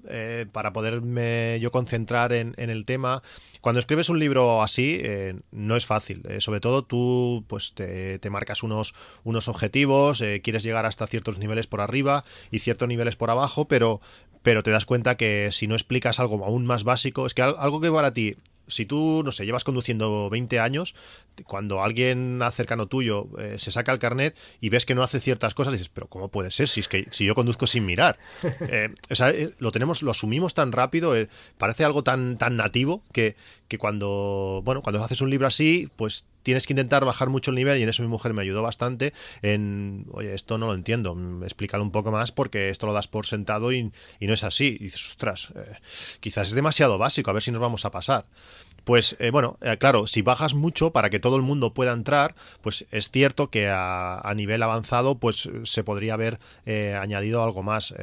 eh, 0.08 0.46
para 0.50 0.72
poderme 0.72 1.58
yo 1.60 1.70
concentrar 1.70 2.32
en, 2.32 2.54
el 2.56 2.84
tema. 2.84 3.22
Cuando 3.60 3.80
escribes 3.80 4.08
un 4.08 4.18
libro 4.18 4.62
así, 4.62 4.98
eh, 5.02 5.34
no 5.50 5.76
es 5.76 5.86
fácil. 5.86 6.22
sobre 6.38 6.60
todo 6.60 6.84
tú 6.84 7.44
pues 7.48 7.74
te, 7.74 8.20
marcas 8.30 8.62
unos, 8.62 8.94
unos 9.22 9.48
objetivos, 9.48 10.22
quieres 10.42 10.62
llegar 10.62 10.86
hasta 10.86 11.06
ciertos 11.06 11.38
niveles 11.38 11.66
por 11.66 11.80
arriba 11.80 12.24
y 12.50 12.58
ciertos 12.60 12.88
niveles 12.88 13.16
por 13.16 13.30
abajo, 13.30 13.66
pero, 13.68 14.00
pero 14.42 14.62
te 14.62 14.70
das 14.70 14.86
cuenta 14.86 15.16
que 15.16 15.50
si 15.52 15.66
no 15.66 15.74
explicas 15.74 16.20
algo 16.20 16.44
aún 16.44 16.66
más 16.66 16.84
básico, 16.84 17.26
es 17.26 17.34
que 17.34 17.42
algo 17.42 17.80
que 17.80 17.90
para 17.90 18.12
ti 18.12 18.36
si 18.66 18.86
tú, 18.86 19.22
no 19.24 19.32
sé, 19.32 19.44
llevas 19.44 19.64
conduciendo 19.64 20.30
20 20.30 20.58
años, 20.60 20.94
cuando 21.42 21.82
alguien 21.82 22.40
cercano 22.52 22.86
tuyo 22.86 23.28
eh, 23.38 23.58
se 23.58 23.72
saca 23.72 23.92
el 23.92 23.98
carnet 23.98 24.36
y 24.60 24.68
ves 24.68 24.86
que 24.86 24.94
no 24.94 25.02
hace 25.02 25.18
ciertas 25.18 25.54
cosas, 25.54 25.72
dices, 25.72 25.88
pero 25.88 26.06
¿cómo 26.06 26.28
puede 26.28 26.50
ser 26.50 26.68
si 26.68 26.80
es 26.80 26.88
que 26.88 27.08
si 27.10 27.24
yo 27.24 27.34
conduzco 27.34 27.66
sin 27.66 27.84
mirar? 27.84 28.18
Eh, 28.66 28.88
o 29.10 29.14
sea, 29.14 29.30
eh, 29.30 29.52
lo 29.58 29.72
tenemos, 29.72 30.02
lo 30.02 30.10
asumimos 30.10 30.54
tan 30.54 30.72
rápido, 30.72 31.14
parece 31.58 31.84
algo 31.84 32.02
tan, 32.02 32.38
tan 32.38 32.56
nativo 32.56 33.02
que, 33.12 33.36
que 33.74 33.78
cuando, 33.78 34.62
bueno, 34.64 34.82
cuando 34.82 35.02
haces 35.02 35.20
un 35.20 35.30
libro 35.30 35.46
así, 35.46 35.88
pues 35.96 36.24
tienes 36.44 36.66
que 36.66 36.72
intentar 36.74 37.04
bajar 37.04 37.28
mucho 37.28 37.50
el 37.50 37.56
nivel 37.56 37.78
y 37.78 37.82
en 37.82 37.88
eso 37.88 38.02
mi 38.02 38.08
mujer 38.08 38.32
me 38.34 38.42
ayudó 38.42 38.62
bastante 38.62 39.12
en, 39.42 40.06
oye, 40.12 40.32
esto 40.32 40.58
no 40.58 40.66
lo 40.66 40.74
entiendo, 40.74 41.16
explícalo 41.42 41.82
un 41.82 41.90
poco 41.90 42.12
más 42.12 42.30
porque 42.30 42.68
esto 42.68 42.86
lo 42.86 42.92
das 42.92 43.08
por 43.08 43.26
sentado 43.26 43.72
y, 43.72 43.90
y 44.20 44.26
no 44.26 44.34
es 44.34 44.44
así. 44.44 44.76
Y 44.78 44.84
dices, 44.84 45.06
ostras, 45.06 45.48
quizás 46.20 46.48
es 46.48 46.54
demasiado 46.54 46.98
básico, 46.98 47.30
a 47.30 47.34
ver 47.34 47.42
si 47.42 47.50
nos 47.50 47.60
vamos 47.60 47.84
a 47.84 47.90
pasar. 47.90 48.26
Pues 48.84 49.16
eh, 49.18 49.30
bueno, 49.30 49.58
eh, 49.62 49.78
claro, 49.78 50.06
si 50.06 50.22
bajas 50.22 50.54
mucho 50.54 50.92
para 50.92 51.08
que 51.08 51.18
todo 51.18 51.36
el 51.36 51.42
mundo 51.42 51.72
pueda 51.72 51.92
entrar, 51.92 52.34
pues 52.60 52.86
es 52.90 53.10
cierto 53.10 53.50
que 53.50 53.68
a, 53.70 54.32
nivel 54.36 54.62
avanzado 54.62 55.18
pues 55.18 55.48
se 55.62 55.84
podría 55.84 56.14
haber 56.14 56.38
eh, 56.66 56.96
añadido 57.00 57.42
algo 57.42 57.62
más. 57.62 57.94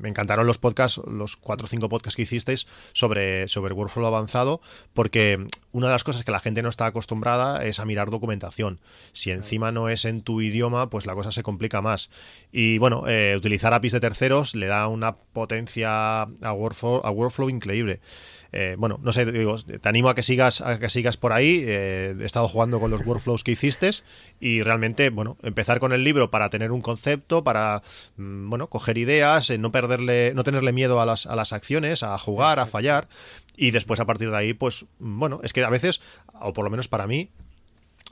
me 0.00 0.08
encantaron 0.08 0.46
los 0.46 0.58
podcasts, 0.58 1.00
los 1.06 1.36
cuatro 1.36 1.66
o 1.66 1.68
cinco 1.68 1.88
podcasts 1.88 2.16
que 2.16 2.22
hicisteis 2.22 2.66
sobre, 2.92 3.48
sobre 3.48 3.74
Workflow 3.74 4.06
avanzado, 4.06 4.60
porque 4.94 5.44
una 5.72 5.88
de 5.88 5.92
las 5.92 6.04
cosas 6.04 6.24
que 6.24 6.30
la 6.30 6.38
gente 6.38 6.62
no 6.62 6.68
está 6.68 6.86
acostumbrada 6.86 7.64
es 7.64 7.80
a 7.80 7.84
mirar 7.84 8.10
documentación. 8.10 8.80
Si 9.12 9.32
encima 9.32 9.72
no 9.72 9.88
es 9.88 10.04
en 10.04 10.22
tu 10.22 10.40
idioma, 10.40 10.88
pues 10.88 11.04
la 11.04 11.14
cosa 11.14 11.32
se 11.32 11.42
complica 11.42 11.82
más. 11.82 12.10
Y 12.52 12.78
bueno, 12.78 13.04
utilizar 13.36 13.74
APIs 13.74 13.92
de 13.92 14.00
terceros 14.00 14.54
le 14.54 14.66
da 14.66 14.86
una 14.88 15.16
potencia 15.16 16.22
a 16.22 16.52
Workflow, 16.52 17.00
a 17.04 17.10
workflow 17.10 17.50
increíble. 17.50 18.00
Bueno, 18.78 18.98
no 19.02 19.12
sé, 19.12 19.24
digo, 19.30 19.56
te 19.58 19.88
animo 19.88 20.08
a 20.08 20.14
que 20.14 20.22
sigas, 20.22 20.60
a 20.60 20.78
que 20.78 20.88
sigas 20.88 21.16
por 21.16 21.32
ahí. 21.32 21.62
Eh, 21.66 22.14
he 22.18 22.24
estado 22.24 22.48
jugando 22.48 22.80
con 22.80 22.90
los 22.90 23.06
workflows 23.06 23.44
que 23.44 23.52
hiciste 23.52 23.86
y 24.40 24.62
realmente, 24.62 25.10
bueno, 25.10 25.36
empezar 25.42 25.78
con 25.78 25.92
el 25.92 26.04
libro 26.04 26.30
para 26.30 26.48
tener 26.50 26.72
un 26.72 26.80
concepto, 26.80 27.44
para, 27.44 27.82
mm, 28.16 28.48
bueno, 28.48 28.68
coger 28.68 28.98
ideas, 28.98 29.50
eh, 29.50 29.58
no 29.58 29.70
perderle, 29.70 30.32
no 30.34 30.44
tenerle 30.44 30.72
miedo 30.72 31.00
a 31.00 31.06
las, 31.06 31.26
a 31.26 31.36
las 31.36 31.52
acciones, 31.52 32.02
a 32.02 32.16
jugar, 32.18 32.58
a 32.58 32.66
fallar. 32.66 33.08
Y 33.56 33.70
después 33.70 34.00
a 34.00 34.06
partir 34.06 34.30
de 34.30 34.36
ahí, 34.36 34.54
pues, 34.54 34.86
bueno, 34.98 35.40
es 35.42 35.52
que 35.52 35.64
a 35.64 35.70
veces, 35.70 36.00
o 36.40 36.52
por 36.52 36.64
lo 36.64 36.70
menos 36.70 36.88
para 36.88 37.06
mí, 37.06 37.30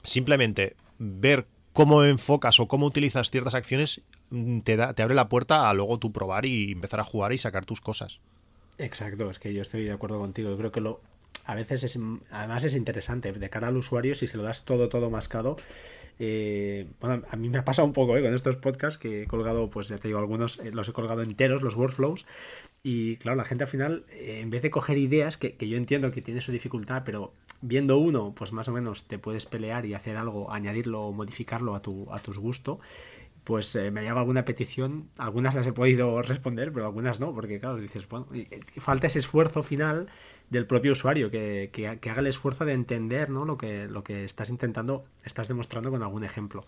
simplemente 0.03 0.75
ver 0.97 1.47
cómo 1.73 2.03
enfocas 2.03 2.59
o 2.59 2.67
cómo 2.67 2.85
utilizas 2.85 3.31
ciertas 3.31 3.55
acciones 3.55 4.01
mm, 4.29 4.59
te, 4.59 4.77
da, 4.77 4.93
te 4.93 5.03
abre 5.03 5.15
la 5.15 5.29
puerta 5.29 5.69
a 5.69 5.73
luego 5.73 5.99
tú 5.99 6.11
probar 6.11 6.45
y 6.45 6.71
empezar 6.71 6.99
a 6.99 7.03
jugar 7.03 7.33
y 7.33 7.37
sacar 7.37 7.65
tus 7.65 7.81
cosas. 7.81 8.19
Exacto, 8.77 9.29
es 9.29 9.39
que 9.39 9.53
yo 9.53 9.61
estoy 9.61 9.85
de 9.85 9.91
acuerdo 9.91 10.19
contigo. 10.19 10.49
Yo 10.49 10.57
creo 10.57 10.71
que 10.71 10.81
lo, 10.81 11.01
a 11.45 11.55
veces 11.55 11.83
es, 11.83 11.99
además 12.31 12.63
es 12.63 12.75
interesante 12.75 13.31
de 13.31 13.49
cara 13.49 13.67
al 13.67 13.77
usuario 13.77 14.15
si 14.15 14.27
se 14.27 14.37
lo 14.37 14.43
das 14.43 14.65
todo, 14.65 14.89
todo 14.89 15.09
mascado. 15.09 15.57
Eh, 16.17 16.87
bueno, 17.01 17.23
a 17.29 17.35
mí 17.35 17.49
me 17.49 17.57
ha 17.57 17.65
pasado 17.65 17.85
un 17.85 17.93
poco 17.93 18.15
eh, 18.17 18.21
con 18.21 18.33
estos 18.33 18.55
podcasts 18.55 18.97
que 18.97 19.23
he 19.23 19.27
colgado, 19.27 19.69
pues 19.69 19.89
ya 19.89 19.97
te 19.97 20.07
digo, 20.07 20.19
algunos 20.19 20.59
eh, 20.59 20.71
los 20.71 20.87
he 20.87 20.93
colgado 20.93 21.21
enteros, 21.21 21.61
los 21.61 21.75
workflows. 21.75 22.25
Y 22.83 23.17
claro, 23.17 23.35
la 23.37 23.43
gente 23.43 23.63
al 23.63 23.69
final, 23.69 24.05
en 24.11 24.49
vez 24.49 24.61
de 24.61 24.71
coger 24.71 24.97
ideas, 24.97 25.37
que, 25.37 25.55
que, 25.55 25.67
yo 25.67 25.77
entiendo 25.77 26.11
que 26.11 26.21
tiene 26.21 26.41
su 26.41 26.51
dificultad, 26.51 27.03
pero 27.05 27.33
viendo 27.61 27.97
uno, 27.97 28.33
pues 28.35 28.51
más 28.51 28.67
o 28.67 28.71
menos 28.71 29.05
te 29.05 29.17
puedes 29.17 29.45
pelear 29.45 29.85
y 29.85 29.93
hacer 29.93 30.17
algo, 30.17 30.51
añadirlo 30.51 31.01
o 31.01 31.11
modificarlo 31.11 31.75
a 31.75 31.81
tu, 31.81 32.07
a 32.11 32.19
tus 32.19 32.37
gustos 32.37 32.79
pues 33.45 33.75
me 33.75 33.99
ha 33.99 34.03
llegado 34.03 34.19
alguna 34.19 34.43
petición, 34.43 35.09
algunas 35.17 35.55
las 35.55 35.65
he 35.65 35.71
podido 35.71 36.21
responder, 36.21 36.73
pero 36.73 36.87
algunas 36.87 37.19
no, 37.19 37.33
porque 37.33 37.59
claro, 37.59 37.77
dices, 37.77 38.09
bueno, 38.09 38.27
falta 38.79 39.07
ese 39.07 39.19
esfuerzo 39.19 39.63
final 39.63 40.07
del 40.49 40.67
propio 40.67 40.91
usuario, 40.91 41.31
que, 41.31 41.69
que, 41.71 41.87
haga 41.87 42.19
el 42.19 42.27
esfuerzo 42.27 42.65
de 42.65 42.73
entender 42.73 43.29
¿no? 43.29 43.45
lo, 43.45 43.57
que, 43.57 43.87
lo 43.87 44.03
que 44.03 44.25
estás 44.25 44.49
intentando, 44.49 45.05
estás 45.23 45.47
demostrando 45.47 45.89
con 45.91 46.03
algún 46.03 46.23
ejemplo. 46.23 46.65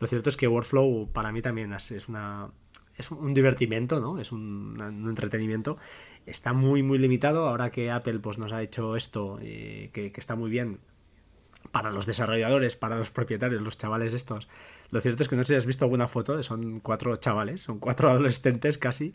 Lo 0.00 0.06
cierto 0.06 0.30
es 0.30 0.36
que 0.36 0.48
Workflow 0.48 1.10
para 1.12 1.32
mí 1.32 1.42
también 1.42 1.72
es, 1.72 2.08
una, 2.08 2.50
es 2.96 3.10
un 3.10 3.34
divertimento, 3.34 4.00
¿no? 4.00 4.18
es 4.18 4.32
un, 4.32 4.76
entretenimiento. 5.08 5.78
Está 6.26 6.52
muy, 6.52 6.82
muy 6.82 6.98
limitado. 6.98 7.48
Ahora 7.48 7.70
que 7.70 7.90
Apple 7.90 8.18
pues, 8.20 8.38
nos 8.38 8.52
ha 8.52 8.62
hecho 8.62 8.96
esto, 8.96 9.38
eh, 9.40 9.90
que, 9.92 10.12
está 10.14 10.36
muy 10.36 10.50
bien, 10.50 10.78
para 11.72 11.90
los 11.90 12.06
desarrolladores, 12.06 12.76
para 12.76 12.96
los 12.96 13.10
propietarios, 13.10 13.62
los 13.62 13.78
chavales 13.78 14.14
estos. 14.14 14.48
Lo 14.90 15.00
cierto 15.00 15.22
es 15.22 15.28
que 15.28 15.36
no 15.36 15.42
sé 15.42 15.48
si 15.48 15.56
has 15.56 15.66
visto 15.66 15.84
alguna 15.84 16.08
foto, 16.08 16.42
son 16.42 16.80
cuatro 16.80 17.14
chavales, 17.16 17.60
son 17.62 17.78
cuatro 17.78 18.10
adolescentes 18.10 18.78
casi. 18.78 19.14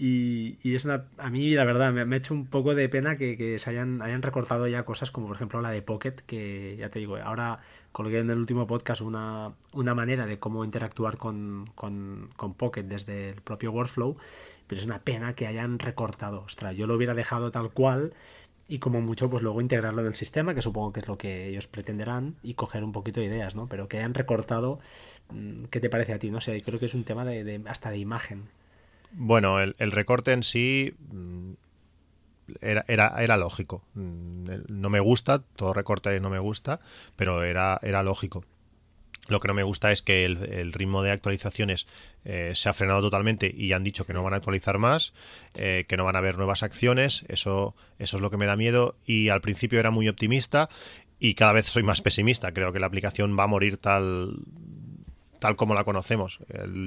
Y, 0.00 0.58
es 0.62 0.84
una, 0.84 1.06
a 1.16 1.28
mí 1.28 1.50
la 1.54 1.64
verdad 1.64 1.92
me, 1.92 2.04
me 2.04 2.14
ha 2.14 2.18
hecho 2.18 2.32
un 2.32 2.46
poco 2.46 2.76
de 2.76 2.88
pena 2.88 3.16
que, 3.16 3.58
se 3.58 3.70
hayan, 3.70 4.22
recortado 4.22 4.68
ya 4.68 4.84
cosas 4.84 5.10
como 5.10 5.26
por 5.26 5.34
ejemplo 5.34 5.60
la 5.60 5.70
de 5.70 5.82
Pocket, 5.82 6.14
que 6.24 6.76
ya 6.78 6.88
te 6.88 7.00
digo, 7.00 7.16
ahora 7.16 7.58
colgué 7.90 8.20
en 8.20 8.30
el 8.30 8.38
último 8.38 8.68
podcast 8.68 9.00
una, 9.00 9.54
manera 9.72 10.26
de 10.26 10.38
cómo 10.38 10.64
interactuar 10.64 11.16
con, 11.16 11.68
con, 11.74 12.30
con 12.36 12.54
Pocket 12.54 12.84
desde 12.84 13.30
el 13.30 13.40
propio 13.40 13.72
workflow, 13.72 14.16
pero 14.68 14.80
es 14.80 14.86
una 14.86 15.00
pena 15.00 15.34
que 15.34 15.48
hayan 15.48 15.80
recortado. 15.80 16.42
Ostras, 16.42 16.76
yo 16.76 16.86
lo 16.86 16.94
hubiera 16.94 17.14
dejado 17.14 17.50
tal 17.50 17.72
cual 17.72 18.12
y 18.68 18.78
como 18.78 19.00
mucho 19.00 19.30
pues 19.30 19.42
luego 19.42 19.60
integrarlo 19.60 20.02
en 20.02 20.08
el 20.08 20.14
sistema, 20.14 20.54
que 20.54 20.62
supongo 20.62 20.92
que 20.92 21.00
es 21.00 21.08
lo 21.08 21.16
que 21.16 21.48
ellos 21.48 21.66
pretenderán, 21.66 22.36
y 22.42 22.54
coger 22.54 22.84
un 22.84 22.92
poquito 22.92 23.20
de 23.20 23.26
ideas, 23.26 23.56
¿no? 23.56 23.66
Pero 23.66 23.88
que 23.88 23.96
hayan 23.96 24.14
recortado, 24.14 24.78
mm, 25.30 25.64
¿qué 25.70 25.80
te 25.80 25.88
parece 25.88 26.12
a 26.12 26.18
ti? 26.18 26.30
No 26.30 26.40
sé, 26.40 26.62
creo 26.62 26.78
que 26.78 26.86
es 26.86 26.94
un 26.94 27.04
tema 27.04 27.24
de, 27.24 27.44
de 27.44 27.62
hasta 27.66 27.90
de 27.90 27.98
imagen. 27.98 28.44
Bueno, 29.10 29.58
el, 29.58 29.74
el, 29.78 29.90
recorte 29.90 30.32
en 30.32 30.42
sí 30.42 30.94
mm, 31.10 31.52
era, 32.60 32.84
era, 32.88 33.14
era, 33.22 33.36
lógico. 33.38 33.82
Mm, 33.94 34.50
no 34.68 34.90
me 34.90 35.00
gusta, 35.00 35.42
todo 35.56 35.72
recorte 35.72 36.20
no 36.20 36.28
me 36.28 36.38
gusta, 36.38 36.80
pero 37.16 37.42
era, 37.42 37.80
era 37.82 38.02
lógico. 38.02 38.44
Lo 39.28 39.40
que 39.40 39.48
no 39.48 39.54
me 39.54 39.62
gusta 39.62 39.92
es 39.92 40.02
que 40.02 40.24
el, 40.24 40.72
ritmo 40.72 41.02
de 41.02 41.10
actualizaciones 41.10 41.86
eh, 42.24 42.52
se 42.54 42.68
ha 42.68 42.72
frenado 42.72 43.02
totalmente 43.02 43.54
y 43.54 43.72
han 43.72 43.84
dicho 43.84 44.06
que 44.06 44.14
no 44.14 44.22
van 44.22 44.32
a 44.32 44.36
actualizar 44.36 44.78
más, 44.78 45.12
eh, 45.54 45.84
que 45.86 45.96
no 45.96 46.04
van 46.04 46.16
a 46.16 46.18
haber 46.18 46.36
nuevas 46.36 46.62
acciones. 46.62 47.24
Eso, 47.28 47.74
eso 47.98 48.16
es 48.16 48.22
lo 48.22 48.30
que 48.30 48.38
me 48.38 48.46
da 48.46 48.56
miedo. 48.56 48.96
Y 49.04 49.28
al 49.28 49.42
principio 49.42 49.78
era 49.78 49.90
muy 49.90 50.08
optimista 50.08 50.70
y 51.20 51.34
cada 51.34 51.52
vez 51.52 51.66
soy 51.66 51.82
más 51.82 52.00
pesimista. 52.00 52.52
Creo 52.52 52.72
que 52.72 52.80
la 52.80 52.86
aplicación 52.86 53.38
va 53.38 53.44
a 53.44 53.48
morir 53.48 53.76
tal, 53.76 54.36
tal 55.38 55.56
como 55.56 55.74
la 55.74 55.84
conocemos. 55.84 56.40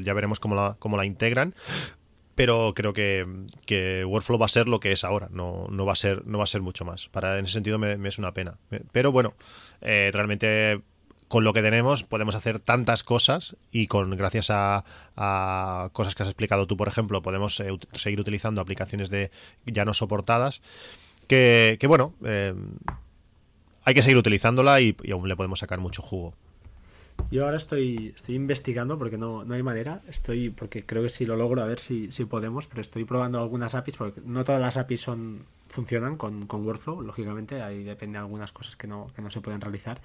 Ya 0.03 0.13
veremos 0.13 0.39
cómo 0.39 0.55
la, 0.55 0.77
cómo 0.79 0.97
la 0.97 1.05
integran. 1.05 1.53
Pero 2.33 2.73
creo 2.73 2.93
que, 2.93 3.27
que, 3.65 4.05
Workflow 4.05 4.39
va 4.39 4.45
a 4.45 4.49
ser 4.49 4.67
lo 4.67 4.79
que 4.79 4.91
es 4.93 5.03
ahora, 5.03 5.27
no, 5.31 5.67
no, 5.69 5.85
va, 5.85 5.93
a 5.93 5.97
ser, 5.97 6.25
no 6.25 6.37
va 6.37 6.45
a 6.45 6.47
ser 6.47 6.61
mucho 6.61 6.85
más. 6.85 7.09
Para, 7.09 7.37
en 7.37 7.45
ese 7.45 7.53
sentido 7.53 7.77
me, 7.77 7.97
me 7.97 8.09
es 8.09 8.17
una 8.17 8.33
pena. 8.33 8.57
Pero 8.91 9.11
bueno, 9.11 9.35
eh, 9.81 10.09
realmente 10.13 10.81
con 11.31 11.45
lo 11.45 11.53
que 11.53 11.61
tenemos 11.61 12.03
podemos 12.03 12.35
hacer 12.35 12.59
tantas 12.59 13.05
cosas 13.05 13.55
y 13.71 13.87
con 13.87 14.17
gracias 14.17 14.49
a, 14.49 14.83
cosas 15.93 16.13
que 16.13 16.23
has 16.23 16.29
explicado 16.29 16.67
tú, 16.67 16.75
por 16.75 16.89
ejemplo, 16.89 17.21
podemos 17.21 17.57
eh, 17.61 17.69
seguir 17.93 18.19
utilizando 18.19 18.59
aplicaciones 18.59 19.09
de 19.09 19.31
ya 19.65 19.85
no 19.85 19.93
soportadas 19.93 20.61
que, 21.29 21.77
que 21.79 21.87
bueno, 21.87 22.13
eh, 22.25 22.53
hay 23.85 23.93
que 23.93 24.01
seguir 24.01 24.17
utilizándola 24.17 24.81
y, 24.81 24.93
y, 25.03 25.11
aún 25.11 25.29
le 25.29 25.37
podemos 25.37 25.59
sacar 25.59 25.79
mucho 25.79 26.01
jugo. 26.01 26.35
Yo 27.29 27.45
ahora 27.45 27.57
estoy, 27.57 28.13
estoy 28.15 28.35
investigando 28.35 28.97
porque 28.97 29.17
no, 29.17 29.43
no 29.45 29.53
hay 29.53 29.63
manera, 29.63 30.01
estoy 30.07 30.49
porque 30.49 30.85
creo 30.85 31.03
que 31.03 31.09
si 31.09 31.25
lo 31.25 31.35
logro 31.35 31.61
a 31.61 31.65
ver 31.65 31.79
si, 31.79 32.11
si 32.11 32.25
podemos, 32.25 32.67
pero 32.67 32.81
estoy 32.81 33.05
probando 33.05 33.39
algunas 33.39 33.75
APIs 33.75 33.97
porque 33.97 34.21
no 34.25 34.43
todas 34.43 34.59
las 34.59 34.77
APIs 34.77 35.01
son 35.01 35.45
funcionan 35.69 36.17
con, 36.17 36.45
con 36.47 36.65
Workflow, 36.65 37.01
lógicamente, 37.01 37.61
ahí 37.61 37.83
depende 37.83 38.17
de 38.17 38.23
algunas 38.23 38.51
cosas 38.51 38.75
que 38.75 38.87
no, 38.87 39.07
que 39.15 39.21
no 39.21 39.31
se 39.31 39.39
pueden 39.39 39.61
realizar. 39.61 40.01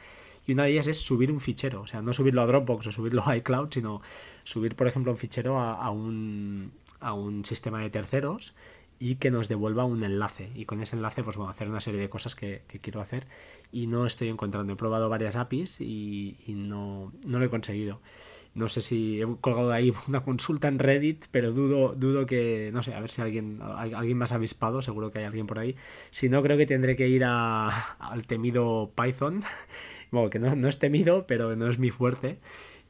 Y 0.46 0.52
una 0.52 0.64
de 0.64 0.70
ellas 0.70 0.86
es 0.86 1.00
subir 1.00 1.32
un 1.32 1.40
fichero, 1.40 1.80
o 1.82 1.86
sea, 1.86 2.02
no 2.02 2.12
subirlo 2.12 2.42
a 2.42 2.46
Dropbox 2.46 2.86
o 2.86 2.92
subirlo 2.92 3.26
a 3.26 3.36
iCloud, 3.36 3.70
sino 3.72 4.00
subir, 4.44 4.76
por 4.76 4.86
ejemplo, 4.86 5.10
un 5.10 5.18
fichero 5.18 5.58
a, 5.58 5.74
a, 5.74 5.90
un, 5.90 6.70
a 7.00 7.14
un 7.14 7.44
sistema 7.44 7.80
de 7.80 7.90
terceros 7.90 8.54
y 8.98 9.16
que 9.16 9.30
nos 9.30 9.48
devuelva 9.48 9.84
un 9.84 10.02
enlace. 10.04 10.50
Y 10.54 10.64
con 10.64 10.80
ese 10.80 10.96
enlace, 10.96 11.22
pues 11.22 11.36
bueno, 11.36 11.50
hacer 11.50 11.68
una 11.68 11.80
serie 11.80 12.00
de 12.00 12.08
cosas 12.08 12.34
que, 12.34 12.62
quiero 12.80 13.00
hacer 13.00 13.26
y 13.72 13.86
no 13.86 14.06
estoy 14.06 14.28
encontrando. 14.28 14.72
He 14.72 14.76
probado 14.76 15.08
varias 15.08 15.36
APIs 15.36 15.80
y, 15.80 16.36
no, 16.48 17.12
no, 17.26 17.38
lo 17.38 17.44
he 17.44 17.50
conseguido. 17.50 18.00
No 18.54 18.68
sé 18.68 18.80
si 18.80 19.20
he 19.20 19.26
colgado 19.40 19.72
ahí 19.72 19.92
una 20.08 20.22
consulta 20.22 20.68
en 20.68 20.78
Reddit, 20.78 21.26
pero 21.30 21.52
dudo, 21.52 21.94
dudo 21.94 22.26
que, 22.26 22.70
no 22.72 22.82
sé, 22.82 22.94
a 22.94 23.00
ver 23.00 23.10
si 23.10 23.20
alguien, 23.22 23.60
alguien 23.62 24.16
más 24.16 24.32
avispado, 24.32 24.80
seguro 24.82 25.10
que 25.10 25.18
hay 25.18 25.24
alguien 25.24 25.46
por 25.46 25.58
ahí. 25.58 25.76
Si 26.10 26.28
no, 26.28 26.42
creo 26.42 26.56
que 26.56 26.66
tendré 26.66 26.96
que 26.96 27.08
ir 27.08 27.24
a, 27.24 27.68
al 27.98 28.26
temido 28.26 28.92
Python 28.94 29.42
bueno, 30.10 30.30
que 30.30 30.38
no, 30.38 30.54
no, 30.56 30.68
es 30.68 30.78
temido, 30.78 31.26
pero 31.26 31.56
no 31.56 31.68
es 31.68 31.78
mi 31.78 31.90
fuerte. 31.90 32.38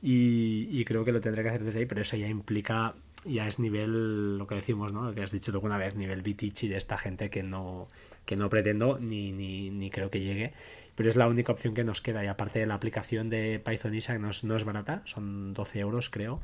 Y, 0.02 0.84
creo 0.84 1.04
que 1.04 1.12
lo 1.12 1.20
tendré 1.20 1.42
que 1.42 1.48
hacer 1.48 1.64
desde 1.64 1.80
ahí, 1.80 1.86
pero 1.86 2.02
eso 2.02 2.16
ya 2.16 2.28
implica, 2.28 2.94
ya 3.26 3.46
es 3.46 3.58
nivel, 3.58 4.38
lo 4.38 4.46
que 4.46 4.54
decimos, 4.54 4.92
¿no? 4.92 5.02
Lo 5.02 5.14
que 5.14 5.22
has 5.22 5.30
dicho 5.30 5.52
tú 5.52 5.58
alguna 5.58 5.78
vez, 5.78 5.94
nivel 5.96 6.22
Bitichi 6.22 6.68
de 6.68 6.76
esta 6.76 6.96
gente 6.98 7.30
que 7.30 7.42
no, 7.42 7.88
que 8.24 8.36
no 8.36 8.48
pretendo 8.48 8.98
ni, 8.98 9.32
ni, 9.32 9.70
ni, 9.70 9.90
creo 9.90 10.10
que 10.10 10.20
llegue. 10.20 10.52
Pero 10.94 11.10
es 11.10 11.16
la 11.16 11.28
única 11.28 11.52
opción 11.52 11.74
que 11.74 11.84
nos 11.84 12.00
queda. 12.00 12.24
Y 12.24 12.28
aparte 12.28 12.58
de 12.58 12.66
la 12.66 12.74
aplicación 12.74 13.28
de 13.28 13.60
Python 13.64 13.94
Isa, 13.94 14.18
no 14.18 14.30
es, 14.30 14.44
no 14.44 14.56
es 14.56 14.64
barata, 14.64 15.02
son 15.04 15.52
12 15.52 15.80
euros 15.80 16.08
creo. 16.08 16.40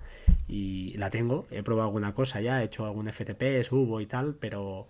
Y 0.49 0.95
la 0.99 1.11
tengo, 1.11 1.47
he 1.51 1.63
probado 1.63 1.89
alguna 1.89 2.15
cosa 2.15 2.41
ya, 2.41 2.63
he 2.63 2.67
hecho 2.67 2.85
algún 2.85 3.11
FTP, 3.11 3.63
subo 3.65 4.01
y 4.01 4.07
tal, 4.07 4.35
pero, 4.35 4.87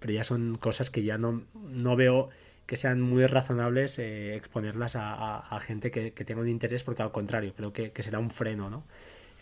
pero 0.00 0.12
ya 0.12 0.24
son 0.24 0.56
cosas 0.56 0.90
que 0.90 1.04
ya 1.04 1.18
no, 1.18 1.42
no 1.54 1.96
veo 1.96 2.30
que 2.66 2.76
sean 2.76 3.00
muy 3.00 3.26
razonables 3.26 3.98
eh, 3.98 4.36
exponerlas 4.36 4.96
a, 4.96 5.12
a, 5.12 5.56
a 5.56 5.60
gente 5.60 5.90
que, 5.90 6.12
que, 6.12 6.24
tenga 6.24 6.40
un 6.40 6.48
interés, 6.48 6.82
porque 6.82 7.02
al 7.02 7.12
contrario, 7.12 7.52
creo 7.54 7.72
que, 7.72 7.92
que 7.92 8.02
será 8.02 8.18
un 8.18 8.30
freno, 8.30 8.70
¿no? 8.70 8.84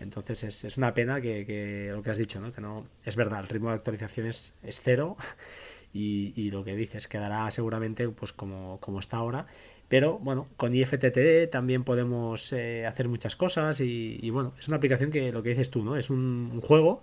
Entonces 0.03 0.43
es, 0.45 0.65
es 0.65 0.77
una 0.77 0.95
pena 0.95 1.21
que, 1.21 1.91
lo 1.93 2.03
que 2.03 2.11
has 2.11 2.19
dicho, 2.19 2.41
¿no? 2.41 2.53
Que 2.53 2.61
no, 2.61 2.87
es 3.05 3.17
verdad, 3.17 3.41
el 3.41 3.49
ritmo 3.49 3.71
de 3.71 3.77
actualización 3.77 4.27
es, 4.27 4.55
cero 4.83 5.17
y, 5.93 6.51
lo 6.51 6.65
que 6.65 6.77
dices 6.77 7.09
quedará 7.09 7.51
seguramente 7.51 8.09
pues 8.09 8.33
como, 8.33 8.79
como 8.81 9.01
está 9.01 9.19
ahora. 9.19 9.47
Pero 9.89 10.19
bueno, 10.19 10.49
con 10.57 10.75
IFTTT 10.75 11.51
también 11.51 11.85
podemos 11.85 12.53
eh, 12.53 12.87
hacer 12.87 13.09
muchas 13.09 13.37
cosas 13.37 13.81
y, 13.81 14.31
bueno, 14.31 14.55
es 14.59 14.69
una 14.69 14.79
aplicación 14.79 15.11
que 15.11 15.33
lo 15.33 15.43
que 15.43 15.51
dices 15.51 15.71
tú, 15.71 15.85
¿no? 15.85 15.97
Es 15.97 16.09
un, 16.11 16.49
un 16.53 16.61
juego, 16.63 17.03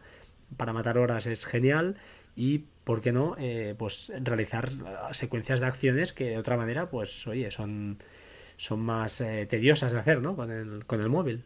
para 0.57 0.73
matar 0.73 0.97
horas 0.97 1.25
es 1.25 1.45
genial 1.45 1.97
y 2.35 2.65
¿por 2.83 3.01
qué 3.01 3.11
no? 3.11 3.35
Eh, 3.37 3.75
pues 3.77 4.11
realizar 4.23 4.71
secuencias 5.11 5.59
de 5.59 5.65
acciones 5.65 6.13
que 6.13 6.31
de 6.31 6.37
otra 6.37 6.57
manera, 6.57 6.89
pues 6.89 7.27
oye, 7.27 7.51
son, 7.51 7.97
son 8.57 8.79
más 8.79 9.21
eh, 9.21 9.45
tediosas 9.45 9.91
de 9.91 9.99
hacer, 9.99 10.21
¿no? 10.21 10.35
Con 10.35 10.51
el, 10.51 10.85
con 10.85 11.01
el 11.01 11.09
móvil. 11.09 11.43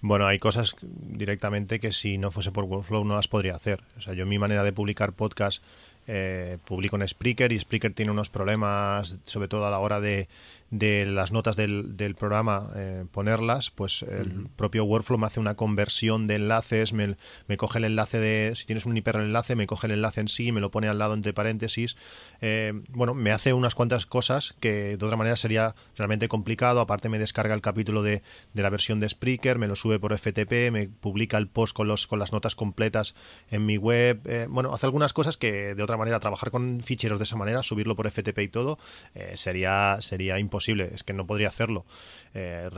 Bueno, 0.00 0.26
hay 0.26 0.38
cosas 0.38 0.76
directamente 0.80 1.80
que 1.80 1.92
si 1.92 2.18
no 2.18 2.30
fuese 2.30 2.52
por 2.52 2.64
Workflow 2.64 3.04
no 3.04 3.16
las 3.16 3.28
podría 3.28 3.56
hacer. 3.56 3.82
O 3.96 4.00
sea, 4.00 4.14
yo 4.14 4.26
mi 4.26 4.38
manera 4.38 4.62
de 4.62 4.72
publicar 4.72 5.12
podcast 5.12 5.62
eh, 6.06 6.56
publico 6.64 6.96
en 6.96 7.06
Spreaker 7.06 7.52
y 7.52 7.58
Spreaker 7.58 7.92
tiene 7.92 8.12
unos 8.12 8.30
problemas, 8.30 9.18
sobre 9.24 9.48
todo 9.48 9.66
a 9.66 9.70
la 9.70 9.78
hora 9.78 10.00
de, 10.00 10.28
de 10.70 11.06
las 11.06 11.32
notas 11.32 11.56
del, 11.56 11.96
del 11.96 12.14
programa 12.14 12.70
eh, 12.76 13.06
ponerlas, 13.10 13.70
pues 13.70 14.02
el 14.02 14.28
uh 14.28 14.42
-huh. 14.42 14.48
propio 14.54 14.84
workflow 14.84 15.18
me 15.18 15.26
hace 15.26 15.40
una 15.40 15.54
conversión 15.54 16.26
de 16.26 16.34
enlaces, 16.34 16.92
me, 16.92 17.16
me, 17.46 17.56
coge 17.56 17.78
el 17.78 17.84
enlace 17.84 18.20
de, 18.20 18.52
si 18.54 18.66
tienes 18.66 18.84
un 18.84 18.96
hiperenlace, 18.96 19.56
me 19.56 19.66
coge 19.66 19.86
el 19.86 19.94
enlace 19.94 20.20
en 20.20 20.28
sí, 20.28 20.52
me 20.52 20.60
lo 20.60 20.70
pone 20.70 20.88
al 20.88 20.98
lado 20.98 21.14
entre 21.14 21.32
paréntesis. 21.32 21.96
Eh, 22.42 22.74
bueno, 22.90 23.14
me 23.14 23.32
hace 23.32 23.54
unas 23.54 23.74
cuantas 23.74 24.04
cosas 24.04 24.54
que 24.60 24.98
de 24.98 25.04
otra 25.04 25.16
manera 25.16 25.36
sería 25.36 25.74
realmente 25.96 26.28
complicado. 26.28 26.80
Aparte 26.80 27.08
me 27.08 27.18
descarga 27.18 27.54
el 27.54 27.62
capítulo 27.62 28.02
de, 28.02 28.22
de 28.52 28.62
la 28.62 28.68
versión 28.68 29.00
de 29.00 29.08
Spreaker, 29.08 29.58
me 29.58 29.68
lo 29.68 29.76
sube 29.76 29.98
por 29.98 30.16
FTP, 30.16 30.70
me 30.70 30.88
publica 30.88 31.38
el 31.38 31.48
post 31.48 31.74
con, 31.74 31.88
los, 31.88 32.06
con 32.06 32.18
las 32.18 32.32
notas 32.32 32.54
completas 32.54 33.14
en 33.50 33.64
mi 33.64 33.78
web. 33.78 34.20
Eh, 34.26 34.46
bueno, 34.50 34.74
hace 34.74 34.84
algunas 34.84 35.14
cosas 35.14 35.38
que 35.38 35.74
de 35.74 35.82
otra 35.82 35.96
manera 35.96 36.20
trabajar 36.20 36.50
con 36.50 36.82
ficheros 36.82 37.18
de 37.18 37.24
esa 37.24 37.36
manera, 37.36 37.62
subirlo 37.62 37.96
por 37.96 38.10
FTP 38.10 38.38
y 38.40 38.48
todo, 38.48 38.78
sería, 39.34 39.96
sería 40.00 40.38
imposible 40.38 40.57
imposible, 40.58 40.90
es 40.94 41.04
que 41.04 41.12
no 41.12 41.26
podría 41.26 41.48
hacerlo. 41.48 41.86
Eh, 42.34 42.68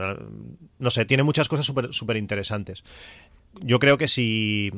no 0.79 0.91
sé, 0.91 1.05
tiene 1.05 1.23
muchas 1.23 1.47
cosas 1.47 1.65
súper 1.65 1.93
super 1.93 2.17
interesantes. 2.17 2.83
Yo 3.61 3.79
creo 3.79 3.97
que 3.97 4.07
si 4.07 4.71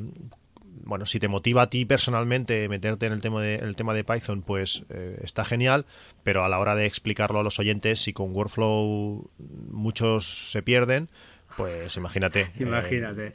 bueno, 0.86 1.06
si 1.06 1.20
te 1.20 1.28
motiva 1.28 1.64
a 1.64 1.70
ti 1.70 1.86
personalmente 1.86 2.68
meterte 2.70 3.06
en 3.06 3.14
el 3.14 3.22
tema 3.22 3.42
de, 3.42 3.56
el 3.56 3.76
tema 3.76 3.94
de 3.94 4.04
Python, 4.04 4.42
pues 4.42 4.84
eh, 4.90 5.18
está 5.24 5.46
genial, 5.46 5.86
pero 6.24 6.44
a 6.44 6.50
la 6.50 6.60
hora 6.60 6.76
de 6.76 6.86
explicarlo 6.86 7.40
a 7.40 7.44
los 7.44 7.60
oyentes, 7.60 8.02
si 8.02 8.14
con 8.14 8.34
Workflow 8.36 9.30
muchos 9.72 10.52
se 10.52 10.62
pierden, 10.62 11.10
pues 11.56 11.96
imagínate. 11.96 12.52
Imagínate. 12.60 13.28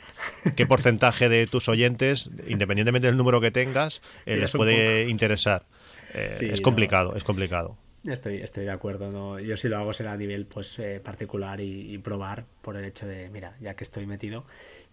Eh, 0.44 0.52
¿Qué 0.56 0.66
porcentaje 0.66 1.28
de 1.28 1.46
tus 1.46 1.68
oyentes, 1.68 2.30
independientemente 2.46 3.06
del 3.06 3.16
número 3.16 3.40
que 3.40 3.50
tengas, 3.50 4.02
eh, 4.26 4.36
les 4.36 4.52
puede 4.52 5.08
interesar? 5.08 5.66
Sí, 6.36 6.46
es 6.46 6.60
complicado, 6.60 7.12
no. 7.12 7.16
es 7.16 7.24
complicado. 7.24 7.76
Estoy, 8.04 8.36
estoy 8.36 8.64
de 8.64 8.70
acuerdo. 8.70 9.10
¿no? 9.10 9.38
Yo 9.38 9.56
si 9.56 9.68
lo 9.68 9.78
hago 9.78 9.92
será 9.92 10.12
a 10.12 10.16
nivel 10.16 10.46
pues 10.46 10.78
eh, 10.78 11.00
particular 11.02 11.60
y, 11.60 11.98
probar 11.98 12.46
por 12.62 12.76
el 12.76 12.84
hecho 12.84 13.06
de, 13.06 13.28
mira, 13.30 13.56
ya 13.60 13.74
que 13.74 13.84
estoy 13.84 14.06
metido. 14.06 14.44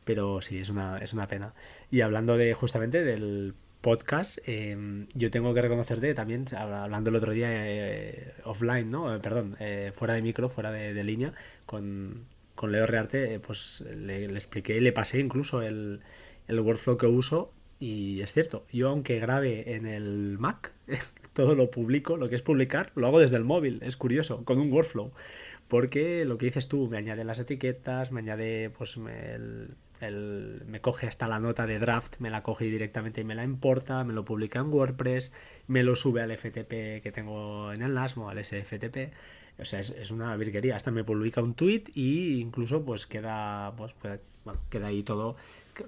Pero 0.04 0.42
sí, 0.42 0.60
es 0.60 0.70
una, 0.70 1.00
es 1.00 1.14
una 1.14 1.28
pena. 1.28 1.54
Y 1.92 2.02
hablando 2.02 2.38
de 2.38 2.54
justamente 2.54 3.04
del 3.04 3.56
podcast, 3.86 4.40
eh, 4.48 5.06
yo 5.14 5.30
tengo 5.30 5.54
que 5.54 5.62
reconocerte 5.62 6.16
también, 6.16 6.46
hablando 6.58 7.12
el 7.12 7.18
otro 7.18 7.34
día 7.34 7.50
eh, 7.52 8.34
offline, 8.44 8.90
¿no? 8.90 9.22
Perdón, 9.22 9.56
eh, 9.60 9.92
fuera 9.94 10.16
de 10.16 10.24
micro, 10.24 10.50
fuera 10.50 10.72
de, 10.72 11.04
línea, 11.04 11.34
con, 11.68 12.26
con 12.56 12.72
Leo 12.72 12.88
Rearte, 12.88 13.40
pues 13.40 13.82
le, 13.82 14.26
expliqué 14.26 14.82
le 14.82 14.92
pasé 14.92 15.20
incluso 15.20 15.62
el, 15.62 16.02
el 16.48 16.60
workflow 16.62 16.98
que 16.98 17.06
uso. 17.06 17.54
Y 17.80 18.22
es 18.22 18.34
cierto, 18.34 18.66
yo 18.72 18.90
aunque 18.90 19.20
grabe 19.20 19.76
en 19.76 19.86
el 19.86 20.40
Mac, 20.40 20.72
todo 21.36 21.54
lo 21.54 21.70
publico, 21.70 22.18
lo 22.18 22.30
que 22.30 22.36
es 22.36 22.42
publicar, 22.42 22.92
lo 22.96 23.08
hago 23.08 23.20
desde 23.20 23.36
el 23.36 23.44
móvil, 23.44 23.80
es 23.84 23.98
curioso, 23.98 24.44
con 24.46 24.58
un 24.58 24.72
workflow. 24.72 25.12
Porque 25.68 26.26
lo 26.26 26.38
que 26.38 26.46
dices 26.46 26.68
tú, 26.68 26.88
me 26.88 26.98
añade 26.98 27.24
las 27.26 27.40
etiquetas, 27.40 28.12
me 28.12 28.22
añade, 28.22 28.70
pues 28.70 28.98
el, 28.98 30.64
me 30.68 30.80
coge 30.80 31.08
hasta 31.08 31.28
la 31.28 31.40
nota 31.40 31.68
de 31.68 31.78
draft, 31.78 32.20
me 32.20 32.30
la 32.30 32.42
coge 32.42 32.66
directamente 32.66 33.22
y 33.22 33.24
me 33.26 33.36
la 33.36 33.44
importa, 33.44 34.04
me 34.04 34.14
lo 34.14 34.24
publica 34.24 34.60
en 34.60 34.72
WordPress, 34.72 35.34
me 35.68 35.84
lo 35.84 35.96
sube 35.96 36.22
al 36.22 36.36
FTP 36.36 37.02
que 37.04 37.12
tengo 37.14 37.74
en 37.74 37.82
el 37.82 37.94
NASMO, 37.94 38.30
al 38.30 38.44
SFTP. 38.44 39.12
O 39.58 39.66
sea, 39.66 39.80
es, 39.80 40.12
una 40.12 40.36
virguería. 40.38 40.76
Hasta 40.76 40.92
me 40.92 41.04
publica 41.04 41.42
un 41.42 41.54
tweet 41.54 41.86
y 41.94 42.40
incluso 42.40 42.86
pues 42.86 43.08
queda, 43.08 43.74
pues, 43.76 43.94
bueno, 44.44 44.62
queda 44.70 44.88
ahí 44.88 45.04
todo 45.04 45.36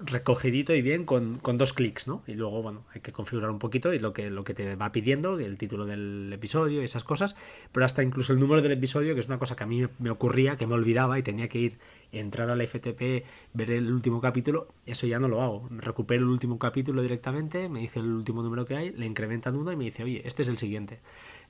recogidito 0.04 0.74
y 0.74 0.82
bien 0.82 1.04
con, 1.04 1.40
dos 1.42 1.72
clics, 1.72 2.08
¿no? 2.08 2.22
Y 2.26 2.34
luego, 2.34 2.62
bueno, 2.62 2.84
hay 2.94 3.00
que 3.00 3.12
configurar 3.12 3.50
un 3.50 3.58
poquito 3.58 3.92
y 3.92 3.98
lo 3.98 4.12
que, 4.12 4.30
lo 4.30 4.44
que 4.44 4.54
te 4.54 4.74
va 4.76 4.92
pidiendo, 4.92 5.38
el 5.38 5.58
título 5.58 5.86
del 5.86 6.30
episodio 6.32 6.82
y 6.82 6.84
esas 6.84 7.04
cosas, 7.04 7.36
pero 7.72 7.86
hasta 7.86 8.02
incluso 8.02 8.32
el 8.32 8.38
número 8.38 8.62
del 8.62 8.72
episodio, 8.72 9.14
que 9.14 9.20
es 9.20 9.26
una 9.28 9.38
cosa 9.38 9.56
que 9.56 9.64
a 9.64 9.66
mí 9.66 9.86
me 9.98 10.10
ocurría, 10.10 10.56
que 10.56 10.66
me 10.66 10.74
olvidaba 10.74 11.18
y 11.18 11.22
tenía 11.22 11.48
que 11.48 11.58
ir, 11.58 11.78
entrar 12.12 12.48
al 12.50 12.66
FTP, 12.66 13.24
ver 13.52 13.70
el 13.70 13.92
último 13.92 14.20
capítulo, 14.20 14.68
eso 14.86 15.06
ya 15.06 15.18
no 15.18 15.28
lo 15.28 15.42
hago. 15.42 15.68
Recupero 15.70 16.22
el 16.22 16.30
último 16.30 16.58
capítulo 16.58 17.02
directamente, 17.02 17.68
me 17.68 17.80
dice 17.80 18.00
el 18.00 18.06
último 18.06 18.42
número 18.42 18.64
que 18.64 18.76
hay, 18.76 18.90
le 18.90 19.06
incrementan 19.06 19.56
uno 19.56 19.72
y 19.72 19.76
me 19.76 19.84
dice, 19.84 20.04
oye, 20.04 20.22
este 20.24 20.42
es 20.42 20.48
el 20.48 20.58
siguiente. 20.58 21.00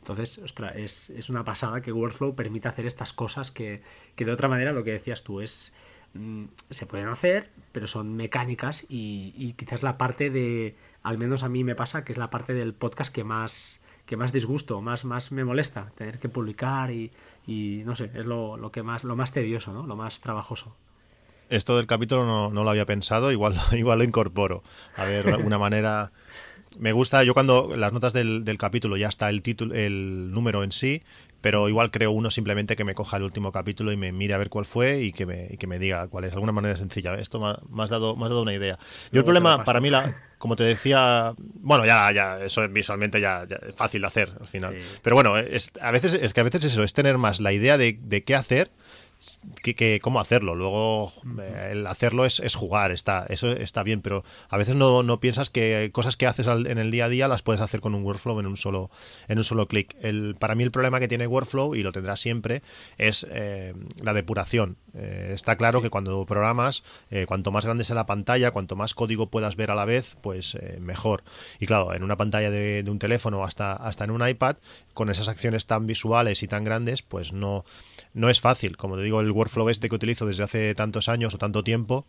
Entonces, 0.00 0.38
ostras, 0.38 0.74
es, 0.76 1.10
es 1.10 1.28
una 1.30 1.44
pasada 1.44 1.80
que 1.80 1.92
Workflow 1.92 2.34
permita 2.34 2.70
hacer 2.70 2.86
estas 2.86 3.12
cosas 3.12 3.50
que, 3.50 3.82
que 4.16 4.24
de 4.24 4.32
otra 4.32 4.48
manera, 4.48 4.72
lo 4.72 4.84
que 4.84 4.92
decías 4.92 5.22
tú, 5.22 5.40
es 5.40 5.74
se 6.70 6.86
pueden 6.86 7.08
hacer, 7.08 7.50
pero 7.72 7.86
son 7.86 8.16
mecánicas 8.16 8.84
y, 8.88 9.52
quizás 9.56 9.82
la 9.82 9.98
parte 9.98 10.30
de, 10.30 10.76
al 11.02 11.18
menos 11.18 11.42
a 11.42 11.48
mí 11.48 11.64
me 11.64 11.74
pasa, 11.74 12.04
que 12.04 12.12
es 12.12 12.18
la 12.18 12.30
parte 12.30 12.54
del 12.54 12.74
podcast 12.74 13.12
que 13.12 13.24
más 13.24 13.80
que 14.06 14.16
más 14.16 14.32
disgusto, 14.32 14.80
más, 14.80 15.04
más 15.04 15.32
me 15.32 15.44
molesta, 15.44 15.92
tener 15.94 16.18
que 16.18 16.30
publicar 16.30 16.90
y, 16.90 17.12
no 17.84 17.94
sé, 17.94 18.10
es 18.14 18.24
lo, 18.24 18.70
que 18.72 18.82
más, 18.82 19.04
lo 19.04 19.16
más 19.16 19.32
tedioso, 19.32 19.74
¿no? 19.74 19.86
lo 19.86 19.96
más 19.96 20.20
trabajoso. 20.20 20.74
Esto 21.50 21.76
del 21.76 21.86
capítulo 21.86 22.24
no, 22.24 22.50
no, 22.50 22.64
lo 22.64 22.70
había 22.70 22.86
pensado, 22.86 23.30
igual, 23.32 23.56
igual 23.72 23.98
lo 23.98 24.04
incorporo. 24.04 24.62
A 24.96 25.04
ver, 25.04 25.28
alguna 25.28 25.58
manera 25.58 26.10
me 26.78 26.92
gusta, 26.92 27.22
yo 27.22 27.34
cuando 27.34 27.76
las 27.76 27.92
notas 27.92 28.12
del, 28.12 28.44
del, 28.44 28.58
capítulo 28.58 28.96
ya 28.96 29.08
está 29.08 29.28
el 29.30 29.42
título, 29.42 29.74
el 29.74 30.30
número 30.32 30.62
en 30.62 30.72
sí, 30.72 31.02
pero 31.40 31.68
igual 31.68 31.90
creo 31.90 32.10
uno 32.10 32.30
simplemente 32.30 32.76
que 32.76 32.84
me 32.84 32.94
coja 32.94 33.16
el 33.16 33.22
último 33.22 33.52
capítulo 33.52 33.92
y 33.92 33.96
me 33.96 34.12
mire 34.12 34.34
a 34.34 34.38
ver 34.38 34.48
cuál 34.48 34.64
fue 34.64 35.00
y 35.00 35.12
que 35.12 35.26
me, 35.26 35.46
y 35.50 35.56
que 35.56 35.66
me 35.66 35.78
diga 35.78 36.08
cuál 36.08 36.24
es. 36.24 36.32
Alguna 36.32 36.52
manera 36.52 36.76
sencilla. 36.76 37.14
Esto 37.14 37.40
me, 37.40 37.82
has, 37.82 37.90
dado, 37.90 38.16
dado 38.16 38.42
una 38.42 38.54
idea. 38.54 38.78
Yo 39.12 39.20
el 39.20 39.24
problema, 39.24 39.64
para 39.64 39.80
mí, 39.80 39.88
la, 39.90 40.16
como 40.38 40.56
te 40.56 40.64
decía, 40.64 41.34
bueno, 41.38 41.86
ya, 41.86 42.10
ya, 42.12 42.40
eso 42.44 42.68
visualmente 42.68 43.20
ya, 43.20 43.46
es 43.66 43.74
fácil 43.74 44.00
de 44.00 44.06
hacer 44.06 44.32
al 44.40 44.48
final. 44.48 44.76
Pero 45.02 45.14
bueno, 45.14 45.36
es, 45.36 45.70
a 45.80 45.90
veces, 45.92 46.14
es 46.14 46.34
que 46.34 46.40
a 46.40 46.44
veces 46.44 46.64
eso, 46.64 46.82
es 46.82 46.92
tener 46.92 47.18
más 47.18 47.40
la 47.40 47.52
idea 47.52 47.78
de, 47.78 47.98
de 48.00 48.24
qué 48.24 48.34
hacer 48.34 48.70
que, 49.62 50.00
cómo 50.00 50.20
hacerlo. 50.20 50.54
Luego, 50.54 51.12
eh, 51.40 51.70
el 51.72 51.86
hacerlo 51.86 52.24
es, 52.24 52.40
es, 52.40 52.54
jugar, 52.54 52.92
está, 52.92 53.26
eso 53.28 53.50
está 53.50 53.82
bien, 53.82 54.00
pero 54.02 54.24
a 54.48 54.56
veces 54.56 54.74
no, 54.76 55.02
no 55.02 55.20
piensas 55.20 55.50
que 55.50 55.90
cosas 55.92 56.16
que 56.16 56.26
haces 56.26 56.46
en 56.46 56.78
el 56.78 56.90
día 56.90 57.06
a 57.06 57.08
día 57.08 57.28
las 57.28 57.42
puedes 57.42 57.60
hacer 57.60 57.80
con 57.80 57.94
un 57.94 58.04
workflow 58.04 58.38
en 58.40 58.46
un 58.46 58.56
solo, 58.56 58.90
en 59.28 59.38
un 59.38 59.44
solo 59.44 59.66
clic. 59.66 59.96
El, 60.00 60.36
para 60.38 60.54
mí 60.54 60.62
el 60.62 60.70
problema 60.70 61.00
que 61.00 61.08
tiene 61.08 61.26
workflow, 61.26 61.74
y 61.74 61.82
lo 61.82 61.92
tendrá 61.92 62.16
siempre, 62.16 62.62
es 62.96 63.26
eh, 63.30 63.74
la 64.02 64.14
depuración. 64.14 64.76
Eh, 64.94 65.32
está 65.34 65.56
claro 65.56 65.82
que 65.82 65.90
cuando 65.90 66.24
programas, 66.26 66.82
cuanto 67.26 67.50
más 67.50 67.64
grande 67.64 67.84
sea 67.84 67.94
la 67.94 68.06
pantalla, 68.06 68.50
cuanto 68.50 68.76
más 68.76 68.94
código 68.94 69.30
puedas 69.30 69.56
ver 69.56 69.70
a 69.70 69.74
la 69.74 69.84
vez, 69.84 70.16
pues 70.20 70.56
mejor. 70.80 71.22
Y 71.60 71.66
claro, 71.66 71.94
en 71.94 72.02
una 72.02 72.16
pantalla 72.16 72.50
de, 72.50 72.82
de 72.82 72.90
un 72.90 72.98
teléfono 72.98 73.44
hasta, 73.44 73.72
hasta 73.72 74.04
en 74.04 74.10
un 74.10 74.26
iPad, 74.26 74.56
con 74.94 75.10
esas 75.10 75.28
acciones 75.28 75.66
tan 75.66 75.86
visuales 75.86 76.42
y 76.42 76.48
tan 76.48 76.64
grandes, 76.64 77.02
pues 77.02 77.32
no, 77.32 77.64
no 78.14 78.28
es 78.28 78.40
fácil. 78.40 78.76
Como 78.76 78.96
te 78.96 79.02
digo, 79.08 79.20
el 79.22 79.30
workflow 79.30 79.70
este 79.70 79.88
que 79.88 79.94
utilizo 79.94 80.26
desde 80.26 80.44
hace 80.44 80.74
tantos 80.74 81.08
años 81.08 81.34
o 81.34 81.38
tanto 81.38 81.64
tiempo, 81.64 82.06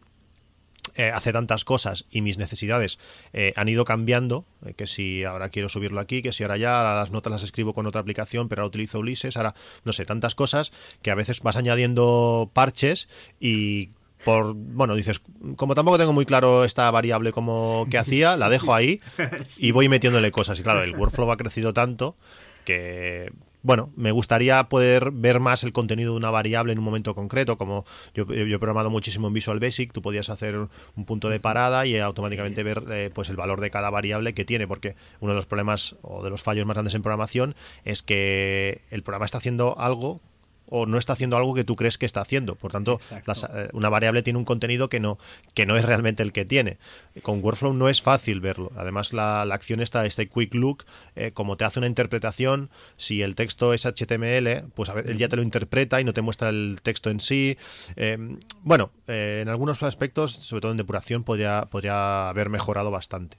eh, 0.95 1.11
hace 1.13 1.31
tantas 1.31 1.63
cosas 1.63 2.05
y 2.09 2.21
mis 2.21 2.37
necesidades 2.37 2.99
eh, 3.31 3.53
han 3.55 3.69
ido 3.69 3.85
cambiando, 3.85 4.45
eh, 4.65 4.73
que 4.73 4.85
si 4.85 5.23
ahora 5.23 5.49
quiero 5.49 5.69
subirlo 5.69 6.01
aquí, 6.01 6.21
que 6.21 6.33
si 6.33 6.43
ahora 6.43 6.57
ya 6.57 6.83
las 6.83 7.11
notas 7.11 7.31
las 7.31 7.43
escribo 7.43 7.73
con 7.73 7.87
otra 7.87 8.01
aplicación, 8.01 8.49
pero 8.49 8.61
ahora 8.61 8.67
utilizo 8.67 8.99
Ulises, 8.99 9.37
ahora 9.37 9.55
no 9.85 9.93
sé, 9.93 10.03
tantas 10.03 10.35
cosas 10.35 10.71
que 11.01 11.11
a 11.11 11.15
veces 11.15 11.39
vas 11.41 11.55
añadiendo 11.55 12.51
parches 12.53 13.07
y 13.39 13.91
por 14.25 14.53
bueno 14.53 14.95
dices 14.95 15.21
como 15.55 15.75
tampoco 15.75 15.97
tengo 15.97 16.11
muy 16.11 16.25
claro 16.25 16.65
esta 16.65 16.91
variable 16.91 17.31
como 17.31 17.87
que 17.89 17.97
hacía 17.97 18.35
la 18.35 18.49
dejo 18.49 18.75
ahí 18.75 18.99
y 19.57 19.71
voy 19.71 19.87
metiéndole 19.87 20.31
cosas. 20.31 20.59
Y 20.59 20.63
claro 20.63 20.83
el 20.83 20.95
workflow 20.97 21.31
ha 21.31 21.37
crecido 21.37 21.73
tanto 21.73 22.17
que 22.65 23.31
bueno, 23.61 23.91
me 23.95 24.11
gustaría 24.11 24.63
poder 24.69 25.11
ver 25.11 25.39
más 25.39 25.63
el 25.63 25.73
contenido 25.73 26.13
de 26.13 26.17
una 26.17 26.31
variable 26.31 26.71
en 26.71 26.79
un 26.79 26.85
momento 26.85 27.13
concreto, 27.15 27.57
como 27.57 27.85
yo, 28.13 28.25
he 28.29 28.59
programado 28.59 28.89
muchísimo 28.89 29.27
en 29.27 29.33
Visual 29.33 29.59
Basic, 29.59 29.91
tú 29.91 30.01
podías 30.01 30.29
hacer 30.29 30.55
un 30.55 31.05
punto 31.05 31.29
de 31.29 31.39
parada 31.39 31.85
y 31.85 31.97
automáticamente 31.97 32.63
ver 32.63 32.85
eh, 32.89 33.09
pues 33.13 33.29
el 33.29 33.35
valor 33.35 33.59
de 33.59 33.69
cada 33.69 33.89
variable 33.89 34.33
que 34.33 34.45
tiene, 34.45 34.67
porque 34.67 34.95
uno 35.19 35.33
de 35.33 35.37
los 35.37 35.45
problemas 35.45 35.95
o 36.01 36.23
de 36.23 36.29
los 36.29 36.41
fallos 36.41 36.65
más 36.65 36.75
grandes 36.75 36.95
en 36.95 37.01
programación 37.01 37.55
es 37.83 38.01
que 38.01 38.81
el 38.91 39.03
programa 39.03 39.25
está 39.25 39.39
haciendo 39.39 39.77
algo 39.77 40.21
o 40.69 40.85
no 40.85 40.97
está 40.97 41.13
haciendo 41.13 41.37
algo 41.37 41.53
que 41.53 41.63
tú 41.63 41.75
crees 41.75 41.97
que 41.97 42.05
está 42.05 42.21
haciendo. 42.21 42.55
Por 42.55 42.71
tanto, 42.71 42.99
eh, 43.11 43.69
una 43.73 43.89
variable 43.89 44.23
tiene 44.23 44.39
un 44.39 44.45
contenido 44.45 44.89
que 44.89 44.99
no, 44.99 45.17
que 45.53 45.65
no 45.65 45.75
es 45.75 45.85
realmente 45.85 46.23
el 46.23 46.31
que 46.31 46.45
tiene. 46.45 46.77
Con 47.21 47.43
Workflow 47.43 47.73
no 47.73 47.89
es 47.89 48.01
fácil 48.01 48.39
verlo. 48.39 48.71
Además, 48.75 49.13
la, 49.13 49.41
acción 49.41 49.81
está, 49.81 50.05
este 50.05 50.29
quick 50.29 50.53
look, 50.53 50.85
eh, 51.15 51.31
como 51.33 51.57
te 51.57 51.65
hace 51.65 51.79
una 51.79 51.87
interpretación, 51.87 52.69
si 52.97 53.21
el 53.21 53.35
texto 53.35 53.73
es 53.73 53.85
HTML, 53.85 54.69
pues 54.73 54.89
a 54.89 54.99
él 54.99 55.17
ya 55.17 55.27
te 55.27 55.35
lo 55.35 55.41
interpreta 55.41 55.99
y 55.99 56.03
no 56.03 56.13
te 56.13 56.21
muestra 56.21 56.49
el 56.49 56.79
texto 56.81 57.09
en 57.09 57.19
sí. 57.19 57.57
Em, 57.95 58.39
bueno, 58.61 58.91
eh, 59.07 59.39
en 59.41 59.49
algunos 59.49 59.81
aspectos, 59.83 60.31
sobre 60.31 60.61
todo 60.61 60.71
en 60.71 60.77
depuración, 60.77 61.23
podría, 61.23 61.67
podría 61.69 62.29
haber 62.29 62.49
mejorado 62.49 62.91
bastante. 62.91 63.37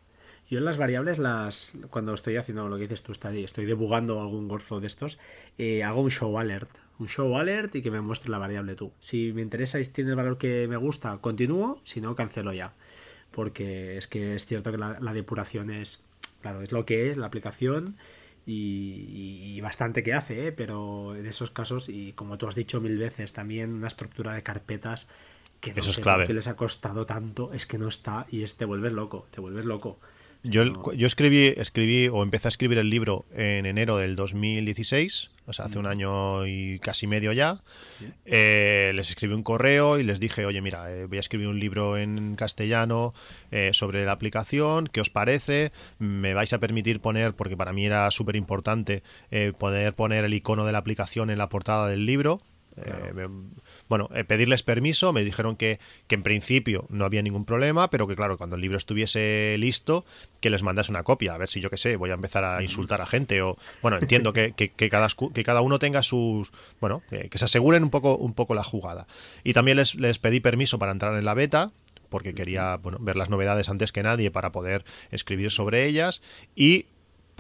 Yo 0.51 0.59
en 0.59 0.65
las 0.65 0.77
variables, 0.77 1.19
las 1.19 1.73
cuando 1.91 2.13
estoy 2.13 2.37
haciendo 2.37 2.69
lo 2.69 2.77
que 2.77 2.83
dices 2.83 3.03
tú, 3.03 3.13
estoy, 3.13 3.45
estoy 3.45 3.65
debugando 3.65 4.21
algún 4.21 4.51
workflow 4.51 4.81
de 4.81 4.89
estos, 4.89 5.19
hago 5.85 6.01
un 6.01 6.11
show 6.11 6.39
alert 6.39 6.71
un 7.01 7.09
show 7.09 7.37
alert 7.37 7.75
y 7.75 7.83
que 7.83 7.91
me 7.91 8.01
muestre 8.01 8.31
la 8.31 8.39
variable 8.39 8.77
tú. 8.77 8.93
Si 9.01 9.33
me 9.33 9.43
interesa 9.43 9.81
y 9.81 9.85
tiene 9.87 10.11
el 10.11 10.17
valor 10.17 10.39
que 10.39 10.69
me 10.69 10.77
gusta, 10.77 11.17
continúo, 11.19 11.81
si 11.83 12.01
no, 12.01 12.15
cancelo 12.15 12.53
ya. 12.53 12.75
Porque 13.31 13.97
es 13.97 14.07
que 14.07 14.35
es 14.35 14.45
cierto 14.45 14.71
que 14.71 14.79
la, 14.79 15.13
depuración 15.15 15.71
es, 15.71 16.05
claro, 16.43 16.61
es 16.63 16.73
lo 16.73 16.85
que 16.85 17.11
es 17.11 17.17
la 17.17 17.27
aplicación 17.27 17.97
y, 18.45 19.59
bastante 19.63 20.03
que 20.03 20.15
hace, 20.15 20.49
¿eh? 20.49 20.53
pero 20.53 21.17
en 21.17 21.27
esos 21.27 21.51
casos, 21.51 21.89
y 21.89 22.13
como 22.13 22.39
tú 22.39 22.49
has 22.49 22.55
dicho 22.55 22.81
mil 22.81 22.99
veces, 22.99 23.33
también 23.33 23.73
una 23.73 23.89
estructura 23.89 24.35
de 24.35 24.43
carpetas 24.43 25.09
que 25.61 25.75
no 25.75 25.83
sé 25.83 26.03
por 26.03 26.27
qué 26.27 26.35
les 26.35 26.49
ha 26.49 26.57
costado 26.57 27.07
tanto, 27.07 27.53
es 27.53 27.67
que 27.67 27.79
no 27.79 27.89
está 27.89 28.27
y 28.31 28.43
es 28.43 28.57
te 28.57 28.65
vuelves 28.65 28.93
loco, 28.93 29.27
te 29.31 29.41
vuelves 29.41 29.65
loco. 29.65 29.99
Yo, 30.43 30.95
yo 30.95 31.07
escribí, 31.07 31.53
escribí 31.57 32.09
o 32.09 32.23
empecé 32.23 32.49
a 32.49 32.51
escribir 32.51 32.79
el 32.79 32.89
libro 32.89 33.27
en 33.35 33.67
enero 33.67 33.99
del 33.99 34.17
2016, 34.17 35.31
o 35.47 35.53
sea, 35.53 35.67
hace 35.67 35.79
un 35.79 35.87
año 35.87 36.47
y 36.47 36.79
casi 36.79 37.07
medio 37.07 37.33
ya. 37.33 37.59
Eh, 38.25 38.93
les 38.95 39.11
escribí 39.11 39.35
un 39.35 39.43
correo 39.43 39.99
y 39.99 40.03
les 40.03 40.19
dije, 40.19 40.47
oye, 40.47 40.63
mira, 40.63 40.91
eh, 40.91 41.05
voy 41.05 41.19
a 41.19 41.21
escribir 41.21 41.49
un 41.49 41.61
libro 41.61 41.99
en 41.99 42.37
castellano 42.37 43.13
eh, 43.51 43.71
sobre 43.75 44.07
la 44.07 44.13
aplicación, 44.13 44.87
¿qué 44.87 45.03
os 45.03 45.11
parece? 45.11 45.73
¿Me 45.99 46.33
vais 46.33 46.53
a 46.55 46.59
permitir 46.59 47.01
poner, 47.01 47.35
porque 47.35 47.57
para 47.57 47.75
mí 47.75 47.85
era 47.85 48.11
súper 48.11 48.37
importante, 48.37 49.03
poder 49.59 49.95
poner 49.95 50.25
el 50.25 50.33
icono 50.33 50.65
de 50.65 50.73
la 50.73 50.79
aplicación 50.79 51.29
en 51.29 51.39
la 51.39 51.51
portada 51.51 51.87
del 51.87 52.07
libro? 52.07 52.41
Bueno, 53.91 54.09
eh, 54.15 54.23
pedirles 54.23 54.63
permiso, 54.63 55.13
me 55.13 55.25
dijeron 55.25 55.57
que, 55.57 55.81
que, 56.07 56.15
en 56.15 56.23
principio 56.23 56.87
no 56.91 57.05
había 57.05 57.23
ningún 57.23 57.45
problema, 57.45 57.91
pero 57.91 58.07
que 58.07 58.15
claro, 58.15 58.39
cuando 58.39 58.55
el 58.55 58.63
libro 58.63 58.79
estuviese 58.79 59.57
listo, 59.59 60.05
que 60.41 60.49
les 60.49 60.63
mandase 60.63 60.93
una 60.93 61.03
copia, 61.03 61.35
a 61.35 61.39
ver 61.39 61.49
si 61.49 61.61
yo 61.61 61.71
qué 61.71 61.77
sé, 61.77 61.97
voy 61.97 62.11
a 62.11 62.15
empezar 62.15 62.45
a 62.45 62.63
insultar 62.63 63.01
a 63.01 63.07
gente 63.07 63.43
o, 63.43 63.59
bueno, 63.83 63.99
entiendo 63.99 64.33
que, 64.33 64.53
que, 64.53 64.89
cada, 64.89 65.09
que 65.35 65.43
cada 65.43 65.61
uno 65.61 65.81
tenga 65.81 66.05
sus, 66.05 66.53
bueno, 66.81 67.03
que, 67.11 67.37
se 67.37 67.45
aseguren 67.45 67.83
un 67.83 67.91
poco, 67.91 68.17
un 68.17 68.33
poco 68.33 68.55
la 68.55 68.63
jugada. 68.63 69.09
Y 69.43 69.55
también 69.55 69.77
les, 69.77 69.97
les 69.97 70.21
pedí 70.21 70.39
permiso 70.39 70.79
para 70.79 70.93
entrar 70.93 71.17
en 71.17 71.25
la 71.25 71.35
beta, 71.35 71.73
porque 72.11 72.33
quería 72.33 72.77
bueno, 72.77 72.99
ver 73.01 73.17
las 73.17 73.29
novedades 73.29 73.71
antes 73.71 73.91
que 73.91 74.05
nadie 74.05 74.31
para 74.31 74.53
poder 74.53 74.85
escribir 75.11 75.51
sobre 75.51 75.87
ellas 75.87 76.23
y 76.55 76.87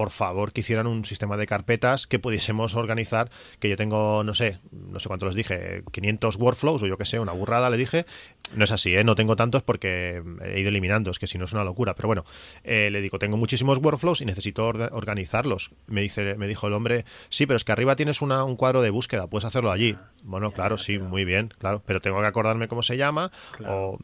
por 0.01 0.09
favor 0.09 0.55
que 0.55 0.62
hicieran 0.62 0.86
un 0.86 1.05
sistema 1.05 1.36
de 1.36 1.46
carpetas 1.46 2.07
que 2.07 2.18
pudiésemos 2.18 2.74
organizar, 2.74 3.30
que 3.59 3.68
yo 3.68 3.76
tengo, 3.76 4.24
no 4.24 4.32
sé, 4.32 4.59
no 4.72 4.98
sé 4.98 5.09
cuánto 5.09 5.26
les 5.26 5.34
dije, 5.34 5.82
500 5.92 6.36
workflows 6.36 6.82
o 6.82 6.86
yo 6.86 6.96
que 6.96 7.05
sé, 7.05 7.20
una 7.20 7.32
burrada 7.32 7.68
le 7.68 7.76
dije. 7.76 8.07
No 8.55 8.64
es 8.64 8.70
así, 8.70 8.96
¿eh? 8.96 9.05
no 9.05 9.14
tengo 9.14 9.36
tantos 9.36 9.62
porque 9.62 10.22
he 10.42 10.61
ido 10.61 10.70
eliminando, 10.70 11.11
es 11.11 11.18
que 11.18 11.26
si 11.26 11.36
no 11.36 11.44
es 11.44 11.53
una 11.53 11.64
locura. 11.64 11.96
Pero 11.96 12.07
bueno, 12.07 12.24
eh, 12.64 12.88
le 12.90 13.03
digo, 13.03 13.18
tengo 13.18 13.36
muchísimos 13.36 13.76
workflows 13.76 14.22
y 14.22 14.24
necesito 14.24 14.66
organizarlos. 14.68 15.70
Me, 15.86 16.01
dice, 16.01 16.34
me 16.38 16.46
dijo 16.46 16.68
el 16.68 16.72
hombre, 16.72 17.05
sí, 17.28 17.44
pero 17.44 17.59
es 17.59 17.64
que 17.64 17.72
arriba 17.72 17.94
tienes 17.94 18.22
una, 18.22 18.42
un 18.42 18.57
cuadro 18.57 18.80
de 18.80 18.88
búsqueda, 18.88 19.26
puedes 19.26 19.44
hacerlo 19.44 19.70
allí. 19.70 19.98
Bueno, 20.22 20.53
claro, 20.53 20.78
sí, 20.78 20.98
muy 20.98 21.26
bien, 21.26 21.53
claro, 21.59 21.82
pero 21.84 22.01
tengo 22.01 22.22
que 22.22 22.26
acordarme 22.26 22.68
cómo 22.68 22.82
se 22.82 22.96
llama 22.96 23.30
o 23.66 23.98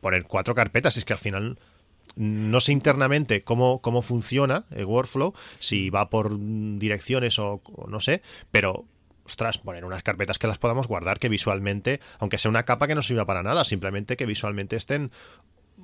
poner 0.00 0.24
cuatro 0.24 0.54
carpetas, 0.54 0.96
es 0.96 1.04
que 1.04 1.12
al 1.12 1.18
final 1.18 1.58
No 2.16 2.60
sé 2.60 2.72
internamente 2.72 3.42
cómo, 3.42 3.80
cómo 3.80 4.02
funciona 4.02 4.64
el 4.70 4.84
workflow, 4.84 5.34
si 5.58 5.90
va 5.90 6.10
por 6.10 6.38
direcciones 6.78 7.38
o, 7.38 7.60
no 7.88 8.00
sé, 8.00 8.22
pero 8.50 8.84
ostras, 9.24 9.58
poner 9.58 9.84
unas 9.84 10.02
carpetas 10.02 10.38
que 10.38 10.46
las 10.46 10.58
podamos 10.58 10.86
guardar, 10.86 11.18
que 11.18 11.28
visualmente, 11.28 12.00
aunque 12.18 12.38
sea 12.38 12.50
una 12.50 12.64
capa 12.64 12.86
que 12.86 12.94
no 12.94 13.02
sirva 13.02 13.24
para 13.24 13.42
nada, 13.42 13.64
simplemente 13.64 14.16
que 14.16 14.26
visualmente 14.26 14.76
estén 14.76 15.10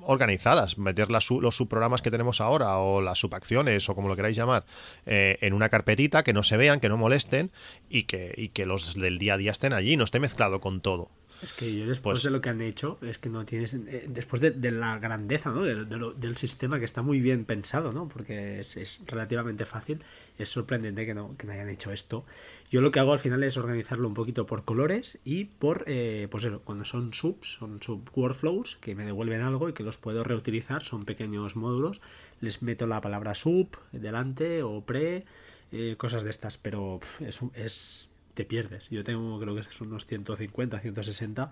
organizadas, 0.03 0.77
meter 0.77 1.09
los 1.09 1.25
subprogramas 1.25 2.01
que 2.01 2.11
tenemos 2.11 2.41
ahora 2.41 2.77
o 2.77 3.01
las 3.01 3.19
subacciones 3.19 3.87
o 3.89 3.95
como 3.95 4.07
lo 4.07 4.15
queráis 4.15 4.37
llamar 4.37 4.65
eh, 5.05 5.37
en 5.41 5.53
una 5.53 5.69
carpetita, 5.69 6.23
que 6.23 6.33
no 6.33 6.43
se 6.43 6.57
vean, 6.57 6.79
que 6.79 6.89
no 6.89 6.97
molesten 6.97 7.51
y 7.89 8.03
que, 8.03 8.33
y 8.37 8.49
que 8.49 8.65
los 8.65 8.95
del 8.95 9.19
día 9.19 9.35
a 9.35 9.37
día 9.37 9.51
estén 9.51 9.73
allí, 9.73 9.97
no 9.97 10.03
esté 10.03 10.19
mezclado 10.19 10.61
con 10.61 10.81
todo. 10.81 11.09
Es 11.41 11.53
que 11.53 11.75
yo 11.75 11.87
después 11.87 12.19
pues 12.19 12.23
de 12.23 12.29
lo 12.29 12.39
que 12.39 12.49
han 12.49 12.61
hecho, 12.61 12.99
es 13.01 13.17
que 13.17 13.29
no 13.29 13.45
tienes. 13.45 13.73
Eh, 13.73 14.05
después 14.07 14.41
de, 14.41 14.71
la 14.71 14.99
grandeza 14.99 15.49
¿no? 15.49 15.63
del 15.63 16.37
sistema 16.37 16.77
que 16.77 16.85
está 16.85 17.01
muy 17.01 17.19
bien 17.19 17.45
pensado, 17.45 17.91
¿no? 17.91 18.07
porque 18.07 18.59
es, 18.59 19.01
relativamente 19.07 19.65
fácil, 19.65 20.03
es 20.37 20.49
sorprendente 20.49 21.05
que 21.05 21.15
no, 21.15 21.35
que 21.37 21.47
no 21.47 21.53
hayan 21.53 21.69
hecho 21.69 21.91
esto. 21.91 22.25
Yo 22.69 22.81
lo 22.81 22.91
que 22.91 22.99
hago 22.99 23.13
al 23.13 23.19
final 23.19 23.43
es 23.43 23.57
organizarlo 23.57 24.07
un 24.07 24.13
poquito 24.13 24.45
por 24.45 24.65
colores 24.65 25.19
y 25.25 25.45
por. 25.45 25.83
Eh, 25.87 26.27
pues 26.29 26.43
eso, 26.43 26.61
cuando 26.61 26.85
son 26.85 27.13
subs, 27.13 27.55
son 27.57 27.81
sub 27.81 28.07
workflows 28.15 28.75
que 28.75 28.93
me 28.93 29.05
devuelven 29.05 29.41
algo 29.41 29.67
y 29.67 29.73
que 29.73 29.83
los 29.83 29.97
puedo 29.97 30.23
reutilizar, 30.23 30.83
son 30.83 31.05
pequeños 31.05 31.55
módulos. 31.55 32.01
Les 32.39 32.61
meto 32.61 32.85
la 32.85 33.01
palabra 33.01 33.33
sub 33.33 33.77
delante 33.91 34.61
o 34.61 34.81
pre, 34.85 35.25
eh, 35.71 35.95
cosas 35.97 36.23
de 36.23 36.29
estas, 36.29 36.57
pero 36.57 36.99
es, 37.19 37.39
es 37.55 38.10
te 38.33 38.45
pierdes. 38.45 38.89
Yo 38.89 39.03
tengo, 39.03 39.39
creo 39.39 39.55
que 39.55 39.63
son 39.63 39.89
unos 39.89 40.05
150, 40.05 40.79
160, 40.79 41.51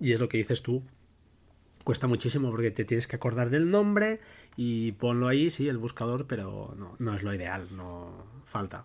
y 0.00 0.12
es 0.12 0.20
lo 0.20 0.28
que 0.28 0.38
dices 0.38 0.62
tú. 0.62 0.82
Cuesta 1.84 2.06
muchísimo 2.06 2.50
porque 2.50 2.70
te 2.70 2.84
tienes 2.84 3.06
que 3.06 3.16
acordar 3.16 3.48
del 3.48 3.70
nombre 3.70 4.20
y 4.56 4.92
ponlo 4.92 5.28
ahí, 5.28 5.50
sí, 5.50 5.68
el 5.68 5.78
buscador, 5.78 6.26
pero 6.26 6.74
no, 6.76 6.96
no 6.98 7.14
es 7.14 7.22
lo 7.22 7.32
ideal, 7.32 7.68
no 7.74 8.26
falta. 8.44 8.84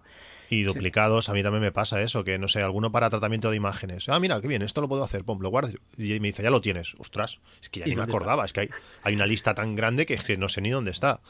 Y 0.49 0.63
duplicados, 0.63 1.27
a 1.29 1.33
mí 1.33 1.41
también 1.43 1.63
me 1.63 1.71
pasa 1.71 2.01
eso, 2.01 2.23
que 2.23 2.37
no 2.37 2.47
sé, 2.47 2.61
alguno 2.61 2.91
para 2.91 3.09
tratamiento 3.09 3.49
de 3.49 3.57
imágenes. 3.57 4.07
Ah, 4.07 4.19
mira, 4.19 4.39
qué 4.39 4.47
bien, 4.47 4.61
esto 4.61 4.81
lo 4.81 4.87
puedo 4.87 5.03
hacer, 5.03 5.23
pum, 5.23 5.41
lo 5.41 5.49
guardo. 5.49 5.71
Y 5.97 6.19
me 6.19 6.27
dice, 6.27 6.43
ya 6.43 6.51
lo 6.51 6.61
tienes. 6.61 6.95
Ostras, 6.97 7.39
es 7.61 7.69
que 7.69 7.81
ya 7.81 7.87
ni 7.87 7.95
me 7.95 8.03
acordaba, 8.03 8.45
es 8.45 8.53
que 8.53 8.61
hay, 8.61 8.69
hay 9.01 9.15
una 9.15 9.25
lista 9.25 9.53
tan 9.53 9.75
grande 9.75 10.05
que, 10.05 10.15
que 10.15 10.37
no 10.37 10.47
sé 10.47 10.61
ni 10.61 10.69
dónde 10.69 10.91
está. 10.91 11.21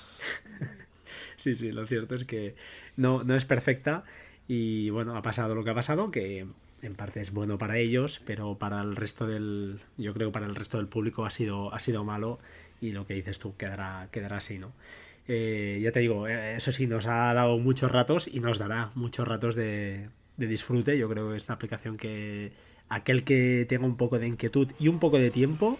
sí, 1.38 1.56
sí, 1.56 1.72
lo 1.72 1.86
cierto 1.86 2.16
es 2.16 2.26
que 2.26 2.56
no, 2.98 3.24
no 3.24 3.36
es 3.36 3.46
perfecta 3.46 4.04
y 4.48 4.90
bueno, 4.90 5.16
ha 5.16 5.22
pasado 5.22 5.56
lo 5.56 5.64
que 5.64 5.70
ha 5.70 5.76
pasado, 5.76 6.12
que 6.12 6.46
en 6.82 6.96
parte 6.96 7.22
es 7.22 7.32
bueno 7.32 7.58
para 7.58 7.78
ellos, 7.78 8.22
pero 8.26 8.58
para 8.58 8.82
el 8.82 8.96
resto 8.96 9.26
del. 9.26 9.80
Yo 9.98 10.14
creo 10.14 10.32
para 10.32 10.46
el 10.46 10.56
resto 10.56 10.78
del 10.78 10.88
público 10.88 11.26
ha 11.26 11.30
sido, 11.30 11.74
ha 11.74 11.80
sido 11.80 12.04
malo. 12.04 12.40
Y 12.82 12.92
lo 12.92 13.08
que 13.08 13.14
dices 13.14 13.40
tú 13.40 13.56
quedará, 13.56 14.10
quedará 14.12 14.38
así, 14.38 14.60
¿no? 14.60 14.74
Eh, 15.28 15.80
ya 15.82 15.92
te 15.94 16.02
digo, 16.02 16.28
eh, 16.28 16.56
eso 16.58 16.74
sí, 16.74 16.86
nos 16.86 17.08
ha 17.08 17.34
dado 17.34 17.58
muchos 17.58 17.92
ratos 17.92 18.28
y 18.28 18.42
nos 18.42 18.60
dará 18.60 18.92
muchos 18.96 19.26
ratos 19.26 19.56
de, 19.56 20.10
de 20.36 20.48
disfrute. 20.48 20.98
Yo 20.98 21.10
creo 21.10 21.32
que 21.32 21.38
es 21.38 21.46
una 21.46 21.56
aplicación 21.56 21.96
que 21.96 22.52
aquel 22.90 23.24
que 23.24 23.66
tenga 23.70 23.86
un 23.86 23.96
poco 23.96 24.20
de 24.20 24.28
inquietud 24.28 24.68
y 24.80 24.90
un 24.90 25.00
poco 25.00 25.18
de 25.18 25.32
tiempo 25.32 25.80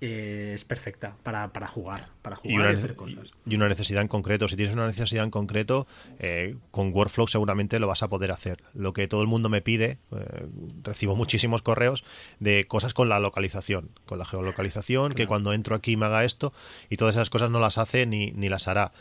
eh, 0.00 0.52
es 0.54 0.64
perfecta 0.66 1.16
para, 1.22 1.48
jugar, 1.66 2.08
para 2.20 2.36
jugar 2.36 2.54
y, 2.54 2.58
una, 2.58 2.70
hacer 2.70 2.96
cosas. 2.96 3.30
Y 3.46 3.54
una 3.54 3.68
necesidad 3.68 4.02
en 4.02 4.08
concreto. 4.08 4.46
Si 4.46 4.54
tienes 4.56 4.74
una 4.74 4.86
necesidad 4.86 5.24
en 5.24 5.30
concreto, 5.30 5.86
eh, 6.18 6.56
con 6.70 6.92
Workflow 6.92 7.26
seguramente 7.28 7.78
lo 7.78 7.86
vas 7.86 8.02
a 8.02 8.08
poder 8.08 8.30
hacer. 8.30 8.62
Lo 8.74 8.92
que 8.92 9.08
todo 9.08 9.22
el 9.22 9.26
mundo 9.26 9.48
me 9.48 9.62
pide, 9.62 9.98
eh, 10.12 10.46
recibo 10.82 11.16
muchísimos 11.16 11.62
correos 11.62 12.04
de 12.40 12.66
cosas 12.66 12.92
con 12.92 13.08
la 13.08 13.20
localización, 13.20 13.90
con 14.04 14.18
la 14.18 14.26
geolocalización, 14.26 15.14
que 15.14 15.26
cuando 15.26 15.54
entro 15.54 15.74
aquí 15.74 15.96
me 15.96 16.06
haga 16.06 16.24
esto, 16.24 16.52
y 16.90 16.98
todas 16.98 17.14
esas 17.14 17.30
cosas 17.30 17.48
no 17.48 17.58
las 17.58 17.78
hace 17.78 18.04
ni, 18.04 18.32
ni 18.32 18.50
las 18.50 18.68
hará. 18.68 18.92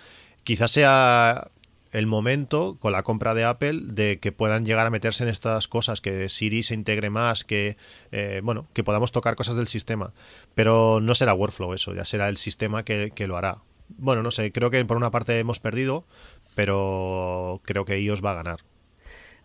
Quizás 0.45 0.71
sea 0.71 1.51
el 1.95 2.07
momento 2.07 2.77
con 2.79 2.91
la 2.91 3.03
compra 3.03 3.33
de 3.33 3.45
Apple 3.45 3.81
de 3.85 4.19
que 4.19 4.33
puedan 4.33 4.65
llegar 4.65 4.85
a 4.85 4.89
meterse 4.89 5.23
en 5.23 5.29
estas 5.29 5.69
cosas, 5.69 6.01
que 6.01 6.27
Siri 6.27 6.61
se 6.61 6.73
integre 6.73 7.09
más, 7.09 7.45
que 7.45 7.77
eh, 8.11 8.41
bueno, 8.43 8.67
que 8.73 8.83
podamos 8.83 9.13
tocar 9.13 9.35
cosas 9.35 9.55
del 9.55 9.67
sistema. 9.67 10.13
Pero 10.55 10.99
no 11.01 11.15
será 11.15 11.33
Workflow 11.33 11.73
eso, 11.73 11.93
ya 11.93 12.03
será 12.03 12.27
el 12.27 12.35
sistema 12.35 12.83
que, 12.83 13.11
lo 13.27 13.37
hará. 13.37 13.59
Bueno, 13.87 14.23
no 14.23 14.31
sé, 14.31 14.51
creo 14.51 14.69
que 14.71 14.83
por 14.83 14.97
una 14.97 15.11
parte 15.11 15.39
hemos 15.39 15.59
perdido, 15.59 16.05
pero 16.53 17.61
creo 17.63 17.85
que 17.85 17.99
iOS 17.99 18.23
va 18.23 18.31
a 18.31 18.35
ganar. 18.35 18.59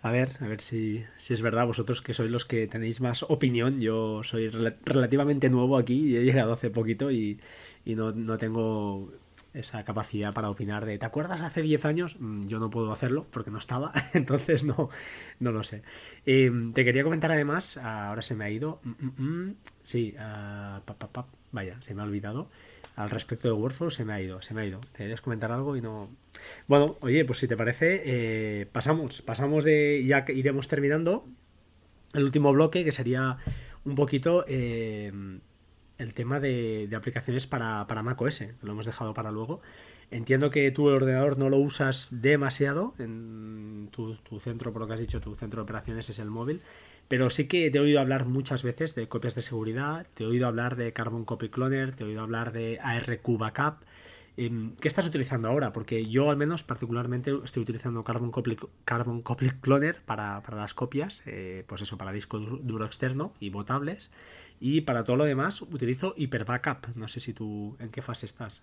A 0.03 0.11
ver, 0.11 0.31
a 0.41 0.47
ver 0.47 0.61
si, 0.61 1.05
si, 1.19 1.35
es 1.35 1.43
verdad, 1.43 1.67
vosotros 1.67 2.01
que 2.01 2.15
sois 2.15 2.31
los 2.31 2.47
que 2.47 2.67
tenéis 2.67 3.01
más 3.01 3.23
opinión. 3.23 3.81
Yo 3.81 4.23
soy 4.25 4.49
relativamente 4.49 5.51
nuevo 5.51 5.77
aquí 5.77 6.09
y 6.09 6.17
he 6.17 6.25
llegado 6.25 6.55
hace 6.55 6.71
poquito 6.71 7.11
y, 7.11 7.39
y 7.85 7.95
no, 7.95 8.11
no, 8.13 8.39
tengo 8.39 9.13
esa 9.55 9.85
capacidad 9.85 10.33
para 10.33 10.51
opinar 10.51 10.87
de 10.87 10.99
¿te 10.99 11.07
acuerdas 11.07 11.41
hace 11.41 11.63
10 11.63 11.85
años? 11.85 12.17
Mm, 12.21 12.47
yo 12.47 12.59
no 12.59 12.71
puedo 12.71 12.93
hacerlo 12.93 13.27
porque 13.31 13.51
no 13.51 13.59
estaba, 13.59 13.93
entonces 14.15 14.65
no, 14.65 14.91
no 15.39 15.53
lo 15.53 15.65
sé. 15.65 15.83
Em, 16.27 16.73
te 16.73 16.85
quería 16.85 17.03
comentar 17.03 17.33
además, 17.33 17.77
ahora 17.77 18.23
se 18.23 18.35
me 18.35 18.45
ha 18.45 18.51
ido, 18.51 18.81
mm, 18.85 19.23
mm, 19.23 19.57
sí, 19.83 20.15
uh, 20.17 21.23
vaya, 21.53 21.81
se 21.83 21.95
me 21.95 22.03
ha 22.03 22.05
olvidado, 22.05 22.49
al 22.97 23.11
respecto 23.11 23.49
de 23.49 23.55
Workflow 23.55 23.91
se 23.91 24.05
me 24.05 24.13
ha 24.13 24.21
ido, 24.21 24.43
se 24.43 24.53
me 24.55 24.63
ha 24.63 24.67
ido. 24.67 24.81
Te 24.93 24.99
querías 24.99 25.21
comentar 25.21 25.53
algo 25.53 25.77
y 25.77 25.81
no... 25.81 26.11
Bueno, 26.67 26.97
oye, 27.01 27.25
pues 27.25 27.39
si 27.39 27.49
te 27.49 27.57
parece, 27.57 28.03
eh, 28.05 28.67
pasamos, 28.67 29.23
pasamos 29.23 29.65
de, 29.65 30.05
ya 30.07 30.25
que 30.25 30.33
iremos 30.33 30.69
terminando 30.69 31.27
el 32.13 32.25
último 32.25 32.53
bloque 32.53 32.85
que 32.85 32.93
sería 32.93 33.39
un 33.85 33.95
poquito... 33.95 34.45
Eh, 34.49 35.41
el 36.01 36.15
tema 36.15 36.41
de, 36.41 36.89
aplicaciones 36.97 37.47
para, 37.47 37.87
para 37.87 38.03
macOS, 38.03 38.45
lo 38.63 38.73
hemos 38.73 38.87
dejado 38.87 39.15
para 39.15 39.31
luego. 39.31 39.61
Entiendo 40.11 40.51
que 40.51 40.71
tú 40.73 40.89
el 40.89 40.97
ordenador 40.97 41.39
no 41.39 41.49
lo 41.49 41.59
usas 41.59 42.09
demasiado, 42.11 42.95
en 42.99 43.89
tu, 43.93 44.17
centro, 44.41 44.73
por 44.73 44.83
lo 44.83 44.89
que 44.89 44.95
has 44.95 45.01
dicho, 45.01 45.21
tu 45.21 45.37
centro 45.37 45.59
de 45.61 45.63
operaciones 45.65 46.11
es 46.11 46.19
el 46.19 46.31
móvil, 46.31 46.63
pero 47.07 47.31
sí 47.31 47.47
que 47.47 47.71
te 47.71 47.79
he 47.79 47.81
oído 47.81 48.01
hablar 48.01 48.25
muchas 48.25 48.65
veces 48.65 48.95
de 48.97 49.09
copias 49.09 49.37
de 49.37 49.43
seguridad, 49.43 50.07
te 50.15 50.25
he 50.25 50.27
oído 50.27 50.49
hablar 50.49 50.75
de 50.75 50.93
Carbon 50.93 51.25
Copy 51.25 51.49
Cloner, 51.49 51.95
te 51.95 52.03
he 52.03 52.07
oído 52.07 52.23
hablar 52.23 52.53
de 52.53 52.81
ARQ 52.83 53.39
Backup. 53.39 53.85
Em, 54.37 54.75
¿Qué 54.77 54.89
estás 54.89 55.07
utilizando 55.07 55.49
ahora? 55.49 55.73
Porque 55.73 56.07
yo 56.07 56.31
al 56.31 56.37
menos 56.37 56.65
particularmente 56.65 57.33
estoy 57.45 57.63
utilizando 57.63 58.03
Carbon 58.03 58.31
Copy, 58.31 58.57
Carbon 58.85 59.23
Copy 59.23 59.51
Cloner 59.61 60.03
para, 60.07 60.43
las 60.51 60.75
copias, 60.75 61.23
eh, 61.27 61.65
pues 61.69 61.83
eso, 61.83 61.99
para 61.99 62.11
disco 62.11 62.39
duro 62.39 62.85
externo 62.85 63.33
y 63.39 63.51
botables. 63.51 64.11
Y 64.61 64.83
para 64.83 65.05
todo 65.05 65.17
lo 65.17 65.25
demás 65.25 65.63
utilizo 65.63 66.15
Hyper 66.17 66.45
Backup. 66.45 66.95
No 66.95 67.09
sé 67.09 67.19
si 67.19 67.33
tú 67.33 67.77
en 67.81 67.89
qué 67.89 68.03
fase 68.03 68.27
estás. 68.27 68.63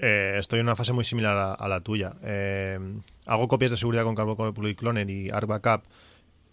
Eh, 0.00 0.36
estoy 0.38 0.60
en 0.60 0.66
una 0.66 0.76
fase 0.76 0.94
muy 0.94 1.04
similar 1.04 1.56
a, 1.58 1.68
la 1.68 1.80
tuya. 1.80 2.14
Eh, 2.22 2.78
hago 3.26 3.46
copias 3.46 3.70
de 3.70 3.76
seguridad 3.76 4.04
con 4.04 4.14
Carbon 4.14 4.74
Cloner 4.74 5.08
y 5.10 5.30
Arc 5.30 5.46
Backup 5.46 5.82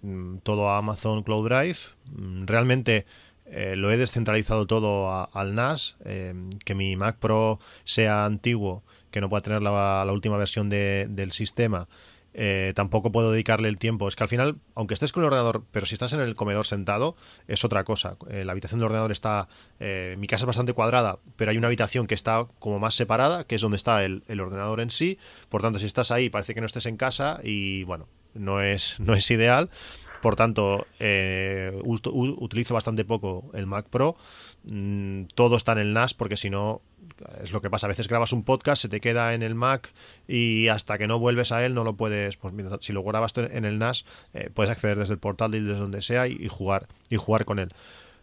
mm, 0.01 0.37
todo 0.39 0.69
a 0.69 0.77
Amazon 0.77 1.23
Cloud 1.23 1.47
Drive. 1.47 1.77
Mm, 2.11 2.45
realmente 2.45 3.05
eh, 3.45 3.75
lo 3.77 3.91
he 3.91 3.97
descentralizado 3.97 4.67
todo 4.67 5.29
al 5.33 5.55
NAS. 5.55 5.95
que 6.03 6.75
mi 6.75 6.97
Mac 6.97 7.17
Pro 7.17 7.59
sea 7.85 8.25
antiguo, 8.25 8.83
que 9.09 9.21
no 9.21 9.29
pueda 9.29 9.41
tener 9.41 9.61
la, 9.61 10.05
última 10.11 10.37
versión 10.37 10.69
del 10.69 11.31
sistema 11.31 11.87
eh, 12.33 12.73
tampoco 12.75 13.11
puedo 13.11 13.31
dedicarle 13.31 13.69
el 13.69 13.77
tiempo. 13.77 14.07
Es 14.07 14.15
que 14.15 14.23
al 14.23 14.29
final, 14.29 14.57
aunque 14.75 14.93
estés 14.93 15.11
con 15.11 15.23
el 15.23 15.27
ordenador, 15.27 15.63
pero 15.71 15.85
si 15.85 15.95
estás 15.95 16.13
en 16.13 16.19
el 16.19 16.35
comedor 16.35 16.65
sentado, 16.65 17.15
es 17.47 17.63
otra 17.63 17.83
cosa. 17.83 18.17
Eh, 18.29 18.45
la 18.45 18.51
habitación 18.51 18.79
del 18.79 18.87
ordenador 18.87 19.11
está. 19.11 19.47
Eh, 19.79 20.15
mi 20.19 20.27
casa 20.27 20.43
es 20.43 20.47
bastante 20.47 20.73
cuadrada, 20.73 21.19
pero 21.35 21.51
hay 21.51 21.57
una 21.57 21.67
habitación 21.67 22.07
que 22.07 22.15
está 22.15 22.47
como 22.59 22.79
más 22.79 22.95
separada, 22.95 23.45
que 23.45 23.55
es 23.55 23.61
donde 23.61 23.77
está 23.77 24.03
el, 24.03 24.23
ordenador 24.39 24.79
en 24.79 24.91
sí. 24.91 25.17
Por 25.49 25.61
tanto, 25.61 25.79
si 25.79 25.85
estás 25.85 26.11
ahí, 26.11 26.29
parece 26.29 26.53
que 26.53 26.61
no 26.61 26.67
estés 26.67 26.85
en 26.85 26.97
casa 26.97 27.39
y 27.43 27.83
bueno, 27.83 28.07
no 28.33 28.61
es, 28.61 28.99
no 28.99 29.13
es 29.13 29.29
ideal. 29.31 29.69
Por 30.21 30.35
tanto, 30.35 30.85
utilizo 31.83 32.73
bastante 32.73 33.05
poco 33.05 33.49
el 33.53 33.67
Mac 33.67 33.87
Pro. 33.89 34.17
Mm, 34.63 35.23
todo 35.33 35.55
está 35.55 35.71
en 35.71 35.77
el 35.77 35.93
NAS 35.93 36.13
porque 36.13 36.35
si 36.35 36.49
no 36.49 36.81
es 37.41 37.51
lo 37.51 37.61
que 37.61 37.69
pasa. 37.69 37.87
A 37.87 37.89
veces 37.89 38.07
grabas 38.07 38.33
un 38.33 38.43
podcast, 38.43 38.81
se 38.81 38.89
te 38.89 38.99
queda 38.99 39.33
en 39.33 39.43
el 39.43 39.55
Mac 39.55 39.91
y 40.27 40.67
hasta 40.67 40.97
que 40.97 41.07
no 41.07 41.19
vuelves 41.19 41.51
a 41.51 41.65
él 41.65 41.73
no 41.73 41.83
lo 41.83 41.93
puedes. 41.95 42.37
Pues 42.37 42.53
si 42.81 42.93
lo 42.93 43.03
grabas 43.03 43.33
en 43.37 43.65
el 43.65 43.79
NAS, 43.79 44.05
eh, 44.33 44.49
puedes 44.53 44.71
acceder 44.71 44.97
desde 44.97 45.13
el 45.13 45.19
portal, 45.19 45.51
desde 45.51 45.73
donde 45.75 46.01
sea 46.01 46.27
y, 46.27 46.47
jugar 46.47 46.87
y 47.09 47.17
jugar 47.17 47.45
con 47.45 47.59
él. 47.59 47.69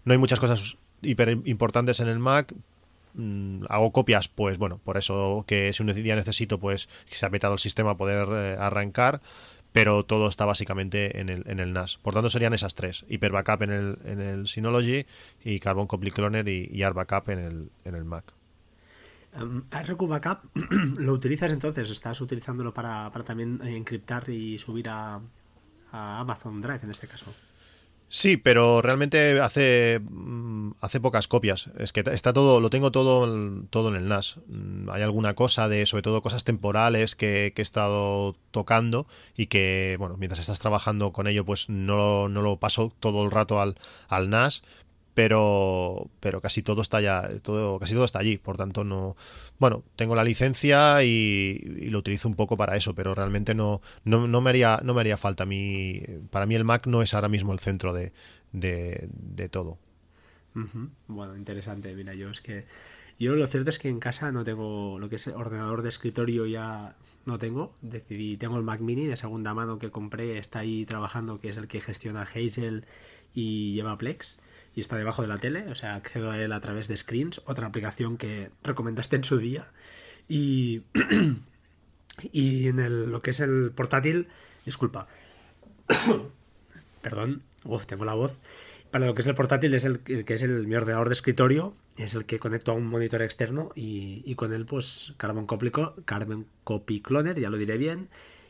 No 0.05 0.13
hay 0.13 0.19
muchas 0.19 0.41
cosas 0.41 0.77
hiper 1.03 1.39
importantes 1.45 2.01
en 2.01 2.09
el 2.09 2.19
Mac. 2.19 2.55
Mm, 3.15 3.65
hago 3.69 3.93
copias, 3.93 4.29
pues 4.29 4.59
bueno, 4.59 4.81
por 4.85 4.97
eso 4.97 5.45
que 5.47 5.73
si 5.73 5.83
un 5.83 5.93
día 5.95 6.17
necesito, 6.17 6.59
pues 6.59 6.89
se 7.11 7.27
ha 7.27 7.31
petado 7.31 7.55
el 7.55 7.61
sistema 7.61 7.97
poder 7.97 8.29
eh, 8.31 8.57
arrancar 8.59 9.21
pero 9.77 10.07
todo 10.07 10.29
está 10.29 10.47
básicamente 10.47 11.21
en 11.21 11.29
el, 11.29 11.43
en 11.47 11.61
el 11.61 11.75
NAS. 11.75 11.99
Por 11.99 12.15
tanto, 12.15 12.31
serían 12.31 12.55
esas 12.55 12.75
tres: 12.75 13.05
Hyper 13.11 13.31
Backup 13.31 13.61
en 13.61 13.71
el, 13.71 13.99
en 14.07 14.23
el 14.23 14.49
Synology 14.49 15.05
y 15.45 15.61
Carbon 15.61 15.87
Copy 15.87 16.11
Cloner 16.13 16.49
y, 16.49 16.71
y 16.73 16.83
Backup 16.83 17.29
en 17.29 17.39
el, 17.41 17.71
en 17.85 17.95
el 17.95 18.07
Mac. 18.07 18.33
Um, 19.41 19.65
Backup 20.09 20.45
lo 20.99 21.13
utilizas 21.13 21.53
entonces, 21.53 21.91
estás 21.91 22.21
utilizándolo 22.21 22.73
para, 22.73 23.11
también 23.25 23.61
encriptar 23.63 24.29
y 24.31 24.59
subir 24.59 24.89
a, 24.89 25.21
Amazon 25.93 26.61
Drive 26.61 26.81
en 26.83 26.91
este 26.91 27.07
caso. 27.07 27.33
Sí, 28.09 28.37
pero 28.37 28.83
realmente 28.83 29.41
hace, 29.41 30.01
mm, 30.01 30.73
hace 30.81 31.01
pocas 31.01 31.27
copias. 31.27 31.71
Es 31.79 31.93
que 31.93 32.05
está 32.13 32.33
todo, 32.33 32.61
lo 32.61 32.71
tengo 32.71 32.93
todo, 32.93 33.27
todo 33.71 33.89
en 33.89 33.97
el 33.97 34.09
NAS. 34.09 34.39
Mm, 34.47 34.91
hay 34.91 35.03
alguna 35.03 35.35
cosa 35.35 35.69
de, 35.69 35.87
sobre 35.87 36.03
todo 36.03 36.23
cosas 36.23 36.45
temporales 36.45 37.17
que, 37.17 37.53
he 37.57 37.63
estado 37.63 38.37
tocando 38.51 39.07
y 39.37 39.47
que, 39.47 39.97
bueno, 39.99 40.17
mientras 40.19 40.41
estás 40.41 40.61
trabajando 40.61 41.13
con 41.13 41.27
ello, 41.27 41.45
pues 41.45 41.69
no, 41.69 42.29
no 42.29 42.43
lo 42.43 42.59
paso 42.59 42.93
todo 43.01 43.25
el 43.25 43.31
rato 43.31 43.61
al, 43.61 43.77
al 44.09 44.29
NAS, 44.29 44.63
pero, 45.17 46.11
pero 46.21 46.43
casi 46.43 46.61
todo 46.61 46.83
está 46.83 47.01
ya, 47.01 47.27
todo, 47.41 47.79
casi 47.79 47.95
todo 47.95 48.05
está 48.05 48.19
allí. 48.19 48.37
Por 48.37 48.59
tanto, 48.59 48.85
no, 48.85 49.17
bueno, 49.59 49.83
tengo 49.97 50.15
la 50.15 50.23
licencia 50.23 51.03
y, 51.05 51.89
lo 51.89 52.01
utilizo 52.01 52.29
un 52.29 52.35
poco 52.35 52.59
para 52.59 52.77
eso, 52.77 52.95
pero 52.95 53.15
realmente 53.15 53.55
no, 53.55 53.81
no, 54.05 54.29
no, 54.29 54.43
me 54.43 54.51
haría, 54.51 54.79
no 54.85 54.93
me 54.93 55.01
haría 55.01 55.17
falta. 55.17 55.47
Mi, 55.47 56.03
para 56.31 56.45
mí 56.45 56.55
el 56.55 56.65
Mac 56.65 56.87
no 56.87 57.01
es 57.01 57.15
ahora 57.15 57.31
mismo 57.31 57.55
el 57.55 57.61
centro 57.61 57.95
de, 57.95 58.13
de, 58.53 59.49
todo. 59.49 59.79
Bueno, 61.09 61.35
interesante. 61.35 61.95
Mira, 61.95 62.13
yo 62.13 62.29
es 62.29 62.43
que 62.43 62.67
yo 63.19 63.37
lo 63.37 63.47
cierto 63.47 63.71
es 63.71 63.79
que 63.79 63.89
en 63.89 64.01
casa 64.01 64.31
no 64.33 64.45
tengo 64.45 64.99
lo 64.99 65.09
que 65.09 65.17
es 65.17 65.29
ordenador 65.29 65.81
de 65.81 65.89
escritorio 65.89 66.45
ya 66.45 66.95
no 67.25 67.39
tengo. 67.39 67.75
Decidí, 67.81 68.37
tengo 68.37 68.59
el 68.59 68.65
Mac 68.65 68.83
Mini 68.83 69.07
de 69.07 69.17
segunda 69.17 69.55
mano 69.55 69.79
que 69.79 69.91
compré, 69.91 70.37
está 70.37 70.59
ahí 70.59 70.85
trabajando, 70.85 71.41
que 71.41 71.49
es 71.49 71.57
el 71.57 71.69
que 71.69 71.81
gestiona 71.81 72.21
Hazel 72.21 72.85
y 73.33 73.73
lleva 73.73 73.97
Plex 73.97 74.41
y 74.77 74.81
está 74.81 74.97
debajo 74.97 75.23
de 75.23 75.29
la 75.29 75.39
tele, 75.39 75.67
o 75.69 75.75
sea, 75.75 75.97
accedo 75.97 76.31
a 76.31 76.39
él 76.39 76.53
a 76.53 76.61
través 76.61 76.87
de 76.87 76.97
Screens, 76.97 77.41
otra 77.47 77.67
aplicación 77.67 78.17
que 78.17 78.51
recomendaste 78.63 79.17
en 79.17 79.25
su 79.25 79.39
día. 79.39 79.67
Y, 80.29 80.83
y 82.33 82.69
en 82.69 82.79
el, 82.79 83.11
lo 83.11 83.23
que 83.23 83.31
es 83.31 83.41
el 83.41 83.73
portátil, 83.75 84.29
disculpa, 84.65 85.09
perdón, 87.03 87.43
Uf, 87.67 87.87
tengo 87.87 88.05
la 88.05 88.15
voz. 88.15 88.39
Para 88.91 89.07
lo 89.07 89.15
que 89.15 89.23
es 89.23 89.27
el 89.27 89.35
portátil 89.35 89.75
es 89.75 89.85
el, 89.85 90.01
que 90.01 90.35
es 90.35 90.43
el 90.43 90.67
mi 90.67 90.77
ordenador 90.77 91.09
de 91.09 91.15
escritorio, 91.15 91.75
es 91.97 92.15
el 92.15 92.25
que 92.25 92.39
conecto 92.39 92.71
a 92.71 92.75
un 92.75 92.87
monitor 92.87 93.23
externo 93.23 93.71
y, 93.75 94.23
y 94.25 94.35
con 94.37 94.53
él 94.53 94.65
pues 94.67 95.15
Carbon 95.17 95.47
Copy, 95.47 95.73
Carbon 96.05 96.47
Copy 96.65 97.01
Cloner, 97.01 97.39
ya 97.39 97.51
lo 97.51 97.57
diré 97.57 97.77
bien, 97.77 98.09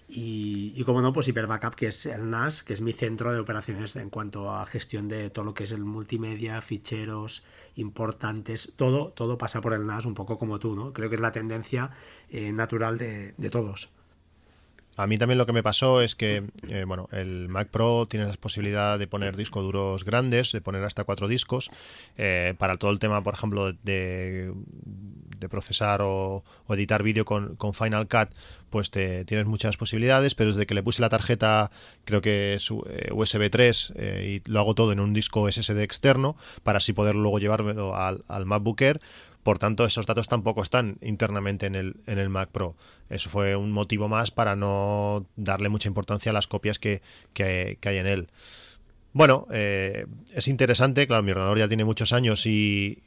y, 0.08 0.82
como 0.84 1.00
no, 1.00 1.12
pues 1.12 1.26
Hyper 1.26 1.48
Backup, 1.48 1.74
que 1.74 1.88
es 1.88 2.06
el 2.06 2.30
NAS, 2.30 2.62
que 2.62 2.72
es 2.72 2.80
mi 2.80 2.92
centro 2.92 3.32
de 3.32 3.40
operaciones 3.40 3.96
en 3.96 4.08
cuanto 4.08 4.52
a 4.52 4.64
gestión 4.64 5.08
de 5.08 5.30
todo 5.30 5.44
lo 5.44 5.54
que 5.54 5.64
es 5.64 5.72
el 5.72 5.84
multimedia, 5.84 6.60
ficheros 6.60 7.44
importantes, 7.74 8.72
todo, 8.76 9.08
todo 9.08 9.36
pasa 9.36 9.60
por 9.60 9.72
el 9.72 9.84
NAS, 9.84 10.06
un 10.06 10.14
poco 10.14 10.38
como 10.38 10.60
tú, 10.60 10.76
¿no? 10.76 10.92
Creo 10.92 11.08
que 11.08 11.16
es 11.16 11.20
la 11.20 11.32
tendencia 11.32 11.90
eh, 12.30 12.52
natural 12.52 12.98
de, 12.98 13.34
todos. 13.50 13.95
A 14.96 15.06
mí 15.06 15.18
también 15.18 15.36
lo 15.38 15.46
que 15.46 15.52
me 15.52 15.62
pasó 15.62 16.00
es 16.00 16.14
que, 16.14 16.44
eh, 16.68 16.84
bueno, 16.86 17.08
el 17.12 17.48
Mac 17.48 17.68
Pro 17.68 18.06
tiene 18.08 18.26
la 18.26 18.32
posibilidad 18.34 18.98
de 18.98 19.06
poner 19.06 19.36
discos 19.36 19.62
duros 19.62 20.04
grandes, 20.04 20.52
de 20.52 20.62
poner 20.62 20.82
hasta 20.84 21.04
cuatro 21.04 21.28
discos, 21.28 21.70
eh, 22.16 22.54
para 22.58 22.76
todo 22.76 22.90
el 22.90 22.98
tema, 22.98 23.22
por 23.22 23.34
ejemplo, 23.34 23.72
de, 23.72 24.52
procesar 25.50 26.00
o, 26.02 26.42
editar 26.70 27.02
vídeo 27.02 27.24
con, 27.24 27.56
Final 27.74 28.08
Cut, 28.08 28.30
pues 28.70 28.90
te, 28.90 29.24
tienes 29.26 29.46
muchas 29.46 29.76
posibilidades, 29.76 30.34
pero 30.34 30.50
desde 30.50 30.66
que 30.66 30.74
le 30.74 30.82
puse 30.82 31.02
la 31.02 31.08
tarjeta, 31.08 31.70
creo 32.04 32.22
que 32.22 32.54
es 32.54 32.70
USB 32.70 33.50
3, 33.50 33.92
y 34.24 34.42
lo 34.46 34.60
hago 34.60 34.74
todo 34.74 34.92
en 34.92 35.00
un 35.00 35.12
disco 35.12 35.50
SSD 35.50 35.82
externo, 35.82 36.36
para 36.62 36.78
así 36.78 36.92
poder 36.94 37.14
luego 37.14 37.38
llevármelo 37.38 37.94
al, 37.94 38.24
al 38.28 38.46
MacBook 38.46 38.80
Air, 38.80 39.00
por 39.46 39.60
tanto, 39.60 39.84
esos 39.84 40.06
datos 40.06 40.26
tampoco 40.26 40.60
están 40.60 40.98
internamente 41.02 41.66
en 41.66 41.76
el, 41.76 42.00
en 42.08 42.18
el 42.18 42.28
Mac 42.28 42.48
Pro. 42.50 42.74
Eso 43.08 43.30
fue 43.30 43.54
un 43.54 43.70
motivo 43.70 44.08
más 44.08 44.32
para 44.32 44.56
no 44.56 45.24
darle 45.36 45.68
mucha 45.68 45.88
importancia 45.88 46.30
a 46.30 46.32
las 46.32 46.48
copias 46.48 46.80
que, 46.80 47.00
que, 47.32 47.78
hay 47.80 47.96
en 47.98 48.08
él. 48.08 48.26
Bueno, 49.12 49.46
eh, 49.52 50.06
es 50.32 50.48
interesante, 50.48 51.06
claro, 51.06 51.22
mi 51.22 51.30
ordenador 51.30 51.58
ya 51.58 51.68
tiene 51.68 51.84
muchos 51.84 52.12
años 52.12 52.44
y, 52.44 53.04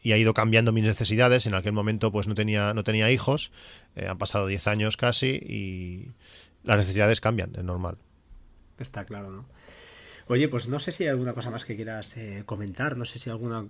y 0.00 0.12
ha 0.12 0.16
ido 0.16 0.32
cambiando 0.32 0.70
mis 0.70 0.84
necesidades. 0.84 1.46
En 1.46 1.54
aquel 1.54 1.72
momento 1.72 2.12
pues 2.12 2.28
no 2.28 2.34
tenía, 2.34 2.72
no 2.72 2.84
tenía 2.84 3.10
hijos, 3.10 3.50
eh, 3.96 4.06
han 4.08 4.16
pasado 4.16 4.46
10 4.46 4.68
años 4.68 4.96
casi 4.96 5.30
y 5.30 6.12
las 6.62 6.78
necesidades 6.78 7.20
cambian, 7.20 7.50
es 7.56 7.64
normal. 7.64 7.98
Está 8.78 9.04
claro, 9.04 9.32
¿no? 9.32 9.44
Oye, 10.30 10.46
pues 10.46 10.68
no 10.68 10.78
sé 10.78 10.92
si 10.92 11.02
hay 11.02 11.08
alguna 11.08 11.32
cosa 11.34 11.50
más 11.50 11.64
que 11.64 11.74
quieras 11.74 12.16
eh, 12.16 12.44
comentar, 12.46 12.96
no 12.96 13.04
sé 13.04 13.18
si 13.18 13.30
alguna, 13.30 13.66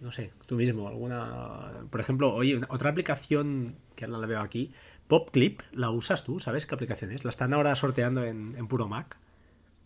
no 0.00 0.12
sé, 0.12 0.30
tú 0.46 0.56
mismo, 0.56 0.88
alguna, 0.88 1.72
por 1.90 2.00
ejemplo, 2.00 2.32
oye, 2.34 2.58
otra 2.70 2.88
aplicación 2.88 3.74
que 3.96 4.06
ahora 4.06 4.16
la 4.16 4.26
veo 4.26 4.40
aquí, 4.40 4.72
PopClip, 5.08 5.60
¿la 5.72 5.90
usas 5.90 6.24
tú? 6.24 6.40
¿Sabes 6.40 6.64
qué 6.64 6.74
aplicación 6.74 7.12
es? 7.12 7.22
¿La 7.24 7.28
están 7.28 7.52
ahora 7.52 7.76
sorteando 7.76 8.24
en, 8.24 8.54
en 8.56 8.66
puro 8.66 8.88
Mac? 8.88 9.18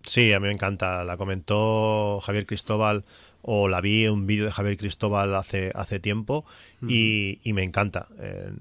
Sí, 0.04 0.32
a 0.32 0.38
mí 0.38 0.46
me 0.46 0.52
encanta. 0.52 1.02
La 1.02 1.16
comentó 1.16 2.20
Javier 2.20 2.46
Cristóbal 2.46 3.04
o 3.42 3.66
la 3.66 3.80
vi 3.80 4.04
en 4.04 4.12
un 4.12 4.26
vídeo 4.28 4.44
de 4.44 4.52
Javier 4.52 4.76
Cristóbal 4.76 5.34
hace, 5.34 5.72
hace 5.74 5.98
tiempo 5.98 6.44
y, 6.86 7.40
y, 7.42 7.52
me 7.54 7.64
encanta. 7.64 8.06
Eh, 8.20 8.52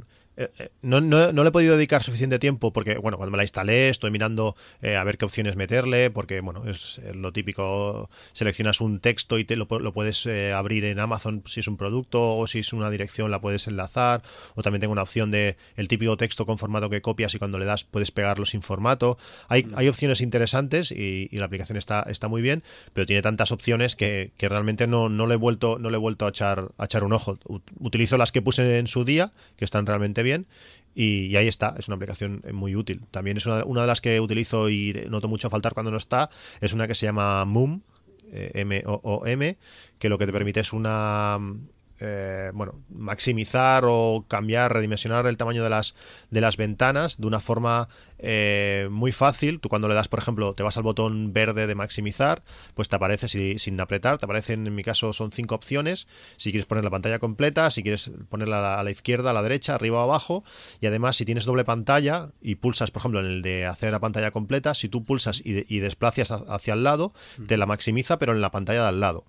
no, 0.81 1.01
no, 1.01 1.31
no, 1.31 1.43
le 1.43 1.49
he 1.49 1.51
podido 1.51 1.75
dedicar 1.75 2.03
suficiente 2.03 2.39
tiempo 2.39 2.73
porque, 2.73 2.97
bueno, 2.97 3.17
cuando 3.17 3.31
me 3.31 3.37
la 3.37 3.43
instalé 3.43 3.89
estoy 3.89 4.11
mirando 4.11 4.55
eh, 4.81 4.95
a 4.95 5.03
ver 5.03 5.17
qué 5.17 5.25
opciones 5.25 5.55
meterle, 5.55 6.09
porque, 6.09 6.41
bueno, 6.41 6.63
es 6.67 7.01
lo 7.13 7.31
típico, 7.31 8.09
seleccionas 8.31 8.81
un 8.81 8.99
texto 8.99 9.37
y 9.37 9.45
te 9.45 9.55
lo, 9.55 9.67
lo 9.69 9.93
puedes 9.93 10.27
abrir 10.53 10.85
en 10.85 10.99
Amazon 10.99 11.43
si 11.45 11.59
es 11.59 11.67
un 11.67 11.77
producto 11.77 12.37
o 12.37 12.47
si 12.47 12.59
es 12.59 12.73
una 12.73 12.89
dirección 12.89 13.31
la 13.31 13.41
puedes 13.41 13.67
enlazar, 13.67 14.23
o 14.55 14.61
también 14.61 14.81
tengo 14.81 14.93
una 14.93 15.03
opción 15.03 15.31
de 15.31 15.57
el 15.75 15.87
típico 15.87 16.17
texto 16.17 16.45
con 16.45 16.57
formato 16.57 16.89
que 16.89 17.01
copias 17.01 17.35
y 17.35 17.39
cuando 17.39 17.59
le 17.59 17.65
das 17.65 17.83
puedes 17.83 18.11
pegarlo 18.11 18.45
sin 18.45 18.61
formato. 18.61 19.17
Hay, 19.49 19.67
hay 19.75 19.87
opciones 19.87 20.21
interesantes 20.21 20.91
y, 20.91 21.29
la 21.33 21.45
aplicación 21.45 21.77
está, 21.77 22.03
está 22.03 22.27
muy 22.27 22.41
bien, 22.41 22.63
pero 22.93 23.05
tiene 23.05 23.21
tantas 23.21 23.51
opciones 23.51 23.95
que, 23.95 24.31
que 24.37 24.47
realmente 24.47 24.87
no, 24.87 25.09
no, 25.09 25.27
le 25.27 25.33
he 25.33 25.37
vuelto, 25.37 25.77
no 25.77 25.89
le 25.89 25.97
he 25.97 25.99
vuelto 25.99 26.25
a 26.25 26.29
echar, 26.29 26.71
a 26.77 26.85
echar 26.85 27.03
un 27.03 27.11
ojo. 27.11 27.37
Utilizo 27.79 28.17
las 28.17 28.31
que 28.31 28.41
puse 28.41 28.77
en 28.77 28.87
su 28.87 29.03
día, 29.03 29.33
que 29.57 29.65
están 29.65 29.85
realmente 29.85 30.22
bien. 30.23 30.47
Y, 30.95 31.35
ahí 31.35 31.47
está, 31.47 31.75
es 31.77 31.87
una 31.87 31.95
aplicación 31.95 32.43
muy 32.51 32.75
útil. 32.75 33.01
También 33.11 33.37
es 33.37 33.45
una, 33.45 33.63
de 33.63 33.87
las 33.87 34.01
que 34.01 34.19
utilizo 34.19 34.69
y 34.69 34.93
noto 35.09 35.27
mucho 35.27 35.49
faltar 35.49 35.73
cuando 35.73 35.91
no 35.91 35.97
está, 35.97 36.29
es 36.61 36.73
una 36.73 36.87
que 36.87 36.95
se 36.95 37.05
llama 37.05 37.45
Moom, 37.45 37.81
eh, 38.31 38.51
M-O-O-M, 38.55 39.57
que 39.97 40.09
lo 40.09 40.17
que 40.17 40.25
te 40.25 40.31
permite 40.31 40.59
es 40.59 40.73
una 40.73 41.39
eh, 41.99 42.51
bueno, 42.53 42.81
maximizar 42.89 43.83
o 43.85 44.25
cambiar, 44.27 44.73
redimensionar 44.73 45.27
el 45.27 45.37
tamaño 45.37 45.63
de 45.63 45.69
las, 45.69 45.95
de 46.31 46.41
las 46.41 46.57
ventanas 46.57 47.17
de 47.17 47.27
una 47.27 47.39
forma 47.39 47.87
eh, 48.19 48.87
muy 48.89 49.11
fácil. 49.11 49.59
Tú 49.59 49.69
cuando 49.69 49.87
le 49.87 49.95
das, 49.95 50.07
por 50.07 50.19
ejemplo, 50.19 50.53
te 50.53 50.63
vas 50.63 50.77
al 50.77 50.83
botón 50.83 51.33
verde 51.33 51.67
de 51.67 51.75
maximizar, 51.75 52.43
pues 52.73 52.89
te 52.89 52.95
aparece 52.95 53.27
sin 53.59 53.79
apretar, 53.79 54.17
te 54.17 54.25
aparecen, 54.25 54.65
en 54.65 54.75
mi 54.75 54.83
caso 54.83 55.13
son 55.13 55.31
cinco 55.31 55.55
opciones. 55.55 56.07
Si 56.37 56.51
quieres 56.51 56.65
poner 56.65 56.83
la 56.83 56.89
pantalla 56.89 57.19
completa, 57.19 57.69
si 57.69 57.83
quieres 57.83 58.11
ponerla 58.29 58.79
a 58.79 58.83
la 58.83 58.91
izquierda, 58.91 59.31
a 59.31 59.33
la 59.33 59.43
derecha, 59.43 59.75
arriba 59.75 59.99
o 59.99 60.03
abajo. 60.03 60.43
Y 60.81 60.87
además, 60.87 61.17
si 61.17 61.25
tienes 61.25 61.45
doble 61.45 61.65
pantalla 61.65 62.29
y 62.41 62.55
pulsas, 62.55 62.91
por 62.91 63.01
ejemplo, 63.01 63.19
en 63.19 63.27
el 63.27 63.41
de 63.41 63.65
hacer 63.65 63.91
la 63.91 63.99
pantalla 63.99 64.31
completa, 64.31 64.73
si 64.73 64.89
tú 64.89 65.03
pulsas 65.03 65.41
y, 65.43 65.65
y 65.73 65.79
desplazas 65.79 66.31
hacia 66.31 66.73
el 66.73 66.83
lado, 66.83 67.13
te 67.47 67.57
la 67.57 67.65
maximiza, 67.65 68.19
pero 68.19 68.33
en 68.33 68.41
la 68.41 68.51
pantalla 68.51 68.83
de 68.83 68.87
al 68.87 68.99
lado. 68.99 69.25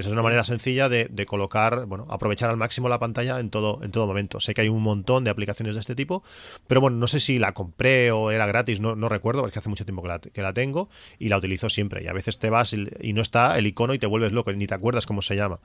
Esa 0.00 0.08
es 0.08 0.12
una 0.14 0.22
manera 0.22 0.44
sencilla 0.44 0.88
de, 0.88 1.26
colocar, 1.26 1.84
bueno, 1.84 2.06
aprovechar 2.08 2.48
al 2.48 2.56
máximo 2.56 2.88
la 2.88 2.98
pantalla 2.98 3.38
en 3.38 3.50
todo, 3.50 3.80
en 3.82 3.90
todo 3.90 4.06
momento. 4.06 4.40
Sé 4.40 4.54
que 4.54 4.62
hay 4.62 4.70
un 4.70 4.82
montón 4.82 5.24
de 5.24 5.30
aplicaciones 5.30 5.74
de 5.74 5.80
este 5.82 5.94
tipo, 5.94 6.24
pero 6.66 6.80
bueno, 6.80 6.96
no 6.96 7.06
sé 7.06 7.20
si 7.20 7.38
la 7.38 7.52
compré 7.52 8.10
o 8.10 8.30
era 8.30 8.46
gratis, 8.46 8.80
no, 8.80 8.96
no 8.96 9.10
recuerdo, 9.10 9.42
porque 9.42 9.58
hace 9.58 9.68
mucho 9.68 9.84
tiempo 9.84 10.02
que 10.02 10.40
la, 10.40 10.52
tengo 10.54 10.88
y 11.18 11.28
la 11.28 11.36
utilizo 11.36 11.68
siempre. 11.68 12.02
Y 12.02 12.06
a 12.06 12.14
veces 12.14 12.38
te 12.38 12.48
vas 12.48 12.72
y, 12.72 13.12
no 13.12 13.20
está 13.20 13.58
el 13.58 13.66
icono 13.66 13.92
y 13.92 13.98
te 13.98 14.06
vuelves 14.06 14.32
loco, 14.32 14.50
ni 14.52 14.66
te 14.66 14.74
acuerdas 14.74 15.04
cómo 15.04 15.20
se 15.20 15.36
llama. 15.36 15.60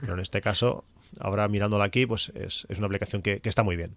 Pero 0.00 0.14
en 0.14 0.20
este 0.20 0.40
caso, 0.40 0.84
ahora 1.18 1.48
mirándola 1.48 1.82
aquí, 1.82 2.06
pues 2.06 2.30
es, 2.36 2.66
una 2.78 2.86
aplicación 2.86 3.22
que, 3.22 3.40
está 3.42 3.64
muy 3.64 3.74
bien. 3.74 3.96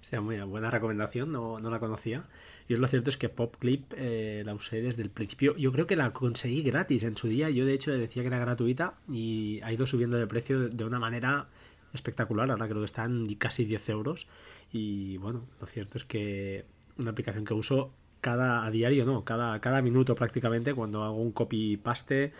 sea, 0.00 0.20
muy 0.20 0.40
buena 0.40 0.68
recomendación, 0.68 1.30
no, 1.30 1.60
no 1.60 1.70
la 1.70 1.78
conocía. 1.78 2.24
Y 2.72 2.76
lo 2.76 2.88
cierto 2.88 3.10
es 3.10 3.18
que 3.18 3.28
PopClip 3.28 3.92
eh, 3.98 4.42
la 4.46 4.54
usé 4.54 4.80
desde 4.80 5.02
el 5.02 5.10
principio. 5.10 5.54
Yo 5.56 5.72
creo 5.72 5.86
que 5.86 5.94
la 5.94 6.12
conseguí 6.12 6.62
gratis 6.62 7.02
en 7.02 7.16
su 7.18 7.28
día. 7.28 7.50
Yo 7.50 7.66
de 7.66 7.74
hecho 7.74 7.92
decía 7.92 8.22
que 8.22 8.28
era 8.28 8.38
gratuita 8.38 8.94
y 9.10 9.60
ha 9.62 9.72
ido 9.72 9.86
subiendo 9.86 10.16
de 10.16 10.26
precio 10.26 10.70
de 10.70 10.84
una 10.84 10.98
manera 10.98 11.48
espectacular. 11.92 12.50
Ahora 12.50 12.66
creo 12.66 12.80
que 12.80 12.86
están 12.86 13.26
casi 13.34 13.66
10 13.66 13.88
euros. 13.90 14.26
Y 14.72 15.18
bueno, 15.18 15.44
lo 15.60 15.66
cierto 15.66 15.98
es 15.98 16.06
que 16.06 16.64
una 16.96 17.10
aplicación 17.10 17.44
que 17.44 17.52
uso 17.52 17.92
cada 18.22 18.64
a 18.64 18.70
diario, 18.70 19.04
no, 19.04 19.22
cada, 19.22 19.60
cada 19.60 19.82
minuto 19.82 20.14
prácticamente 20.14 20.72
cuando 20.72 21.04
hago 21.04 21.20
un 21.20 21.32
copy 21.32 21.76
paste, 21.76 22.32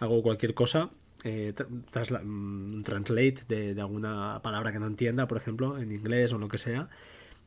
hago 0.00 0.22
cualquier 0.22 0.52
cosa. 0.52 0.90
Eh, 1.24 1.54
mm, 2.24 2.82
translate 2.82 3.74
de 3.74 3.80
alguna 3.80 4.40
palabra 4.42 4.70
que 4.70 4.78
no 4.80 4.86
entienda, 4.86 5.26
por 5.26 5.38
ejemplo, 5.38 5.78
en 5.78 5.92
inglés 5.92 6.34
o 6.34 6.38
lo 6.38 6.48
que 6.48 6.58
sea 6.58 6.90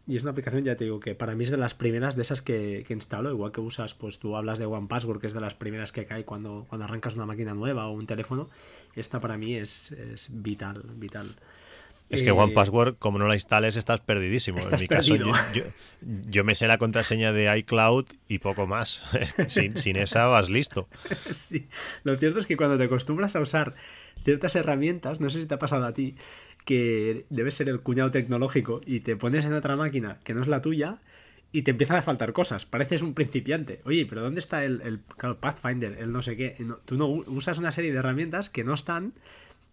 y 0.08 0.16
es 0.16 0.24
una 0.24 0.32
aplicación, 0.32 0.64
ya 0.64 0.76
te 0.76 0.86
digo, 0.86 1.00
que 1.00 1.16
para 1.16 1.36
mí 1.36 1.44
es 1.44 1.52
de 1.52 1.58
las 1.58 1.74
primeras 1.74 2.16
de 2.16 2.24
esas 2.24 2.42
que, 2.42 2.84
que 2.88 2.94
instalo, 2.94 3.30
igual 3.30 3.52
que 3.52 3.62
usas, 3.62 3.94
pues 3.94 4.20
tú 4.20 4.36
hablas 4.36 4.60
de 4.60 4.66
One 4.66 4.88
Password, 4.88 5.20
que 5.20 5.28
es 5.28 5.34
de 5.34 5.42
las 5.42 5.54
primeras 5.54 5.92
que 5.92 6.06
cae 6.06 6.26
cuando, 6.26 6.66
cuando 6.68 6.86
arrancas 6.86 7.16
una 7.16 7.26
máquina 7.26 7.54
nueva 7.54 7.88
o 7.88 7.94
un 7.94 8.08
teléfono. 8.08 8.50
Esta 8.96 9.20
para 9.20 9.38
mí 9.38 9.56
es, 9.56 9.92
es 9.92 10.30
vital, 10.32 10.84
vital. 10.96 11.36
Es 12.12 12.24
que 12.24 12.32
One 12.32 12.52
Password, 12.52 12.98
como 12.98 13.20
no 13.20 13.28
la 13.28 13.36
instales, 13.36 13.78
estás 13.78 14.02
perdidísimo. 14.02 14.60
en 14.60 14.80
mi 14.80 14.88
caso, 14.88 15.16
yo, 16.30 16.44
me 16.44 16.56
sé 16.56 16.68
la 16.68 16.78
contraseña 16.78 17.32
de 17.32 17.58
iCloud 17.60 18.06
y 18.28 18.40
poco 18.40 18.68
más. 18.68 19.06
sin, 19.48 19.78
sin, 19.78 19.96
esa 19.96 20.28
vas 20.28 20.50
listo. 20.50 20.88
Sí. 21.34 21.68
Lo 22.04 22.18
cierto 22.18 22.40
es 22.40 22.46
que 22.46 22.58
cuando 22.58 22.78
te 22.78 22.84
acostumbras 22.84 23.36
a 23.36 23.40
usar 23.40 23.76
ciertas 24.24 24.56
herramientas, 24.56 25.20
no 25.20 25.30
sé 25.30 25.40
si 25.40 25.46
te 25.46 25.54
ha 25.54 25.60
pasado 25.60 25.86
a 25.86 25.94
ti, 25.94 26.16
que 26.66 27.26
debe 27.30 27.52
ser 27.52 27.70
el 27.70 27.82
cuñado 27.82 28.12
tecnológico 28.12 28.82
y 28.86 29.02
te 29.02 29.16
pones 29.16 29.46
en 29.46 29.54
otra 29.54 29.76
máquina 29.76 30.20
que 30.24 30.34
no 30.34 30.42
es 30.42 30.48
la 30.48 30.62
tuya 30.62 31.00
y 31.52 31.64
te 31.64 31.72
empiezan 31.72 31.98
a 31.98 32.02
faltar 32.02 32.34
cosas. 32.34 32.66
Pareces 32.66 33.02
un 33.02 33.14
principiante. 33.14 33.82
Oye, 33.86 34.06
pero 34.06 34.22
¿dónde 34.22 34.40
está 34.40 34.64
el, 34.64 34.82
el 34.82 35.00
Pathfinder, 35.36 35.98
el 36.00 36.12
no 36.12 36.22
sé 36.22 36.38
qué? 36.38 36.58
tú 36.86 36.98
no 36.98 37.08
usas 37.08 37.58
una 37.58 37.72
serie 37.72 37.92
de 37.92 38.00
herramientas 38.00 38.50
que 38.50 38.64
no 38.64 38.74
están 38.74 39.14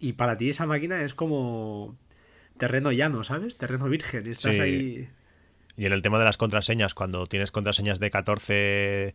y 0.01 0.15
para 0.15 0.37
ti 0.37 0.51
esa 0.51 0.67
máquina 0.67 1.03
es 1.03 1.15
como 1.15 1.97
terreno 2.57 2.93
llano, 2.93 3.25
¿sabes? 3.25 3.57
Terreno 3.57 3.89
virgen. 3.89 4.25
Y 4.27 4.31
estás 4.31 4.59
ahí 4.59 5.09
y 5.79 5.87
en 5.87 5.93
el 5.93 6.03
tema 6.03 6.19
de 6.19 6.25
las 6.25 6.37
contraseñas, 6.37 6.93
cuando 6.93 7.29
tienes 7.29 7.53
contraseñas 7.53 8.01
de 8.01 8.11
14, 8.11 9.15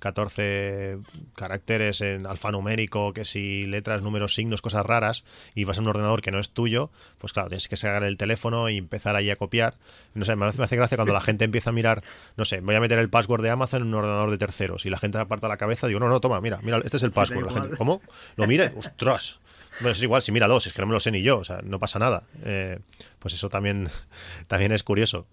14 0.00 0.98
caracteres 1.36 2.00
en 2.00 2.26
alfanumérico, 2.26 3.12
que 3.12 3.24
si 3.24 3.64
letras, 3.66 4.02
números, 4.02 4.34
signos, 4.34 4.60
cosas 4.60 4.84
raras, 4.84 5.22
y 5.54 5.62
vas 5.62 5.78
a 5.78 5.82
un 5.82 5.86
ordenador 5.86 6.20
que 6.20 6.32
no 6.32 6.40
es 6.40 6.50
tuyo, 6.50 6.90
pues 7.18 7.32
claro, 7.32 7.48
tienes 7.48 7.68
que 7.68 7.76
sacar 7.76 8.02
el 8.02 8.16
teléfono 8.16 8.68
y 8.68 8.76
empezar 8.76 9.14
ahí 9.14 9.30
a 9.30 9.36
copiar. 9.36 9.76
No 10.14 10.24
sé, 10.24 10.34
me 10.34 10.46
hace 10.46 10.76
gracia 10.76 10.96
cuando 10.96 11.14
la 11.14 11.20
gente 11.20 11.44
empieza 11.44 11.70
a 11.70 11.72
mirar, 11.72 12.02
no 12.36 12.44
sé, 12.44 12.60
voy 12.60 12.74
a 12.74 12.80
meter 12.80 12.98
el 12.98 13.08
password 13.08 13.42
de 13.44 13.50
Amazon 13.50 13.82
en 13.82 13.88
un 13.88 13.94
ordenador 13.94 14.32
de 14.32 14.38
terceros, 14.38 14.86
y 14.86 14.90
la 14.90 14.98
gente 14.98 15.18
aparta 15.18 15.46
la 15.46 15.58
cabeza, 15.58 15.86
digo, 15.86 16.00
no, 16.00 16.08
no, 16.08 16.20
toma, 16.20 16.40
mira, 16.40 16.58
mira, 16.62 16.78
este 16.84 16.96
es 16.96 17.04
el 17.04 17.12
password. 17.12 17.46
La 17.46 17.52
gente, 17.52 17.76
¿cómo? 17.76 18.02
¿Lo 18.34 18.48
mire? 18.48 18.72
¡Ostras! 18.76 19.38
Bueno, 19.78 19.92
es 19.92 20.02
igual, 20.02 20.22
si 20.22 20.32
míralo, 20.32 20.58
si 20.58 20.70
es 20.70 20.74
que 20.74 20.82
no 20.82 20.88
me 20.88 20.92
lo 20.92 20.98
sé 20.98 21.12
ni 21.12 21.22
yo, 21.22 21.38
o 21.38 21.44
sea, 21.44 21.60
no 21.62 21.78
pasa 21.78 22.00
nada. 22.00 22.24
Eh, 22.44 22.80
pues 23.20 23.32
eso 23.34 23.48
también, 23.48 23.88
también 24.48 24.72
es 24.72 24.82
curioso. 24.82 25.28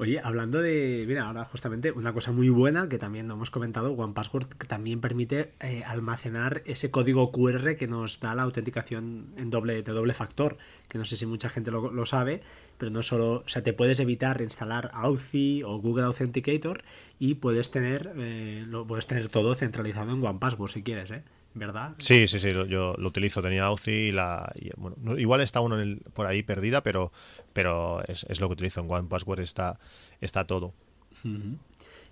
Oye, 0.00 0.20
hablando 0.22 0.62
de, 0.62 1.04
mira, 1.08 1.26
ahora 1.26 1.44
justamente 1.44 1.90
una 1.90 2.12
cosa 2.12 2.30
muy 2.30 2.48
buena 2.50 2.88
que 2.88 2.98
también 2.98 3.28
hemos 3.28 3.50
comentado, 3.50 3.90
OnePassword 3.94 4.46
que 4.46 4.68
también 4.68 5.00
permite 5.00 5.54
eh, 5.58 5.82
almacenar 5.84 6.62
ese 6.66 6.92
código 6.92 7.32
QR 7.32 7.74
que 7.76 7.88
nos 7.88 8.20
da 8.20 8.36
la 8.36 8.44
autenticación 8.44 9.34
en 9.36 9.50
doble, 9.50 9.82
de 9.82 9.92
doble 9.92 10.14
factor, 10.14 10.56
que 10.86 10.98
no 10.98 11.04
sé 11.04 11.16
si 11.16 11.26
mucha 11.26 11.48
gente 11.48 11.72
lo, 11.72 12.06
sabe, 12.06 12.42
pero 12.78 12.92
no 12.92 13.02
solo, 13.02 13.42
o 13.44 13.48
sea, 13.48 13.64
te 13.64 13.72
puedes 13.72 13.98
evitar 13.98 14.40
instalar 14.40 14.92
Authy 14.94 15.64
o 15.64 15.80
Google 15.80 16.04
Authenticator 16.04 16.84
y 17.18 17.34
puedes 17.34 17.72
tener, 17.72 18.12
eh, 18.18 18.64
lo, 18.68 18.86
puedes 18.86 19.08
tener 19.08 19.28
todo 19.28 19.56
centralizado 19.56 20.12
en 20.12 20.24
OnePassword 20.24 20.70
si 20.70 20.84
quieres, 20.84 21.10
¿eh? 21.10 21.24
¿Verdad? 21.54 21.94
Sí, 21.98 22.26
sí, 22.26 22.38
sí, 22.40 22.52
yo 22.52 22.94
lo 22.96 23.08
utilizo. 23.08 23.42
Tenía 23.42 23.64
Authy 23.64 23.90
y 23.90 24.12
la. 24.12 24.52
bueno, 24.76 25.18
igual 25.18 25.40
está 25.40 25.60
uno 25.60 25.76
por 26.12 26.26
ahí 26.26 26.42
perdida, 26.42 26.82
pero, 26.82 27.12
pero 27.52 28.02
es, 28.06 28.40
lo 28.40 28.48
que 28.48 28.52
utilizo. 28.52 28.80
En 28.80 28.90
One 28.90 29.08
Password 29.08 29.40
está, 29.40 29.78
está 30.20 30.46
todo. 30.46 30.74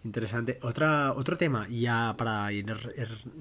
Interesante. 0.05 0.59
Otra, 0.63 1.13
otro 1.15 1.37
tema, 1.37 1.67
ya 1.69 2.15
para 2.17 2.53
ir 2.53 2.67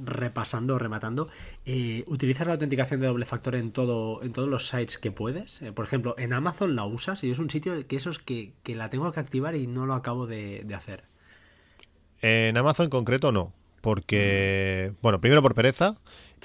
repasando, 0.03 0.79
rematando. 0.79 1.27
Eh, 1.65 2.03
¿Utilizas 2.07 2.47
la 2.47 2.53
autenticación 2.53 3.01
de 3.01 3.07
doble 3.07 3.25
factor 3.25 3.55
en 3.55 3.71
todo, 3.71 4.23
en 4.23 4.31
todos 4.31 4.49
los 4.49 4.67
sites 4.67 4.97
que 4.97 5.11
puedes? 5.11 5.61
Eh, 5.61 5.71
por 5.71 5.85
ejemplo, 5.85 6.15
en 6.17 6.33
Amazon 6.33 6.75
la 6.75 6.85
usas 6.85 7.23
y 7.23 7.29
es 7.29 7.37
un 7.37 7.51
sitio 7.51 7.87
que 7.87 7.95
esos 7.95 8.17
que, 8.17 8.53
que 8.63 8.75
la 8.75 8.89
tengo 8.89 9.11
que 9.11 9.19
activar 9.19 9.55
y 9.55 9.67
no 9.67 9.85
lo 9.85 9.93
acabo 9.93 10.25
de, 10.25 10.63
de 10.65 10.73
hacer. 10.73 11.03
En 12.21 12.57
Amazon 12.57 12.85
en 12.85 12.89
concreto 12.89 13.31
no 13.31 13.53
porque, 13.86 14.93
bueno, 15.03 15.21
primero 15.21 15.43
por 15.43 15.53
pereza 15.53 15.95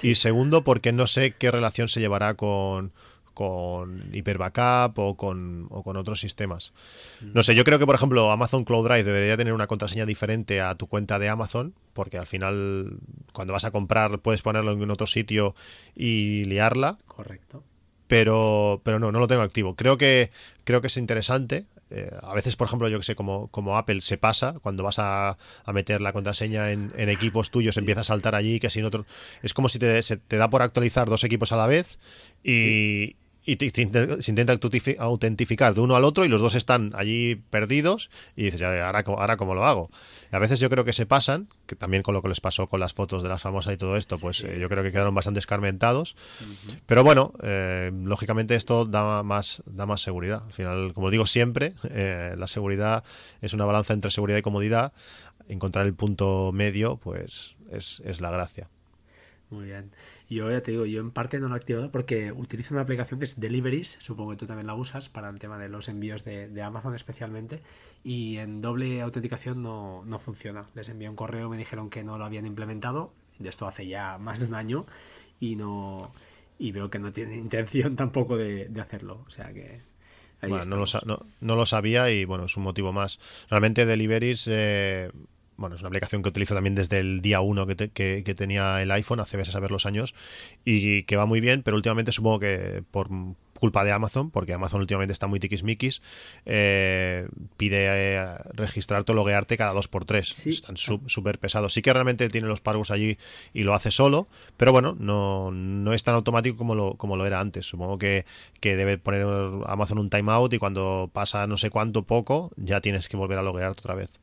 y 0.03 0.13
segundo 0.13 0.63
porque 0.63 0.91
no 0.91 1.07
sé 1.07 1.31
qué 1.31 1.49
relación 1.49 1.87
se 1.87 1.99
llevará 1.99 2.35
con, 2.35 2.91
con 3.33 4.13
Hyper 4.13 4.37
Backup 4.37 4.99
o 4.99 5.17
con, 5.17 5.65
o 5.71 5.81
con 5.81 5.97
otros 5.97 6.19
sistemas. 6.19 6.71
No 7.33 7.41
sé, 7.41 7.55
yo 7.55 7.63
creo 7.63 7.79
que, 7.79 7.87
por 7.87 7.95
ejemplo, 7.95 8.29
Amazon 8.31 8.63
Cloud 8.63 8.87
Drive 8.87 9.05
debería 9.05 9.37
tener 9.37 9.53
una 9.53 9.65
contraseña 9.65 10.05
diferente 10.05 10.61
a 10.61 10.75
tu 10.75 10.85
cuenta 10.85 11.17
de 11.17 11.29
Amazon, 11.29 11.73
porque 11.93 12.19
al 12.19 12.27
final, 12.27 12.99
cuando 13.33 13.53
vas 13.53 13.65
a 13.65 13.71
comprar, 13.71 14.19
puedes 14.19 14.43
ponerlo 14.43 14.73
en 14.73 14.91
otro 14.91 15.07
sitio 15.07 15.55
y 15.95 16.43
liarla. 16.43 16.99
Correcto. 17.07 17.63
Pero, 18.05 18.81
pero 18.83 18.99
no, 18.99 19.11
no 19.11 19.17
lo 19.17 19.27
tengo 19.27 19.41
activo. 19.41 19.75
Creo 19.75 19.97
que, 19.97 20.29
creo 20.63 20.79
que 20.81 20.87
es 20.87 20.97
interesante. 20.97 21.65
Eh, 21.91 22.09
a 22.21 22.33
veces, 22.33 22.55
por 22.55 22.67
ejemplo, 22.67 22.87
yo 22.87 22.97
que 22.97 23.03
sé, 23.03 23.15
como, 23.15 23.49
como 23.49 23.77
Apple 23.77 24.01
se 24.01 24.17
pasa, 24.17 24.55
cuando 24.61 24.83
vas 24.83 24.97
a, 24.99 25.37
meter 25.73 26.01
la 26.01 26.13
contraseña 26.13 26.71
en, 26.71 26.91
equipos 27.09 27.51
tuyos, 27.51 27.77
empieza 27.77 28.01
a 28.01 28.05
saltar 28.05 28.35
allí, 28.35 28.59
que 28.59 28.69
sin 28.69 28.85
otro. 28.85 29.05
Es 29.41 29.53
como 29.53 29.69
si 29.69 29.77
te, 29.79 30.01
se, 30.01 30.17
te 30.17 30.37
da 30.37 30.49
por 30.49 30.61
actualizar 30.61 31.09
dos 31.09 31.23
equipos 31.23 31.51
a 31.51 31.57
la 31.57 31.67
vez 31.67 31.99
y, 32.43 33.15
y 33.43 33.57
se 33.57 33.81
intenta 33.81 34.59
autentificar 34.99 35.73
de 35.73 35.81
uno 35.81 35.95
al 35.95 36.03
otro 36.03 36.25
y 36.25 36.29
los 36.29 36.41
dos 36.41 36.53
están 36.53 36.91
allí 36.95 37.35
perdidos 37.49 38.11
y 38.35 38.43
dices, 38.43 38.61
ahora, 38.61 39.03
ahora 39.05 39.37
cómo 39.37 39.55
lo 39.55 39.65
hago. 39.65 39.89
a 40.31 40.39
veces 40.39 40.59
yo 40.59 40.69
creo 40.69 40.85
que 40.85 40.93
se 40.93 41.07
pasan, 41.07 41.47
que 41.65 41.75
también 41.75 42.03
con 42.03 42.13
lo 42.13 42.21
que 42.21 42.29
les 42.29 42.39
pasó 42.39 42.67
con 42.67 42.79
las 42.79 42.93
fotos 42.93 43.23
de 43.23 43.29
las 43.29 43.41
famosas 43.41 43.73
y 43.73 43.77
todo 43.77 43.97
esto, 43.97 44.19
pues 44.19 44.43
eh, 44.43 44.59
yo 44.59 44.69
creo 44.69 44.83
que 44.83 44.91
quedaron 44.91 45.15
bastante 45.15 45.39
escarmentados. 45.39 46.15
Pero 46.85 47.03
bueno, 47.03 47.33
eh, 47.41 47.91
lógicamente 48.03 48.55
esto 48.55 48.85
da 48.85 49.23
más, 49.23 49.63
da 49.65 49.87
más 49.87 50.01
seguridad. 50.01 50.43
Al 50.45 50.53
final, 50.53 50.93
como 50.93 51.09
digo 51.09 51.25
siempre, 51.25 51.73
eh, 51.89 52.35
la 52.37 52.47
seguridad 52.47 53.03
es 53.41 53.53
una 53.53 53.65
balanza 53.65 53.93
entre 53.93 54.11
seguridad 54.11 54.37
y 54.37 54.43
comodidad. 54.43 54.93
Encontrar 55.47 55.87
el 55.87 55.95
punto 55.95 56.51
medio, 56.53 56.97
pues 56.97 57.55
es, 57.71 58.01
es 58.05 58.21
la 58.21 58.29
gracia. 58.29 58.69
Muy 59.49 59.65
bien. 59.65 59.91
Yo 60.31 60.49
ya 60.49 60.63
te 60.63 60.71
digo, 60.71 60.85
yo 60.85 61.01
en 61.01 61.11
parte 61.11 61.41
no 61.41 61.49
lo 61.49 61.55
he 61.55 61.57
activado 61.57 61.91
porque 61.91 62.31
utilizo 62.31 62.73
una 62.73 62.83
aplicación 62.83 63.19
que 63.19 63.25
es 63.25 63.37
Deliveries, 63.37 63.97
supongo 63.99 64.31
que 64.31 64.37
tú 64.37 64.45
también 64.45 64.65
la 64.65 64.75
usas 64.75 65.09
para 65.09 65.27
el 65.27 65.39
tema 65.39 65.57
de 65.57 65.67
los 65.67 65.89
envíos 65.89 66.23
de, 66.23 66.61
Amazon 66.61 66.95
especialmente, 66.95 67.61
y 68.01 68.37
en 68.37 68.61
doble 68.61 69.01
autenticación 69.01 69.61
no, 69.61 70.19
funciona. 70.19 70.67
Les 70.73 70.87
envié 70.87 71.09
un 71.09 71.17
correo, 71.17 71.49
me 71.49 71.57
dijeron 71.57 71.89
que 71.89 72.05
no 72.05 72.17
lo 72.17 72.23
habían 72.23 72.45
implementado, 72.45 73.11
de 73.39 73.49
esto 73.49 73.67
hace 73.67 73.87
ya 73.87 74.17
más 74.19 74.39
de 74.39 74.45
un 74.45 74.55
año, 74.55 74.85
y 75.41 75.57
no 75.57 76.13
y 76.57 76.71
veo 76.71 76.89
que 76.89 76.99
no 76.99 77.11
tiene 77.11 77.35
intención 77.35 77.95
tampoco 77.97 78.37
de, 78.37 78.71
hacerlo. 78.79 79.25
O 79.27 79.29
sea 79.29 79.51
que 79.51 79.81
bueno, 80.47 80.63
no 80.63 80.77
lo, 80.77 80.85
no, 81.41 81.55
lo, 81.57 81.65
sabía 81.65 82.09
y 82.09 82.23
bueno, 82.23 82.45
es 82.45 82.55
un 82.55 82.63
motivo 82.63 82.93
más. 82.93 83.19
Realmente 83.49 83.85
Deliveries 83.85 84.47
eh, 84.49 85.11
bueno, 85.61 85.75
es 85.75 85.81
una 85.81 85.87
aplicación 85.87 86.21
que 86.21 86.29
utilizo 86.29 86.53
también 86.53 86.75
desde 86.75 86.99
el 86.99 87.21
día 87.21 87.41
1 87.41 87.65
que, 87.67 87.91
que, 88.23 88.35
tenía 88.35 88.81
el 88.81 88.91
iPhone, 88.91 89.19
hace 89.19 89.37
veces 89.37 89.55
a 89.55 89.59
ver 89.59 89.71
los 89.71 89.85
años, 89.85 90.13
y 90.65 91.03
que 91.03 91.15
va 91.15 91.25
muy 91.25 91.39
bien, 91.39 91.63
pero 91.63 91.77
últimamente 91.77 92.11
supongo 92.11 92.39
que 92.39 92.83
por 92.91 93.09
culpa 93.61 93.83
de 93.83 93.91
Amazon, 93.91 94.31
porque 94.31 94.55
Amazon 94.55 94.81
últimamente 94.81 95.13
está 95.13 95.27
muy 95.27 95.39
tiquismiquis, 95.39 96.01
eh, 96.45 97.27
pide 97.57 97.85
eh, 97.89 98.35
registrarte 98.55 99.11
o 99.11 99.15
loguearte 99.15 99.55
cada 99.55 99.73
2x3. 99.75 100.47
Están 100.47 100.77
súper 100.77 101.37
pesados. 101.37 101.71
Sí 101.71 101.83
que 101.83 101.93
realmente 101.93 102.27
tiene 102.29 102.47
los 102.47 102.59
pagos 102.59 102.89
allí 102.89 103.19
y 103.53 103.61
lo 103.61 103.75
hace 103.75 103.91
solo, 103.91 104.27
pero 104.57 104.71
bueno, 104.71 104.95
no, 104.97 105.51
no 105.51 105.93
es 105.93 106.03
tan 106.03 106.15
automático 106.15 106.57
como 106.57 106.73
lo, 106.73 106.95
como 106.95 107.15
lo 107.15 107.25
era 107.27 107.39
antes. 107.39 107.67
Supongo 107.67 107.99
que, 107.99 108.25
que 108.59 108.75
debe 108.75 108.97
poner 108.97 109.27
Amazon 109.67 109.99
un 109.99 110.09
timeout 110.09 110.51
y 110.53 110.57
cuando 110.57 111.11
pasa 111.13 111.45
no 111.45 111.55
sé 111.55 111.69
cuánto 111.69 112.01
poco, 112.01 112.51
ya 112.57 112.81
tienes 112.81 113.07
que 113.09 113.15
volver 113.15 113.37
a 113.37 113.43
loguearte 113.43 113.81
otra 113.81 113.93
vez 113.93 114.20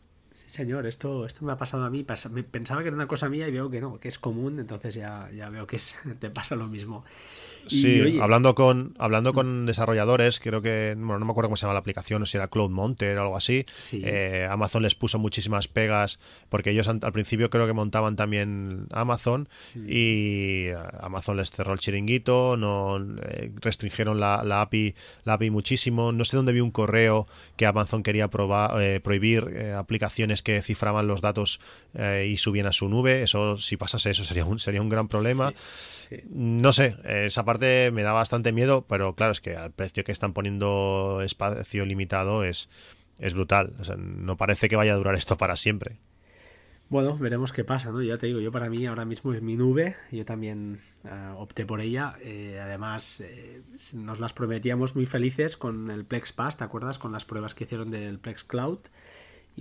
señor, 0.49 0.87
esto, 0.87 1.27
esto 1.27 1.45
me 1.45 1.53
ha 1.53 1.57
pasado 1.57 1.85
a 1.85 1.91
mí. 1.91 2.03
Pensaba 2.03 2.83
que 2.83 2.89
era 2.89 2.97
una 2.97 3.07
cosa 3.07 3.29
mía 3.29 3.47
y 3.49 3.53
veo 3.53 3.71
que 3.71 3.81
no, 3.81 4.01
que 4.01 4.09
es 4.09 4.19
común, 4.19 4.59
entonces 4.59 4.95
ya, 4.95 5.31
ya 5.31 5.49
veo 5.51 5.67
que 5.67 5.77
es, 5.77 5.95
te 6.19 6.31
pasa 6.31 6.57
lo 6.57 6.67
mismo. 6.67 7.05
Sí, 7.69 8.19
hablando 8.21 8.55
con 8.55 8.95
hablando 8.99 9.33
con 9.33 9.66
desarrolladores, 9.66 10.41
creo 10.41 10.62
que, 10.62 10.95
bueno, 10.97 11.19
no 11.19 11.27
me 11.27 11.31
acuerdo 11.31 11.49
cómo 11.49 11.57
se 11.57 11.62
llama 11.62 11.75
la 11.75 11.81
aplicación, 11.81 12.25
si 12.27 12.37
era 12.37 12.49
Cloud 12.49 12.71
Monter 12.71 13.16
o 13.19 13.23
algo 13.23 13.37
así. 13.37 13.64
Eh, 13.93 14.47
Amazon 14.51 14.83
les 14.83 14.95
puso 14.95 15.19
muchísimas 15.19 15.69
pegas, 15.69 16.19
porque 16.49 16.71
ellos 16.71 16.89
al 16.89 17.12
principio 17.12 17.51
creo 17.51 17.66
que 17.66 17.73
montaban 17.73 18.16
también 18.16 18.87
Amazon 18.91 19.49
y 19.75 20.66
Amazon 21.01 21.37
les 21.37 21.51
cerró 21.51 21.73
el 21.73 21.79
chiringuito, 21.79 22.57
no 22.57 22.99
eh, 23.23 23.53
restringieron 23.61 24.21
la, 24.21 24.61
API, 24.61 24.95
la 25.25 25.35
API 25.35 25.51
muchísimo. 25.51 26.12
No 26.12 26.25
sé 26.25 26.37
dónde 26.37 26.53
vi 26.53 26.61
un 26.61 26.71
correo 26.71 27.27
que 27.57 27.66
Amazon 27.66 28.03
quería 28.03 28.29
probar, 28.29 28.81
eh, 28.81 29.01
prohibir 29.01 29.73
aplicaciones 29.77 30.43
que 30.43 30.61
cifraban 30.62 31.07
los 31.07 31.21
datos 31.21 31.61
y 32.25 32.37
subían 32.37 32.66
a 32.66 32.73
su 32.73 32.89
nube. 32.89 33.23
Eso, 33.23 33.57
si 33.57 33.77
pasase 33.77 34.11
eso, 34.11 34.25
sería 34.25 34.45
un, 34.45 34.59
sería 34.59 34.83
un 34.83 34.89
gran 34.89 35.09
problema. 35.09 35.53
No 36.31 36.73
sé, 36.73 36.97
esa 37.05 37.45
parte 37.45 37.58
me 37.59 38.03
da 38.03 38.13
bastante 38.13 38.53
miedo, 38.53 38.87
pero 38.89 39.15
claro, 39.15 39.33
es 39.33 39.41
que 39.41 39.57
al 39.57 39.73
precio 39.73 40.05
que 40.05 40.13
están 40.13 40.33
poniendo 40.33 41.21
espacio 41.23 41.85
limitado 41.85 42.45
es, 42.45 42.69
es 43.19 43.35
brutal. 43.35 43.75
no 43.99 44.37
parece 44.37 44.69
que 44.69 44.77
vaya 44.77 44.93
a 44.93 44.97
durar 44.97 45.15
esto 45.15 45.37
para 45.37 45.57
siempre. 45.57 45.99
Bueno, 46.91 47.19
veremos 47.19 47.53
qué 47.53 47.65
pasa, 47.65 47.93
¿no? 47.93 48.01
Ya 48.01 48.17
te 48.17 48.29
digo, 48.29 48.41
yo 48.41 48.51
para 48.51 48.71
mí 48.71 48.87
ahora 48.87 49.05
mismo 49.05 49.35
es 49.35 49.43
mi 49.43 49.57
nube, 49.57 49.97
yo 50.11 50.25
también 50.25 50.81
ah, 51.05 51.35
opté 51.37 51.67
por 51.67 51.83
ella. 51.83 52.17
Eh, 52.23 52.59
además, 52.63 53.21
eh, 53.21 53.61
nos 53.93 54.21
las 54.21 54.33
prometíamos 54.33 54.97
muy 54.97 55.05
felices 55.05 55.59
con 55.59 55.91
el 55.91 56.07
Plex 56.07 56.33
Pass, 56.33 56.57
¿te 56.57 56.65
acuerdas? 56.65 56.99
Con 56.99 57.13
las 57.13 57.27
pruebas 57.27 57.55
que 57.55 57.65
hicieron 57.65 57.91
del 57.91 58.19
Plex 58.19 58.43
Cloud. 58.43 58.79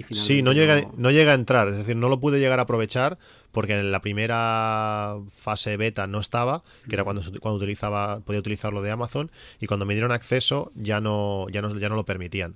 Sí, 0.09 0.41
no 0.41 0.53
llega, 0.53 0.89
no 0.95 1.11
llega 1.11 1.31
a 1.31 1.35
entrar, 1.35 1.67
es 1.69 1.77
decir, 1.77 1.95
no 1.95 2.09
lo 2.09 2.19
pude 2.19 2.39
llegar 2.39 2.59
a 2.59 2.63
aprovechar 2.63 3.17
porque 3.51 3.73
en 3.73 3.91
la 3.91 4.01
primera 4.01 5.17
fase 5.29 5.77
beta 5.77 6.05
no 6.05 6.19
estaba, 6.19 6.63
que 6.87 6.95
era 6.95 7.03
cuando, 7.03 7.23
cuando 7.39 7.57
utilizaba, 7.57 8.19
podía 8.19 8.39
utilizarlo 8.39 8.81
de 8.81 8.91
Amazon, 8.91 9.31
y 9.59 9.65
cuando 9.65 9.85
me 9.85 9.95
dieron 9.95 10.11
acceso 10.11 10.71
ya 10.75 11.01
no, 11.01 11.47
ya 11.49 11.61
no, 11.61 11.75
ya 11.79 11.89
no 11.89 11.95
lo 11.95 12.05
permitían. 12.05 12.55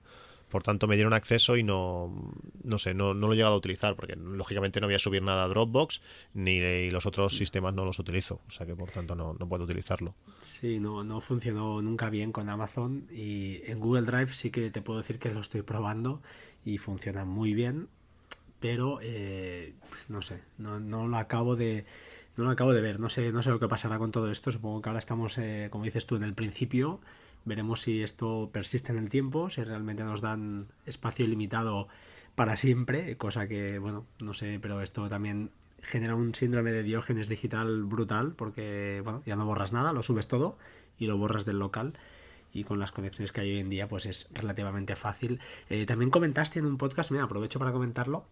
Por 0.52 0.64
tanto, 0.64 0.86
me 0.86 0.96
dieron 0.96 1.14
acceso 1.14 1.56
y 1.56 1.64
no, 1.64 2.14
no 2.62 2.78
sé, 2.78 2.94
no, 2.94 3.14
no 3.14 3.28
lo 3.28 3.34
he 3.34 3.36
llegado 3.38 3.56
a 3.56 3.58
utilizar, 3.58 3.96
porque 3.96 4.18
lógicamente 4.18 4.82
no 4.82 4.88
voy 4.88 4.96
a 4.96 5.00
subir 5.00 5.24
nada 5.24 5.46
a 5.46 5.48
Dropbox, 5.48 6.02
ni 6.34 6.92
los 6.92 7.06
otros 7.06 7.38
sistemas 7.38 7.74
no 7.74 7.86
los 7.86 8.00
utilizo, 8.00 8.42
o 8.48 8.52
sea 8.52 8.68
que 8.68 8.76
por 8.76 8.90
tanto 8.92 9.16
no, 9.16 9.34
no 9.40 9.48
puedo 9.48 9.64
utilizarlo. 9.64 10.14
Sí, 10.42 10.78
no, 10.78 11.06
no 11.06 11.22
funcionó 11.22 11.82
nunca 11.82 12.10
bien 12.10 12.34
con 12.34 12.50
Amazon 12.50 13.08
y 13.12 13.62
en 13.66 13.80
Google 13.80 14.02
Drive 14.02 14.34
sí 14.34 14.52
que 14.52 14.70
te 14.70 14.82
puedo 14.82 15.00
decir 15.00 15.20
que 15.20 15.32
lo 15.32 15.40
estoy 15.40 15.62
probando 15.62 16.22
y 16.66 16.78
funciona 16.78 17.26
muy 17.26 17.54
bien, 17.54 17.88
pero 18.60 19.00
eh, 19.02 19.74
no 20.10 20.22
sé, 20.22 20.42
no, 20.58 20.80
no 20.80 21.08
lo 21.08 21.18
acabo 21.18 21.56
de 21.56 21.86
no 22.38 22.46
lo 22.46 22.50
acabo 22.50 22.74
de 22.74 22.82
ver, 22.82 23.00
no 23.00 23.10
sé, 23.10 23.32
no 23.32 23.44
sé 23.44 23.50
lo 23.50 23.60
que 23.60 23.68
pasará 23.68 23.98
con 23.98 24.12
todo 24.12 24.32
esto, 24.32 24.52
supongo 24.52 24.82
que 24.82 24.90
ahora 24.90 25.00
estamos, 25.00 25.38
eh, 25.38 25.68
como 25.70 25.84
dices 25.84 26.06
tú, 26.08 26.16
en 26.16 26.24
el 26.24 26.34
principio. 26.34 27.00
Veremos 27.44 27.82
si 27.82 28.04
esto 28.04 28.50
persiste 28.54 28.92
en 28.92 29.00
el 29.00 29.10
tiempo, 29.10 29.50
si 29.50 29.64
realmente 29.64 30.04
nos 30.04 30.22
dan 30.22 30.68
espacio 30.86 31.26
ilimitado 31.26 31.88
para 32.36 32.56
siempre, 32.56 33.18
cosa 33.18 33.48
que, 33.48 33.80
bueno, 33.80 34.06
no 34.22 34.34
sé, 34.34 34.60
pero 34.62 34.82
esto 34.82 35.10
también 35.10 35.52
genera 35.82 36.16
un 36.16 36.34
síndrome 36.36 36.72
de 36.72 36.84
diógenes 36.84 37.28
digital 37.28 37.84
brutal, 37.84 38.34
porque, 38.36 39.02
bueno, 39.04 39.24
ya 39.26 39.36
no 39.36 39.46
borras 39.46 39.74
nada, 39.74 39.92
lo 39.92 40.04
subes 40.04 40.28
todo 40.28 40.58
y 40.98 41.08
lo 41.08 41.18
borras 41.18 41.46
del 41.46 41.60
local. 41.60 41.94
Y 42.54 42.64
con 42.64 42.80
las 42.80 42.92
conexiones 42.92 43.32
que 43.32 43.42
hay 43.42 43.52
hoy 43.52 43.60
en 43.60 43.70
día, 43.70 43.88
pues 43.88 44.06
es 44.06 44.28
relativamente 44.34 44.96
fácil. 44.96 45.40
Eh, 45.70 45.86
también 45.86 46.12
comentaste 46.12 46.60
en 46.60 46.66
un 46.66 46.78
podcast, 46.78 47.12
mira, 47.12 47.24
aprovecho 47.24 47.60
para 47.60 47.72
comentarlo, 47.72 48.26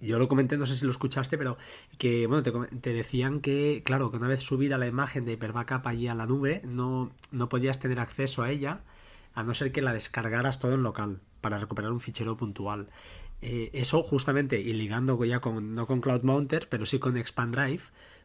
yo 0.00 0.18
lo 0.18 0.28
comenté, 0.28 0.56
no 0.56 0.66
sé 0.66 0.76
si 0.76 0.84
lo 0.86 0.90
escuchaste, 0.90 1.36
pero 1.36 1.58
que 1.98 2.26
bueno, 2.26 2.42
te, 2.42 2.92
decían 2.92 3.40
que, 3.40 3.82
claro, 3.84 4.10
que 4.10 4.16
una 4.16 4.28
vez 4.28 4.40
subida 4.40 4.78
la 4.78 4.86
imagen 4.86 5.24
de 5.24 5.32
Hyperbackup 5.32 5.86
allí 5.86 6.08
a 6.08 6.14
la 6.14 6.26
nube, 6.26 6.62
no, 6.64 7.10
no 7.30 7.48
podías 7.48 7.78
tener 7.78 8.00
acceso 8.00 8.42
a 8.42 8.50
ella, 8.50 8.80
a 9.34 9.42
no 9.42 9.54
ser 9.54 9.72
que 9.72 9.82
la 9.82 9.92
descargaras 9.92 10.58
todo 10.58 10.74
en 10.74 10.82
local, 10.82 11.20
para 11.40 11.58
recuperar 11.58 11.92
un 11.92 12.00
fichero 12.00 12.36
puntual. 12.36 12.88
Eh, 13.42 13.70
eso 13.74 14.02
justamente, 14.02 14.60
y 14.60 14.72
ligando 14.72 15.22
ya 15.24 15.40
con, 15.40 15.74
no 15.74 15.86
con 15.86 16.00
Cloud 16.00 16.22
Mounter, 16.22 16.68
pero 16.68 16.86
sí 16.86 16.98
con 16.98 17.16
Expand 17.16 17.54
Drive, 17.54 17.82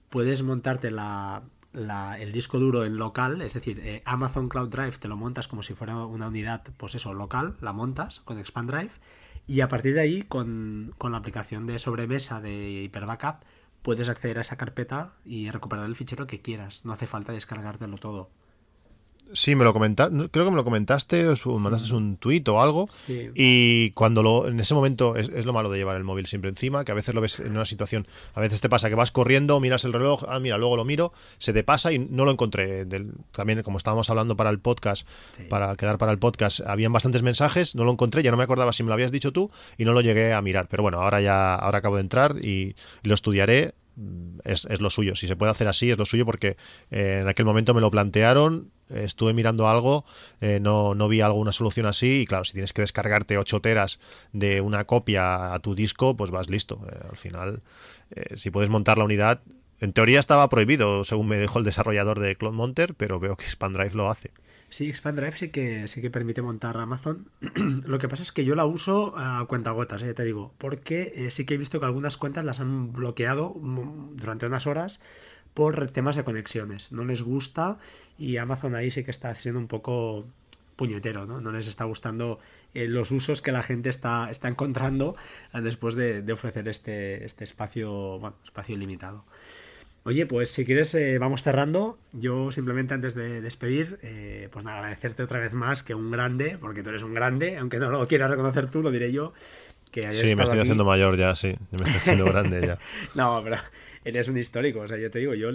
puedes 0.10 0.44
montarte 0.44 0.92
la, 0.92 1.44
el 1.74 2.32
disco 2.32 2.60
duro 2.60 2.86
en 2.86 2.98
local, 2.98 3.42
es 3.42 3.54
decir, 3.54 3.80
eh, 3.84 4.02
Amazon 4.06 4.50
Cloud 4.50 4.70
Drive 4.70 4.98
te 5.00 5.08
lo 5.08 5.18
montas 5.18 5.48
como 5.48 5.64
si 5.64 5.74
fuera 5.74 6.06
una 6.06 6.28
unidad, 6.28 6.64
pues 6.78 6.96
eso, 6.96 7.14
local, 7.14 7.56
la 7.62 7.74
montas 7.74 8.20
con 8.20 8.38
Expand 8.40 8.70
Drive 8.70 8.92
y 9.48 9.62
a 9.62 9.68
partir 9.68 9.94
de 9.94 10.02
ahí, 10.02 10.22
con, 10.24 10.94
con 10.98 11.12
la 11.12 11.18
aplicación 11.18 11.66
de 11.66 11.80
sobremesa 11.80 12.40
de 12.42 12.84
Hyperbackup, 12.84 13.44
puedes 13.82 14.08
acceder 14.08 14.38
a 14.38 14.42
esa 14.42 14.56
carpeta 14.56 15.14
y 15.26 15.50
recuperar 15.50 15.86
el 15.86 15.96
fichero 15.96 16.28
que 16.28 16.42
quieras. 16.42 16.86
No 16.86 16.94
hace 16.94 17.08
falta 17.08 17.34
descargártelo 17.34 17.98
todo. 17.98 18.30
Sí, 19.32 19.56
me 19.56 19.64
lo 19.64 19.74
comentaste, 19.74 20.16
creo 20.30 20.46
que 20.46 20.52
me 20.52 20.58
lo 20.58 20.64
comentaste, 20.64 21.28
o 21.28 21.60
mandaste 21.60 21.96
un 21.96 22.18
tuit 22.18 22.48
o 22.50 22.62
algo. 22.62 22.88
Y 23.08 23.92
cuando 23.92 24.22
lo, 24.22 24.48
en 24.48 24.60
ese 24.60 24.76
momento 24.76 25.16
es, 25.16 25.46
lo 25.46 25.54
malo 25.54 25.72
de 25.72 25.80
llevar 25.80 25.96
el 25.96 26.04
móvil 26.04 26.28
siempre 26.28 26.50
encima, 26.50 26.86
que 26.86 26.92
a 26.92 26.96
veces 26.96 27.16
lo 27.16 27.22
ves 27.22 27.40
en 27.40 27.52
una 27.52 27.66
situación, 27.66 28.08
a 28.36 28.42
veces 28.42 28.62
te 28.62 28.70
pasa 28.70 28.90
que 28.90 28.96
vas 28.96 29.12
corriendo, 29.12 29.60
miras 29.60 29.86
el 29.86 29.94
reloj, 29.94 30.24
ah, 30.28 30.40
mira, 30.40 30.58
luego 30.58 30.76
lo 30.76 30.86
miro, 30.86 31.14
se 31.40 31.52
te 31.52 31.64
pasa 31.64 31.92
y 31.92 32.00
no 32.00 32.26
lo 32.26 32.32
encontré. 32.32 32.86
también, 33.32 33.64
como 33.64 33.78
estábamos 33.78 34.10
hablando 34.10 34.36
para 34.36 34.52
el 34.52 34.60
podcast, 34.60 35.08
para 35.50 35.76
quedar 35.76 35.98
para 35.98 36.12
el 36.12 36.20
podcast, 36.20 36.62
habían 36.62 36.94
bastantes 36.94 37.24
mensajes, 37.24 37.76
no 37.76 37.86
lo 37.86 37.92
encontré, 37.92 38.22
ya 38.22 38.32
no 38.32 38.38
me 38.38 38.44
acordaba 38.44 38.72
si 38.74 38.84
me 38.84 38.90
lo 38.90 38.94
habías 38.94 39.12
dicho 39.12 39.32
tú 39.32 39.50
y 39.78 39.86
no 39.86 39.94
lo 39.94 40.02
llegué 40.02 40.34
a 40.34 40.42
mirar. 40.42 40.68
Pero 40.70 40.84
bueno, 40.84 41.02
ahora 41.02 41.22
ya, 41.22 41.56
ahora 41.56 41.80
acabo 41.80 41.96
de 41.96 42.02
entrar 42.02 42.36
y 42.44 42.76
lo 43.02 43.14
estudiaré 43.16 43.74
es, 44.44 44.66
es, 44.66 44.82
lo 44.82 44.90
suyo. 44.90 45.16
Si 45.16 45.28
se 45.28 45.36
puede 45.36 45.52
hacer 45.52 45.68
así, 45.68 45.92
es 45.92 45.98
lo 45.98 46.06
suyo 46.06 46.26
porque 46.26 46.58
eh, 46.92 47.20
en 47.22 47.28
aquel 47.28 47.46
momento 47.46 47.74
me 47.74 47.82
lo 47.82 47.92
plantearon, 47.92 48.72
estuve 48.90 49.34
mirando 49.34 49.68
algo, 49.68 50.06
eh, 50.42 50.60
no, 50.60 50.96
no 50.96 51.08
vi 51.08 51.22
alguna 51.22 51.52
solución 51.52 51.86
así 51.86 52.22
y 52.22 52.26
claro, 52.26 52.44
si 52.44 52.54
tienes 52.54 52.74
que 52.74 52.82
descargarte 52.82 53.38
8 53.38 53.62
teras 53.62 54.00
de 54.32 54.62
una 54.62 54.86
copia 54.86 55.54
a 55.54 55.60
tu 55.60 55.76
disco, 55.76 56.16
pues 56.16 56.32
vas 56.32 56.50
listo. 56.50 56.82
Eh, 56.92 57.08
al 57.10 57.18
final, 57.18 57.62
si 58.36 58.52
puedes 58.52 58.70
montar 58.70 58.98
la 58.98 59.06
unidad, 59.06 59.42
en 59.80 59.92
teoría 59.94 60.20
estaba 60.20 60.48
prohibido, 60.50 61.04
según 61.04 61.28
me 61.28 61.40
dijo 61.40 61.60
el 61.60 61.66
desarrollador 61.66 62.20
de 62.20 62.36
Cloud 62.36 62.54
Monter, 62.54 62.94
pero 62.96 63.20
veo 63.20 63.36
que 63.36 63.46
SpanDrive 63.46 63.96
lo 63.96 64.10
hace. 64.10 64.32
Sí, 64.74 64.90
Expand 64.90 65.20
Drive 65.20 65.38
sí 65.38 65.50
que, 65.50 65.88
sí 65.88 66.02
que 66.02 66.10
permite 66.10 66.42
montar 66.42 66.78
Amazon. 66.78 67.30
Lo 67.86 68.00
que 68.00 68.10
pasa 68.10 68.24
es 68.24 68.32
que 68.32 68.44
yo 68.44 68.56
la 68.56 68.66
uso 68.66 69.14
a 69.16 69.46
cuentagotas, 69.46 70.02
eh, 70.02 70.16
te 70.16 70.24
digo, 70.24 70.52
porque 70.58 71.14
eh, 71.16 71.30
sí 71.30 71.46
que 71.46 71.54
he 71.54 71.58
visto 71.58 71.80
que 71.80 71.86
algunas 71.86 72.18
cuentas 72.18 72.44
las 72.44 72.60
han 72.60 72.92
bloqueado 72.92 73.54
mm, 73.54 74.16
durante 74.16 74.48
unas 74.48 74.66
horas 74.66 75.00
por 75.54 75.92
temas 75.92 76.16
de 76.16 76.24
conexiones. 76.24 76.92
No 76.92 77.06
les 77.06 77.22
gusta 77.22 77.78
y 78.18 78.38
Amazon 78.38 78.74
ahí 78.74 78.90
sí 78.90 79.04
que 79.04 79.12
está 79.12 79.30
haciendo 79.30 79.60
un 79.60 79.68
poco 79.68 80.26
puñetero, 80.76 81.28
¿no? 81.28 81.40
No 81.40 81.52
les 81.52 81.68
está 81.68 81.84
gustando 81.84 82.40
eh, 82.74 82.88
los 82.88 83.12
usos 83.12 83.44
que 83.44 83.52
la 83.52 83.62
gente 83.62 83.90
está, 83.90 84.32
está 84.32 84.48
encontrando 84.48 85.16
después 85.54 85.94
de, 85.94 86.24
de 86.24 86.34
ofrecer 86.34 86.68
este, 86.68 87.24
este 87.26 87.44
espacio, 87.44 88.18
bueno, 88.18 88.38
espacio 88.44 88.76
ilimitado. 88.76 89.24
Oye, 90.06 90.26
pues 90.26 90.50
si 90.50 90.66
quieres 90.66 90.94
eh, 90.96 91.18
vamos 91.18 91.44
cerrando. 91.44 91.98
Yo 92.12 92.52
simplemente 92.52 92.94
antes 92.94 93.16
de 93.16 93.40
despedir, 93.42 94.00
eh, 94.02 94.50
pues 94.52 94.66
nada, 94.66 94.80
agradecerte 94.80 95.24
otra 95.24 95.40
vez 95.40 95.54
más 95.54 95.82
que 95.82 95.96
un 95.96 96.12
grande, 96.12 96.58
porque 96.60 96.84
tú 96.84 96.90
eres 96.90 97.04
un 97.04 97.14
grande, 97.14 97.58
aunque 97.58 97.80
no 97.80 97.90
lo 97.90 98.08
quieras 98.08 98.30
reconocer 98.30 98.70
tú, 98.70 98.82
lo 98.82 98.92
diré 98.92 99.12
yo. 99.12 99.34
Que 99.92 100.12
sí, 100.12 100.36
me 100.36 100.44
estoy 100.44 100.60
haciendo 100.60 100.84
mayor 100.84 101.18
ya, 101.18 101.36
sí, 101.36 101.56
me 101.72 101.78
estoy 101.78 101.94
haciendo 101.94 102.26
grande 102.26 102.66
ya. 102.66 102.80
no, 103.16 103.42
pero 103.44 103.58
eres 104.04 104.28
un 104.28 104.38
histórico, 104.38 104.82
o 104.82 104.88
sea, 104.88 104.98
yo 104.98 105.10
te 105.10 105.20
digo, 105.20 105.36
yo 105.36 105.52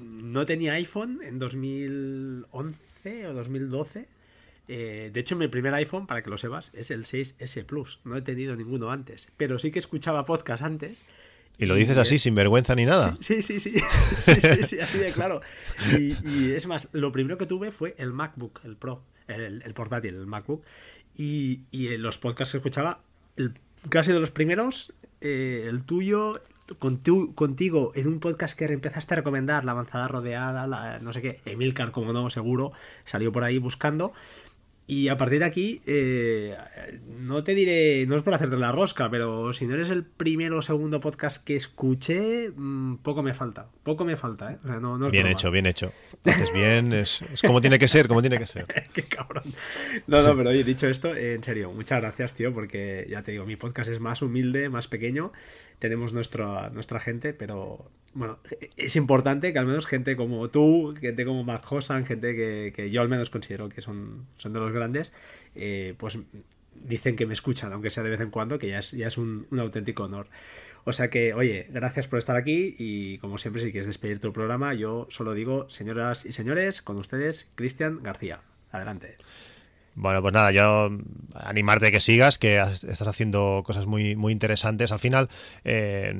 no 0.00 0.44
tenía 0.44 0.74
iPhone 0.74 1.20
en 1.22 1.38
2011 1.38 3.26
o 3.28 3.32
2012. 3.32 4.08
Eh, 4.68 5.10
de 5.12 5.20
hecho, 5.20 5.36
mi 5.36 5.48
primer 5.48 5.74
iPhone, 5.74 6.06
para 6.06 6.22
que 6.22 6.30
lo 6.30 6.38
sepas, 6.38 6.70
es 6.74 6.90
el 6.90 7.04
6S 7.04 7.64
Plus. 7.64 8.00
No 8.04 8.16
he 8.16 8.22
tenido 8.22 8.54
ninguno 8.54 8.90
antes. 8.90 9.32
Pero 9.36 9.58
sí 9.58 9.70
que 9.70 9.78
escuchaba 9.78 10.24
podcast 10.24 10.62
antes 10.62 11.02
y 11.60 11.66
lo 11.66 11.74
dices 11.74 11.98
así, 11.98 12.18
sin 12.18 12.34
vergüenza 12.34 12.74
ni 12.74 12.86
nada. 12.86 13.16
Sí, 13.20 13.42
sí, 13.42 13.60
sí. 13.60 13.74
sí, 14.22 14.34
sí, 14.62 14.80
así 14.80 14.98
de 14.98 15.12
claro. 15.12 15.42
Y, 15.96 16.52
es 16.52 16.66
más, 16.66 16.88
lo 16.92 17.12
primero 17.12 17.36
que 17.36 17.44
tuve 17.44 17.70
fue 17.70 17.94
el 17.98 18.12
MacBook, 18.12 18.60
el 18.64 18.76
Pro, 18.76 19.04
el, 19.28 19.62
portátil, 19.74 20.14
el 20.14 20.26
MacBook. 20.26 20.64
Y, 21.16 21.60
y 21.70 21.96
los 21.98 22.18
podcasts 22.18 22.52
que 22.52 22.58
escuchaba, 22.58 23.02
el, 23.36 23.54
casi 23.90 24.12
de 24.12 24.20
los 24.20 24.30
primeros, 24.30 24.94
eh, 25.20 25.66
el 25.68 25.84
tuyo, 25.84 26.40
contigo 26.78 27.92
en 27.94 28.06
un 28.06 28.20
podcast 28.20 28.56
que 28.56 28.64
empezaste 28.66 29.14
a 29.14 29.16
recomendar, 29.16 29.64
La 29.64 29.72
avanzada 29.72 30.08
rodeada, 30.08 30.66
la, 30.66 30.98
no 31.00 31.12
sé 31.12 31.20
qué, 31.20 31.40
Emilcar, 31.44 31.90
como 31.90 32.12
no, 32.12 32.30
seguro, 32.30 32.72
salió 33.04 33.32
por 33.32 33.44
ahí 33.44 33.58
buscando. 33.58 34.12
Y 34.90 35.06
a 35.06 35.16
partir 35.16 35.38
de 35.38 35.44
aquí, 35.44 35.80
eh, 35.86 36.56
no 37.20 37.44
te 37.44 37.54
diré, 37.54 38.04
no 38.08 38.16
es 38.16 38.24
por 38.24 38.34
hacerte 38.34 38.56
la 38.56 38.72
rosca, 38.72 39.08
pero 39.08 39.52
si 39.52 39.64
no 39.68 39.74
eres 39.74 39.90
el 39.90 40.04
primero 40.04 40.58
o 40.58 40.62
segundo 40.62 40.98
podcast 40.98 41.44
que 41.44 41.54
escuché, 41.54 42.50
mm, 42.50 42.96
poco 42.96 43.22
me 43.22 43.32
falta. 43.32 43.68
Poco 43.84 44.04
me 44.04 44.16
falta, 44.16 44.50
¿eh? 44.50 44.58
bien 45.12 45.28
hecho, 45.28 45.52
bien 45.52 45.66
hecho. 45.66 45.92
Haces 46.24 46.52
bien, 46.52 46.92
es, 46.92 47.22
como 47.46 47.60
tiene 47.60 47.78
que 47.78 47.86
ser, 47.86 48.08
como 48.08 48.20
tiene 48.20 48.36
que 48.36 48.46
ser. 48.46 48.66
Qué 48.92 49.04
cabrón. 49.04 49.44
No, 50.08 50.24
no, 50.24 50.36
pero 50.36 50.50
oye, 50.50 50.64
dicho 50.64 50.88
esto, 50.88 51.14
en 51.14 51.44
serio, 51.44 51.70
muchas 51.70 52.00
gracias, 52.00 52.34
tío, 52.34 52.52
porque 52.52 53.06
ya 53.08 53.22
te 53.22 53.30
digo, 53.30 53.46
mi 53.46 53.54
podcast 53.54 53.92
es 53.92 54.00
más 54.00 54.22
humilde, 54.22 54.70
más 54.70 54.88
pequeño 54.88 55.30
tenemos 55.80 56.12
nuestra, 56.12 56.68
nuestra 56.70 57.00
gente, 57.00 57.32
pero 57.32 57.90
bueno, 58.12 58.38
es 58.76 58.96
importante 58.96 59.52
que 59.52 59.58
al 59.58 59.66
menos 59.66 59.86
gente 59.86 60.16
como 60.16 60.48
tú, 60.50 60.94
gente 61.00 61.24
como 61.24 61.44
Mac 61.44 61.64
Hosan, 61.70 62.04
gente 62.04 62.34
que, 62.72 62.90
yo 62.90 63.00
al 63.02 63.08
menos 63.08 63.30
considero 63.30 63.68
que 63.68 63.80
son, 63.80 64.26
son 64.36 64.52
de 64.52 64.60
los 64.60 64.72
grandes, 64.72 65.12
eh, 65.54 65.94
pues 65.96 66.18
dicen 66.74 67.16
que 67.16 67.26
me 67.26 67.34
escuchan, 67.34 67.72
aunque 67.72 67.90
sea 67.90 68.02
de 68.02 68.10
vez 68.10 68.20
en 68.20 68.30
cuando, 68.30 68.58
que 68.58 68.68
ya 68.68 68.78
es, 68.78 68.92
ya 68.92 69.06
es 69.06 69.18
un, 69.18 69.46
auténtico 69.58 70.04
honor. 70.04 70.28
O 70.84 70.92
sea 70.92 71.10
que, 71.10 71.34
oye, 71.34 71.68
gracias 71.70 72.08
por 72.08 72.18
estar 72.18 72.36
aquí 72.36 72.74
y 72.78 73.18
como 73.18 73.38
siempre, 73.38 73.62
si 73.62 73.70
quieres 73.70 73.86
despedir 73.86 74.18
tu 74.18 74.32
programa, 74.32 74.74
yo 74.74 75.06
solo 75.10 75.34
digo, 75.34 75.68
señoras 75.68 76.24
y 76.24 76.32
señores, 76.32 76.82
con 76.82 76.96
ustedes, 76.96 77.48
Cristian 77.54 78.02
García. 78.02 78.40
Adelante. 78.72 79.18
Bueno, 80.00 80.22
pues 80.22 80.32
nada, 80.32 80.50
yo 80.50 80.90
animarte 81.34 81.88
a 81.88 81.90
que 81.90 82.00
sigas, 82.00 82.38
que 82.38 82.58
estás 82.58 83.06
haciendo 83.06 83.62
cosas 83.66 83.84
muy, 83.84 84.16
muy 84.16 84.32
interesantes. 84.32 84.92
Al 84.92 84.98
final, 84.98 85.28
eh, 85.62 86.14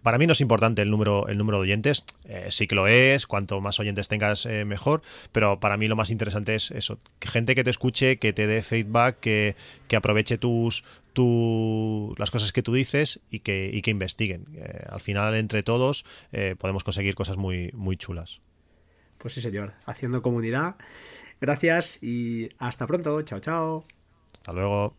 para 0.00 0.16
mí 0.16 0.26
no 0.26 0.32
es 0.32 0.40
importante 0.40 0.80
el 0.80 0.90
número, 0.90 1.28
el 1.28 1.36
número 1.36 1.58
de 1.58 1.64
oyentes, 1.64 2.06
eh, 2.24 2.46
sí 2.48 2.66
que 2.66 2.74
lo 2.74 2.86
es, 2.86 3.26
cuanto 3.26 3.60
más 3.60 3.78
oyentes 3.78 4.08
tengas, 4.08 4.46
eh, 4.46 4.64
mejor, 4.64 5.02
pero 5.32 5.60
para 5.60 5.76
mí 5.76 5.86
lo 5.86 5.96
más 5.96 6.08
interesante 6.08 6.54
es 6.54 6.70
eso, 6.70 6.98
gente 7.20 7.54
que 7.54 7.62
te 7.62 7.68
escuche, 7.68 8.16
que 8.16 8.32
te 8.32 8.46
dé 8.46 8.62
feedback, 8.62 9.20
que, 9.20 9.54
aproveche 9.94 10.38
tus, 10.38 10.82
las 12.18 12.30
cosas 12.30 12.52
que 12.52 12.62
tú 12.62 12.72
dices 12.72 13.20
y 13.30 13.40
que, 13.40 13.68
y 13.70 13.82
que 13.82 13.90
investiguen. 13.90 14.46
al 14.88 15.00
final, 15.00 15.34
entre 15.34 15.62
todos, 15.62 16.06
podemos 16.58 16.84
conseguir 16.84 17.14
cosas 17.14 17.36
muy, 17.36 17.70
muy 17.74 17.98
chulas. 17.98 18.40
Pues 19.18 19.34
sí, 19.34 19.42
señor, 19.42 19.74
haciendo 19.84 20.22
comunidad. 20.22 20.76
Gracias 21.40 22.02
y 22.02 22.48
hasta 22.58 22.86
pronto. 22.86 23.22
Chao, 23.22 23.40
chao. 23.40 23.84
Hasta 24.32 24.52
luego. 24.52 24.96